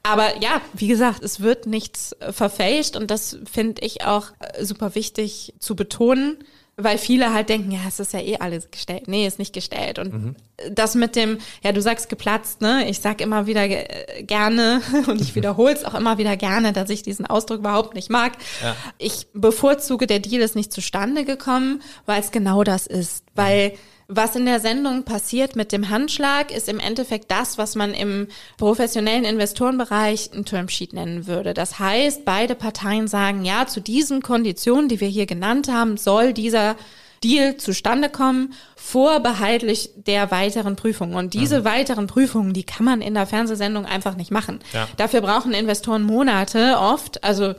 Aber 0.03 0.37
ja, 0.41 0.61
wie 0.73 0.87
gesagt, 0.87 1.23
es 1.23 1.39
wird 1.39 1.65
nichts 1.65 2.15
verfälscht 2.29 2.95
und 2.95 3.09
das 3.09 3.39
finde 3.51 3.81
ich 3.81 4.05
auch 4.05 4.27
äh, 4.39 4.63
super 4.63 4.93
wichtig 4.93 5.55
zu 5.59 5.75
betonen 5.75 6.37
weil 6.79 6.99
viele 6.99 7.33
halt 7.33 7.49
denken, 7.49 7.71
ja, 7.71 7.79
es 7.87 7.99
ist 7.99 8.13
ja 8.13 8.19
eh 8.19 8.37
alles 8.37 8.69
gestellt. 8.69 9.07
Nee, 9.07 9.25
ist 9.25 9.39
nicht 9.39 9.51
gestellt. 9.51 9.97
Und 9.97 10.13
mhm. 10.13 10.35
das 10.71 10.93
mit 10.93 11.15
dem, 11.15 11.39
ja, 11.63 11.71
du 11.71 11.81
sagst 11.81 12.07
geplatzt, 12.07 12.61
ne? 12.61 12.87
Ich 12.87 12.99
sag 12.99 13.19
immer 13.19 13.47
wieder 13.47 13.67
gerne 13.67 14.81
und 15.07 15.19
ich 15.19 15.33
wiederhole 15.33 15.73
es 15.73 15.83
auch 15.83 15.95
immer 15.95 16.19
wieder 16.19 16.37
gerne, 16.37 16.73
dass 16.73 16.91
ich 16.91 17.01
diesen 17.01 17.25
Ausdruck 17.25 17.59
überhaupt 17.59 17.95
nicht 17.95 18.11
mag. 18.11 18.33
Ja. 18.61 18.75
Ich 18.99 19.25
bevorzuge, 19.33 20.05
der 20.05 20.19
Deal 20.19 20.41
ist 20.41 20.55
nicht 20.55 20.71
zustande 20.71 21.25
gekommen, 21.25 21.81
weil 22.05 22.21
es 22.21 22.29
genau 22.29 22.63
das 22.63 22.85
ist. 22.85 23.23
Weil 23.33 23.69
mhm 23.69 23.77
was 24.07 24.35
in 24.35 24.45
der 24.45 24.59
Sendung 24.59 25.03
passiert 25.03 25.55
mit 25.55 25.71
dem 25.71 25.89
Handschlag, 25.89 26.51
ist 26.51 26.69
im 26.69 26.79
Endeffekt 26.79 27.29
das, 27.29 27.57
was 27.57 27.75
man 27.75 27.93
im 27.93 28.27
professionellen 28.57 29.25
Investorenbereich 29.25 30.31
ein 30.33 30.45
Termsheet 30.45 30.93
nennen 30.93 31.27
würde. 31.27 31.53
Das 31.53 31.79
heißt, 31.79 32.23
beide 32.23 32.55
Parteien 32.55 33.07
sagen, 33.07 33.43
ja, 33.43 33.67
zu 33.67 33.81
diesen 33.81 34.21
Konditionen, 34.21 34.87
die 34.87 35.01
wir 35.01 35.09
hier 35.09 35.25
genannt 35.25 35.67
haben, 35.69 35.97
soll 35.97 36.31
dieser 36.31 36.77
Deal 37.23 37.57
zustande 37.57 38.09
kommen, 38.09 38.53
vorbehaltlich 38.75 39.89
der 39.95 40.31
weiteren 40.31 40.75
Prüfungen. 40.75 41.15
Und 41.15 41.33
diese 41.33 41.61
mhm. 41.61 41.65
weiteren 41.65 42.07
Prüfungen, 42.07 42.53
die 42.53 42.63
kann 42.63 42.85
man 42.85 43.01
in 43.01 43.13
der 43.13 43.27
Fernsehsendung 43.27 43.85
einfach 43.85 44.15
nicht 44.15 44.31
machen. 44.31 44.59
Ja. 44.71 44.87
Dafür 44.97 45.21
brauchen 45.21 45.53
Investoren 45.53 46.03
Monate 46.03 46.77
oft, 46.79 47.23
also 47.23 47.55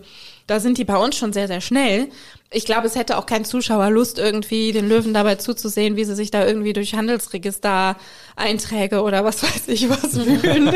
da 0.49 0.59
sind 0.61 0.79
die 0.79 0.85
bei 0.85 0.97
uns 0.97 1.17
schon 1.17 1.35
sehr, 1.35 1.47
sehr 1.47 1.61
schnell. 1.61 2.09
Ich 2.51 2.65
glaube, 2.65 2.87
es 2.87 2.97
hätte 2.97 3.19
auch 3.19 3.27
kein 3.27 3.45
Zuschauer 3.45 3.91
Lust, 3.91 4.19
irgendwie 4.19 4.73
den 4.73 4.89
Löwen 4.89 5.13
dabei 5.13 5.35
zuzusehen, 5.35 5.97
wie 5.97 6.07
sie 6.07 6.15
sich 6.15 6.31
da 6.31 6.47
irgendwie 6.47 6.73
durch 6.73 6.95
Handelsregister-Einträge 6.95 9.03
oder 9.03 9.25
was 9.25 9.43
weiß 9.43 9.69
ich 9.69 9.91
was 9.91 10.25
wühlen. 10.25 10.69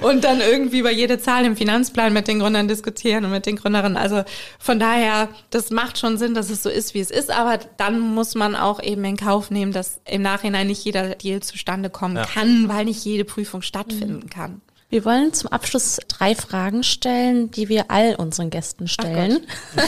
und 0.00 0.24
dann 0.24 0.40
irgendwie 0.40 0.80
über 0.80 0.90
jede 0.90 1.20
Zahl 1.20 1.44
im 1.44 1.56
Finanzplan 1.56 2.12
mit 2.12 2.26
den 2.26 2.40
Gründern 2.40 2.66
diskutieren 2.66 3.24
und 3.24 3.30
mit 3.30 3.46
den 3.46 3.54
Gründerinnen. 3.54 3.96
Also 3.96 4.24
von 4.58 4.80
daher, 4.80 5.28
das 5.50 5.70
macht 5.70 5.98
schon 5.98 6.18
Sinn, 6.18 6.34
dass 6.34 6.50
es 6.50 6.64
so 6.64 6.68
ist, 6.68 6.94
wie 6.94 7.00
es 7.00 7.12
ist. 7.12 7.30
Aber 7.30 7.60
dann 7.76 8.00
muss 8.00 8.34
man 8.34 8.56
auch 8.56 8.82
eben 8.82 9.04
in 9.04 9.16
Kauf 9.16 9.52
nehmen, 9.52 9.70
dass 9.70 10.00
im 10.04 10.22
Nachhinein 10.22 10.66
nicht 10.66 10.84
jeder 10.84 11.14
Deal 11.14 11.40
zustande 11.40 11.88
kommen 11.88 12.16
ja. 12.16 12.26
kann, 12.26 12.68
weil 12.68 12.86
nicht 12.86 13.04
jede 13.04 13.24
Prüfung 13.24 13.62
stattfinden 13.62 14.24
mhm. 14.24 14.30
kann. 14.30 14.60
Wir 14.92 15.06
wollen 15.06 15.32
zum 15.32 15.48
Abschluss 15.48 16.00
drei 16.06 16.34
Fragen 16.34 16.82
stellen, 16.82 17.50
die 17.50 17.70
wir 17.70 17.90
all 17.90 18.14
unseren 18.14 18.50
Gästen 18.50 18.88
stellen. 18.88 19.40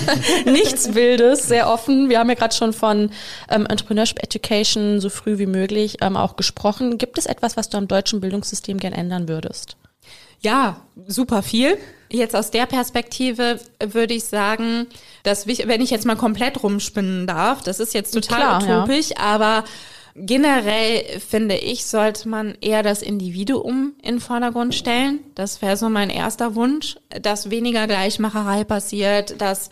Nichts 0.47 0.95
Wildes, 0.95 1.47
sehr 1.47 1.69
offen. 1.69 2.09
Wir 2.09 2.21
haben 2.21 2.31
ja 2.31 2.35
gerade 2.35 2.55
schon 2.55 2.73
von 2.73 3.11
ähm, 3.51 3.67
Entrepreneurship 3.67 4.23
Education 4.23 5.01
so 5.01 5.11
früh 5.11 5.37
wie 5.37 5.45
möglich 5.45 5.99
ähm, 6.01 6.17
auch 6.17 6.37
gesprochen. 6.37 6.97
Gibt 6.97 7.19
es 7.19 7.27
etwas, 7.27 7.55
was 7.59 7.69
du 7.69 7.77
am 7.77 7.87
deutschen 7.87 8.23
Bildungssystem 8.23 8.79
gern 8.79 8.95
ändern 8.95 9.29
würdest? 9.29 9.77
Ja, 10.41 10.81
super 11.07 11.43
viel. 11.43 11.77
Jetzt 12.11 12.35
aus 12.35 12.51
der 12.51 12.65
Perspektive 12.65 13.61
würde 13.85 14.15
ich 14.15 14.25
sagen, 14.25 14.87
dass 15.23 15.47
wenn 15.47 15.83
ich 15.83 15.91
jetzt 15.91 16.07
mal 16.07 16.17
komplett 16.17 16.63
rumspinnen 16.63 17.27
darf, 17.27 17.63
das 17.63 17.79
ist 17.79 17.93
jetzt 17.93 18.13
total 18.13 18.39
Klar, 18.39 18.63
utopisch, 18.63 19.11
ja. 19.11 19.19
aber 19.19 19.65
Generell 20.17 21.19
finde 21.19 21.57
ich, 21.57 21.87
sollte 21.87 22.29
man 22.29 22.57
eher 22.61 22.85
das 22.85 23.03
Individuum 23.03 23.95
in 24.01 24.17
den 24.17 24.21
Vordergrund 24.21 24.75
stellen. 24.75 25.21
Das 25.35 25.61
wäre 25.61 25.77
so 25.77 25.89
mein 25.89 26.09
erster 26.09 26.55
Wunsch, 26.55 26.97
dass 27.21 27.51
weniger 27.51 27.89
Gleichmacherei 27.89 28.63
passiert, 28.63 29.41
dass 29.41 29.71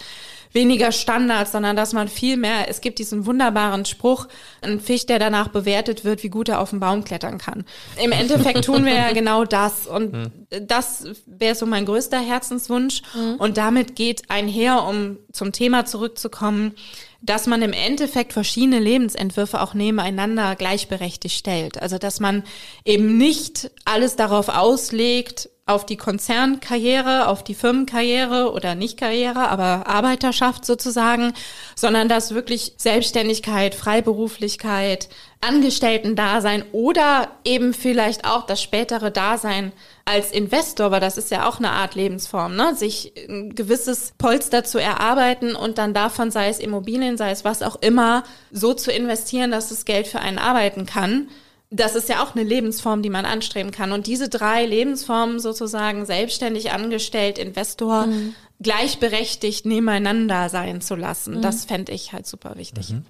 weniger 0.52 0.92
Standards, 0.92 1.52
sondern 1.52 1.76
dass 1.76 1.92
man 1.92 2.08
viel 2.08 2.36
mehr, 2.36 2.68
es 2.68 2.80
gibt 2.80 2.98
diesen 2.98 3.26
wunderbaren 3.26 3.84
Spruch, 3.84 4.28
ein 4.60 4.80
Fisch, 4.80 5.06
der 5.06 5.18
danach 5.18 5.48
bewertet 5.48 6.04
wird, 6.04 6.22
wie 6.22 6.28
gut 6.28 6.48
er 6.48 6.60
auf 6.60 6.70
den 6.70 6.80
Baum 6.80 7.04
klettern 7.04 7.38
kann. 7.38 7.64
Im 8.02 8.12
Endeffekt 8.12 8.64
tun 8.64 8.84
wir 8.84 8.94
ja 8.94 9.12
genau 9.12 9.44
das 9.44 9.86
und 9.86 10.12
mhm. 10.12 10.30
das 10.60 11.06
wäre 11.26 11.54
so 11.54 11.66
mein 11.66 11.86
größter 11.86 12.18
Herzenswunsch 12.18 13.02
mhm. 13.14 13.36
und 13.36 13.56
damit 13.56 13.96
geht 13.96 14.30
einher, 14.30 14.84
um 14.84 15.18
zum 15.32 15.52
Thema 15.52 15.86
zurückzukommen, 15.86 16.74
dass 17.22 17.46
man 17.46 17.62
im 17.62 17.72
Endeffekt 17.72 18.32
verschiedene 18.32 18.80
Lebensentwürfe 18.80 19.60
auch 19.60 19.74
nebeneinander 19.74 20.56
gleichberechtigt 20.56 21.36
stellt. 21.36 21.80
Also 21.80 21.98
dass 21.98 22.20
man 22.20 22.42
eben 22.84 23.16
nicht 23.16 23.70
alles 23.84 24.16
darauf 24.16 24.48
auslegt, 24.48 25.48
auf 25.64 25.86
die 25.86 25.96
Konzernkarriere, 25.96 27.28
auf 27.28 27.44
die 27.44 27.54
Firmenkarriere 27.54 28.50
oder 28.52 28.74
nicht 28.74 28.98
Karriere, 28.98 29.48
aber 29.48 29.86
Arbeiterschaft 29.86 30.64
sozusagen, 30.64 31.34
sondern 31.76 32.08
dass 32.08 32.34
wirklich 32.34 32.74
Selbstständigkeit, 32.78 33.76
Freiberuflichkeit, 33.76 35.08
Angestellten-Dasein 35.40 36.64
oder 36.72 37.28
eben 37.44 37.74
vielleicht 37.74 38.24
auch 38.24 38.44
das 38.44 38.60
spätere 38.60 39.12
Dasein 39.12 39.72
als 40.04 40.32
Investor, 40.32 40.90
weil 40.90 41.00
das 41.00 41.16
ist 41.16 41.30
ja 41.30 41.48
auch 41.48 41.58
eine 41.58 41.70
Art 41.70 41.94
Lebensform, 41.94 42.56
ne? 42.56 42.74
sich 42.74 43.12
ein 43.28 43.54
gewisses 43.54 44.14
Polster 44.18 44.64
zu 44.64 44.78
erarbeiten 44.78 45.54
und 45.54 45.78
dann 45.78 45.94
davon, 45.94 46.32
sei 46.32 46.48
es 46.48 46.58
Immobilien, 46.58 47.16
sei 47.16 47.30
es 47.30 47.44
was 47.44 47.62
auch 47.62 47.76
immer, 47.80 48.24
so 48.50 48.74
zu 48.74 48.90
investieren, 48.90 49.52
dass 49.52 49.68
das 49.68 49.84
Geld 49.84 50.08
für 50.08 50.18
einen 50.18 50.38
arbeiten 50.38 50.86
kann 50.86 51.28
das 51.72 51.94
ist 51.94 52.08
ja 52.08 52.22
auch 52.22 52.34
eine 52.34 52.44
Lebensform, 52.44 53.02
die 53.02 53.10
man 53.10 53.24
anstreben 53.24 53.72
kann. 53.72 53.92
Und 53.92 54.06
diese 54.06 54.28
drei 54.28 54.66
Lebensformen 54.66 55.40
sozusagen 55.40 56.04
selbstständig 56.04 56.70
angestellt, 56.70 57.38
Investor, 57.38 58.06
mhm. 58.06 58.34
gleichberechtigt 58.60 59.64
nebeneinander 59.64 60.48
sein 60.48 60.80
zu 60.80 60.94
lassen, 60.94 61.38
mhm. 61.38 61.42
das 61.42 61.64
fände 61.64 61.92
ich 61.92 62.12
halt 62.12 62.26
super 62.26 62.56
wichtig. 62.56 62.90
Mhm. 62.90 63.04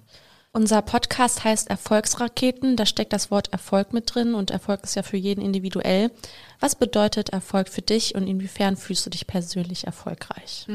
Unser 0.55 0.83
Podcast 0.83 1.43
heißt 1.43 1.69
Erfolgsraketen. 1.69 2.75
Da 2.75 2.85
steckt 2.85 3.11
das 3.11 3.31
Wort 3.31 3.51
Erfolg 3.51 3.91
mit 3.91 4.13
drin 4.13 4.35
und 4.35 4.51
Erfolg 4.51 4.83
ist 4.83 4.95
ja 4.95 5.01
für 5.01 5.17
jeden 5.17 5.41
individuell. 5.41 6.11
Was 6.59 6.75
bedeutet 6.75 7.29
Erfolg 7.29 7.69
für 7.69 7.81
dich 7.81 8.13
und 8.13 8.27
inwiefern 8.27 8.77
fühlst 8.77 9.03
du 9.05 9.09
dich 9.09 9.25
persönlich 9.25 9.87
erfolgreich? 9.87 10.67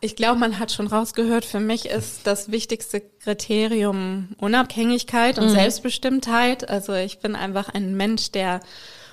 Ich 0.00 0.14
glaube, 0.14 0.38
man 0.38 0.58
hat 0.58 0.72
schon 0.72 0.86
rausgehört, 0.86 1.44
für 1.44 1.60
mich 1.60 1.86
ist 1.86 2.26
das 2.26 2.50
wichtigste 2.50 3.00
Kriterium 3.00 4.28
Unabhängigkeit 4.38 5.38
und 5.38 5.46
mhm. 5.46 5.54
Selbstbestimmtheit. 5.54 6.68
Also 6.68 6.92
ich 6.92 7.18
bin 7.20 7.34
einfach 7.34 7.70
ein 7.70 7.96
Mensch, 7.96 8.30
der 8.30 8.60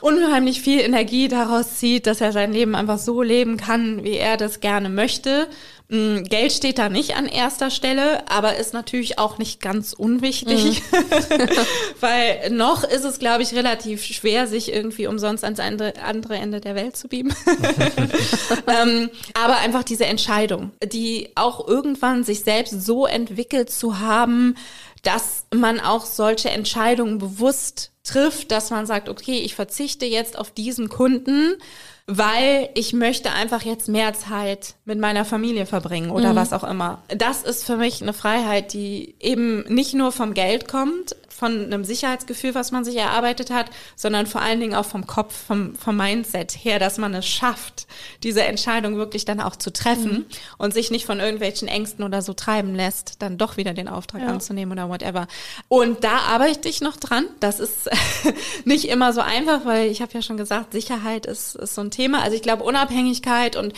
unheimlich 0.01 0.61
viel 0.61 0.81
Energie 0.81 1.29
daraus 1.29 1.77
zieht, 1.79 2.05
dass 2.07 2.19
er 2.19 2.33
sein 2.33 2.51
Leben 2.51 2.75
einfach 2.75 2.99
so 2.99 3.21
leben 3.21 3.55
kann, 3.55 4.03
wie 4.03 4.17
er 4.17 4.35
das 4.35 4.59
gerne 4.59 4.89
möchte. 4.89 5.47
Mm, 5.89 6.23
Geld 6.23 6.53
steht 6.53 6.77
da 6.77 6.89
nicht 6.89 7.15
an 7.15 7.25
erster 7.25 7.69
Stelle, 7.69 8.29
aber 8.29 8.55
ist 8.55 8.73
natürlich 8.73 9.19
auch 9.19 9.37
nicht 9.37 9.61
ganz 9.61 9.93
unwichtig, 9.93 10.81
mhm. 10.91 11.49
weil 11.99 12.49
noch 12.51 12.83
ist 12.83 13.03
es, 13.03 13.19
glaube 13.19 13.43
ich, 13.43 13.53
relativ 13.53 14.03
schwer, 14.03 14.47
sich 14.47 14.71
irgendwie 14.71 15.07
umsonst 15.07 15.43
ans 15.43 15.59
andere, 15.59 15.93
andere 16.01 16.35
Ende 16.35 16.61
der 16.61 16.75
Welt 16.75 16.95
zu 16.95 17.09
beamen. 17.09 17.35
ähm, 18.67 19.09
aber 19.33 19.57
einfach 19.57 19.83
diese 19.83 20.05
Entscheidung, 20.05 20.71
die 20.83 21.29
auch 21.35 21.67
irgendwann 21.67 22.23
sich 22.23 22.41
selbst 22.41 22.85
so 22.85 23.05
entwickelt 23.05 23.69
zu 23.69 23.99
haben, 23.99 24.55
dass 25.03 25.45
man 25.53 25.81
auch 25.81 26.05
solche 26.05 26.49
Entscheidungen 26.49 27.17
bewusst 27.17 27.91
trifft, 28.03 28.51
dass 28.51 28.69
man 28.69 28.85
sagt, 28.85 29.09
okay, 29.09 29.39
ich 29.39 29.53
verzichte 29.53 30.05
jetzt 30.05 30.37
auf 30.37 30.51
diesen 30.51 30.89
Kunden, 30.89 31.57
weil 32.05 32.69
ich 32.73 32.93
möchte 32.93 33.31
einfach 33.31 33.63
jetzt 33.63 33.87
mehr 33.87 34.13
Zeit 34.13 34.75
mit 34.83 34.99
meiner 34.99 35.23
Familie 35.23 35.65
verbringen 35.65 36.11
oder 36.11 36.33
mhm. 36.33 36.35
was 36.35 36.51
auch 36.51 36.63
immer. 36.63 37.01
Das 37.07 37.43
ist 37.43 37.63
für 37.63 37.77
mich 37.77 38.01
eine 38.01 38.13
Freiheit, 38.13 38.73
die 38.73 39.15
eben 39.19 39.61
nicht 39.73 39.93
nur 39.93 40.11
vom 40.11 40.33
Geld 40.33 40.67
kommt, 40.67 41.15
von 41.43 41.65
einem 41.65 41.83
Sicherheitsgefühl, 41.83 42.55
was 42.55 42.71
man 42.71 42.85
sich 42.85 42.95
erarbeitet 42.95 43.51
hat, 43.51 43.69
sondern 43.97 44.27
vor 44.27 44.41
allen 44.41 44.61
Dingen 44.61 44.75
auch 44.75 44.85
vom 44.85 45.05
Kopf, 45.05 45.35
vom, 45.47 45.75
vom 45.75 45.97
Mindset 45.97 46.53
her, 46.53 46.79
dass 46.79 46.97
man 46.97 47.13
es 47.13 47.27
schafft, 47.27 47.85
diese 48.23 48.43
Entscheidung 48.43 48.95
wirklich 48.95 49.25
dann 49.25 49.41
auch 49.41 49.57
zu 49.57 49.73
treffen 49.73 50.11
mhm. 50.11 50.25
und 50.57 50.73
sich 50.73 50.89
nicht 50.89 51.05
von 51.05 51.19
irgendwelchen 51.19 51.67
Ängsten 51.67 52.05
oder 52.05 52.21
so 52.21 52.31
treiben 52.31 52.75
lässt, 52.75 53.21
dann 53.21 53.37
doch 53.37 53.57
wieder 53.57 53.73
den 53.73 53.89
Auftrag 53.89 54.21
ja. 54.21 54.27
anzunehmen 54.29 54.71
oder 54.71 54.87
whatever. 54.87 55.27
Und 55.67 56.05
da 56.05 56.19
arbeite 56.29 56.69
ich 56.69 56.79
noch 56.79 56.95
dran. 56.95 57.25
Das 57.41 57.59
ist 57.59 57.89
nicht 58.63 58.85
immer 58.85 59.11
so 59.11 59.19
einfach, 59.19 59.65
weil 59.65 59.91
ich 59.91 60.01
habe 60.01 60.13
ja 60.13 60.21
schon 60.21 60.37
gesagt, 60.37 60.71
Sicherheit 60.71 61.25
ist, 61.25 61.55
ist 61.55 61.75
so 61.75 61.81
ein 61.81 61.91
Thema. 61.91 62.21
Also 62.21 62.37
ich 62.37 62.41
glaube, 62.41 62.63
Unabhängigkeit 62.63 63.57
und 63.57 63.73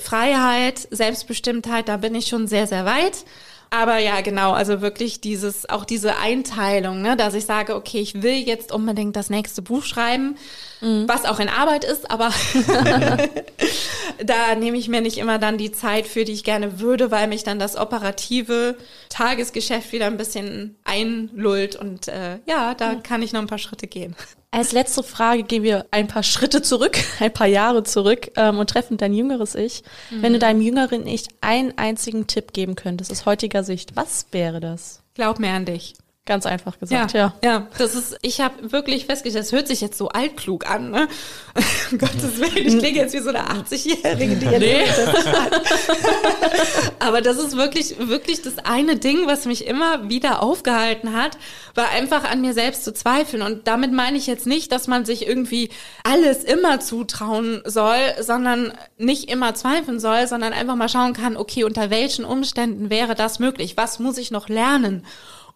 Freiheit, 0.00 0.88
Selbstbestimmtheit, 0.90 1.86
da 1.86 1.98
bin 1.98 2.14
ich 2.14 2.28
schon 2.28 2.46
sehr, 2.46 2.66
sehr 2.66 2.86
weit. 2.86 3.26
Aber 3.72 3.98
ja, 3.98 4.20
genau, 4.20 4.50
also 4.50 4.80
wirklich 4.80 5.20
dieses, 5.20 5.68
auch 5.70 5.84
diese 5.84 6.16
Einteilung, 6.16 7.02
ne, 7.02 7.16
dass 7.16 7.34
ich 7.34 7.46
sage, 7.46 7.76
okay, 7.76 8.00
ich 8.00 8.20
will 8.20 8.34
jetzt 8.34 8.72
unbedingt 8.72 9.14
das 9.14 9.30
nächste 9.30 9.62
Buch 9.62 9.84
schreiben, 9.84 10.36
mhm. 10.80 11.06
was 11.06 11.24
auch 11.24 11.38
in 11.38 11.48
Arbeit 11.48 11.84
ist, 11.84 12.10
aber 12.10 12.32
da 14.24 14.56
nehme 14.56 14.76
ich 14.76 14.88
mir 14.88 15.00
nicht 15.00 15.18
immer 15.18 15.38
dann 15.38 15.56
die 15.56 15.70
Zeit 15.70 16.08
für, 16.08 16.24
die 16.24 16.32
ich 16.32 16.42
gerne 16.42 16.80
würde, 16.80 17.12
weil 17.12 17.28
mich 17.28 17.44
dann 17.44 17.60
das 17.60 17.76
operative 17.76 18.76
Tagesgeschäft 19.08 19.92
wieder 19.92 20.06
ein 20.06 20.16
bisschen 20.16 20.76
einlullt 20.82 21.76
und 21.76 22.08
äh, 22.08 22.40
ja, 22.46 22.74
da 22.74 22.94
mhm. 22.94 23.02
kann 23.04 23.22
ich 23.22 23.32
noch 23.32 23.40
ein 23.40 23.46
paar 23.46 23.58
Schritte 23.58 23.86
gehen. 23.86 24.16
Als 24.52 24.72
letzte 24.72 25.04
Frage 25.04 25.44
gehen 25.44 25.62
wir 25.62 25.86
ein 25.92 26.08
paar 26.08 26.24
Schritte 26.24 26.60
zurück, 26.60 26.98
ein 27.20 27.32
paar 27.32 27.46
Jahre 27.46 27.84
zurück 27.84 28.32
ähm, 28.36 28.58
und 28.58 28.70
treffen 28.70 28.96
dein 28.96 29.14
jüngeres 29.14 29.54
Ich. 29.54 29.82
Mhm. 30.10 30.22
Wenn 30.22 30.32
du 30.32 30.38
deinem 30.38 30.60
jüngeren 30.60 31.06
Ich 31.06 31.28
einen 31.40 31.76
einzigen 31.78 32.26
Tipp 32.26 32.52
geben 32.52 32.74
könntest 32.74 33.12
aus 33.12 33.26
heutiger 33.26 33.62
Sicht, 33.62 33.94
was 33.94 34.26
wäre 34.32 34.60
das? 34.60 35.02
Glaub 35.14 35.38
mir 35.38 35.50
an 35.50 35.66
dich. 35.66 35.94
Ganz 36.30 36.46
einfach 36.46 36.78
gesagt, 36.78 37.12
ja. 37.12 37.34
Ja, 37.42 37.50
ja 37.50 37.66
das 37.76 37.96
ist, 37.96 38.16
ich 38.22 38.40
habe 38.40 38.70
wirklich 38.70 39.06
festgestellt, 39.06 39.46
das 39.46 39.50
hört 39.50 39.66
sich 39.66 39.80
jetzt 39.80 39.98
so 39.98 40.10
altklug 40.10 40.64
an, 40.64 40.92
ne? 40.92 41.08
um 41.90 41.98
Gottes 41.98 42.38
Willen, 42.38 42.68
ich 42.68 42.78
klinge 42.78 43.00
jetzt 43.00 43.14
wie 43.14 43.18
so 43.18 43.30
eine 43.30 43.40
80-Jährige, 43.48 44.36
die 44.36 44.46
nee. 44.46 44.84
das 44.86 45.26
hat. 45.26 45.60
Aber 47.00 47.20
das 47.20 47.36
ist 47.36 47.56
wirklich, 47.56 47.96
wirklich 47.98 48.42
das 48.42 48.58
eine 48.58 48.94
Ding, 48.94 49.26
was 49.26 49.44
mich 49.44 49.66
immer 49.66 50.08
wieder 50.08 50.40
aufgehalten 50.40 51.14
hat, 51.14 51.36
war 51.74 51.88
einfach 51.88 52.22
an 52.22 52.40
mir 52.42 52.54
selbst 52.54 52.84
zu 52.84 52.94
zweifeln. 52.94 53.42
Und 53.42 53.66
damit 53.66 53.90
meine 53.90 54.16
ich 54.16 54.28
jetzt 54.28 54.46
nicht, 54.46 54.70
dass 54.70 54.86
man 54.86 55.04
sich 55.04 55.26
irgendwie 55.26 55.70
alles 56.04 56.44
immer 56.44 56.78
zutrauen 56.78 57.60
soll, 57.64 57.98
sondern 58.20 58.72
nicht 58.98 59.28
immer 59.28 59.56
zweifeln 59.56 59.98
soll, 59.98 60.28
sondern 60.28 60.52
einfach 60.52 60.76
mal 60.76 60.88
schauen 60.88 61.12
kann, 61.12 61.36
okay, 61.36 61.64
unter 61.64 61.90
welchen 61.90 62.24
Umständen 62.24 62.88
wäre 62.88 63.16
das 63.16 63.40
möglich? 63.40 63.76
Was 63.76 63.98
muss 63.98 64.16
ich 64.16 64.30
noch 64.30 64.48
lernen? 64.48 65.04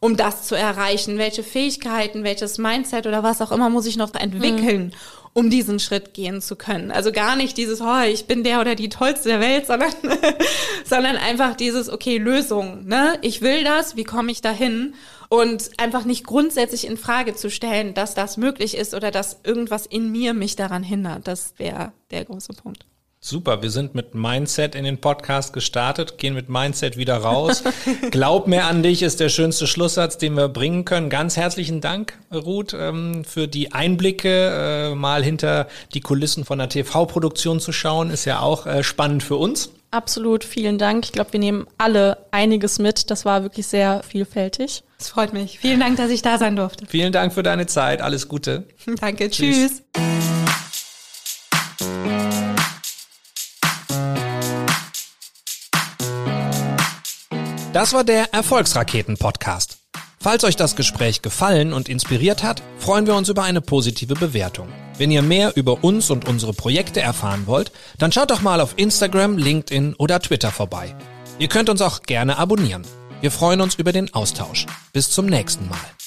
Um 0.00 0.16
das 0.16 0.42
zu 0.42 0.54
erreichen? 0.54 1.18
Welche 1.18 1.42
Fähigkeiten, 1.42 2.24
welches 2.24 2.58
Mindset 2.58 3.06
oder 3.06 3.22
was 3.22 3.40
auch 3.40 3.52
immer 3.52 3.70
muss 3.70 3.86
ich 3.86 3.96
noch 3.96 4.12
entwickeln, 4.14 4.86
mhm. 4.86 4.92
um 5.32 5.50
diesen 5.50 5.78
Schritt 5.78 6.14
gehen 6.14 6.40
zu 6.40 6.56
können? 6.56 6.90
Also 6.90 7.12
gar 7.12 7.36
nicht 7.36 7.56
dieses, 7.56 7.80
oh, 7.80 8.02
ich 8.06 8.26
bin 8.26 8.44
der 8.44 8.60
oder 8.60 8.74
die 8.74 8.88
tollste 8.88 9.28
der 9.28 9.40
Welt, 9.40 9.66
sondern, 9.66 9.92
sondern 10.84 11.16
einfach 11.16 11.54
dieses, 11.56 11.88
okay, 11.88 12.18
Lösung, 12.18 12.86
ne? 12.86 13.18
Ich 13.22 13.40
will 13.40 13.64
das, 13.64 13.96
wie 13.96 14.04
komme 14.04 14.32
ich 14.32 14.40
dahin? 14.40 14.94
Und 15.28 15.70
einfach 15.78 16.04
nicht 16.04 16.24
grundsätzlich 16.24 16.86
in 16.86 16.96
Frage 16.96 17.34
zu 17.34 17.50
stellen, 17.50 17.94
dass 17.94 18.14
das 18.14 18.36
möglich 18.36 18.76
ist 18.76 18.94
oder 18.94 19.10
dass 19.10 19.40
irgendwas 19.42 19.86
in 19.86 20.12
mir 20.12 20.34
mich 20.34 20.54
daran 20.54 20.82
hindert. 20.82 21.26
Das 21.26 21.54
wäre 21.58 21.92
der 22.10 22.24
große 22.24 22.52
Punkt. 22.52 22.84
Super, 23.26 23.62
wir 23.62 23.70
sind 23.70 23.94
mit 23.94 24.14
Mindset 24.14 24.74
in 24.74 24.84
den 24.84 24.98
Podcast 24.98 25.54
gestartet, 25.54 26.18
gehen 26.18 26.34
mit 26.34 26.50
Mindset 26.50 26.98
wieder 26.98 27.16
raus. 27.16 27.64
Glaub 28.10 28.46
mir 28.46 28.64
an 28.66 28.82
dich 28.82 29.02
ist 29.02 29.18
der 29.18 29.30
schönste 29.30 29.66
Schlusssatz, 29.66 30.18
den 30.18 30.34
wir 30.34 30.48
bringen 30.48 30.84
können. 30.84 31.08
Ganz 31.08 31.38
herzlichen 31.38 31.80
Dank, 31.80 32.18
Ruth, 32.30 32.76
ähm, 32.78 33.24
für 33.24 33.48
die 33.48 33.72
Einblicke, 33.72 34.90
äh, 34.90 34.94
mal 34.94 35.24
hinter 35.24 35.68
die 35.94 36.00
Kulissen 36.00 36.44
von 36.44 36.58
der 36.58 36.68
TV-Produktion 36.68 37.60
zu 37.60 37.72
schauen, 37.72 38.10
ist 38.10 38.26
ja 38.26 38.40
auch 38.40 38.66
äh, 38.66 38.82
spannend 38.82 39.22
für 39.22 39.36
uns. 39.36 39.70
Absolut, 39.90 40.44
vielen 40.44 40.76
Dank. 40.76 41.06
Ich 41.06 41.12
glaube, 41.12 41.32
wir 41.32 41.40
nehmen 41.40 41.66
alle 41.78 42.18
einiges 42.30 42.78
mit. 42.78 43.10
Das 43.10 43.24
war 43.24 43.42
wirklich 43.42 43.66
sehr 43.66 44.02
vielfältig. 44.02 44.82
Es 44.98 45.08
freut 45.08 45.32
mich. 45.32 45.58
Vielen 45.60 45.80
Dank, 45.80 45.96
dass 45.96 46.10
ich 46.10 46.20
da 46.20 46.36
sein 46.36 46.56
durfte. 46.56 46.84
Vielen 46.84 47.14
Dank 47.14 47.32
für 47.32 47.42
deine 47.42 47.64
Zeit. 47.64 48.02
Alles 48.02 48.28
Gute. 48.28 48.64
Danke, 49.00 49.30
tschüss. 49.30 49.82
tschüss. 49.96 50.43
Das 57.74 57.92
war 57.92 58.04
der 58.04 58.32
Erfolgsraketen-Podcast. 58.32 59.78
Falls 60.20 60.44
euch 60.44 60.54
das 60.54 60.76
Gespräch 60.76 61.22
gefallen 61.22 61.72
und 61.72 61.88
inspiriert 61.88 62.44
hat, 62.44 62.62
freuen 62.78 63.08
wir 63.08 63.16
uns 63.16 63.28
über 63.28 63.42
eine 63.42 63.60
positive 63.60 64.14
Bewertung. 64.14 64.68
Wenn 64.96 65.10
ihr 65.10 65.22
mehr 65.22 65.56
über 65.56 65.82
uns 65.82 66.08
und 66.08 66.28
unsere 66.28 66.52
Projekte 66.52 67.00
erfahren 67.00 67.48
wollt, 67.48 67.72
dann 67.98 68.12
schaut 68.12 68.30
doch 68.30 68.42
mal 68.42 68.60
auf 68.60 68.74
Instagram, 68.76 69.38
LinkedIn 69.38 69.94
oder 69.94 70.20
Twitter 70.20 70.52
vorbei. 70.52 70.94
Ihr 71.40 71.48
könnt 71.48 71.68
uns 71.68 71.82
auch 71.82 72.02
gerne 72.02 72.38
abonnieren. 72.38 72.82
Wir 73.20 73.32
freuen 73.32 73.60
uns 73.60 73.74
über 73.74 73.90
den 73.90 74.14
Austausch. 74.14 74.66
Bis 74.92 75.10
zum 75.10 75.26
nächsten 75.26 75.68
Mal. 75.68 76.03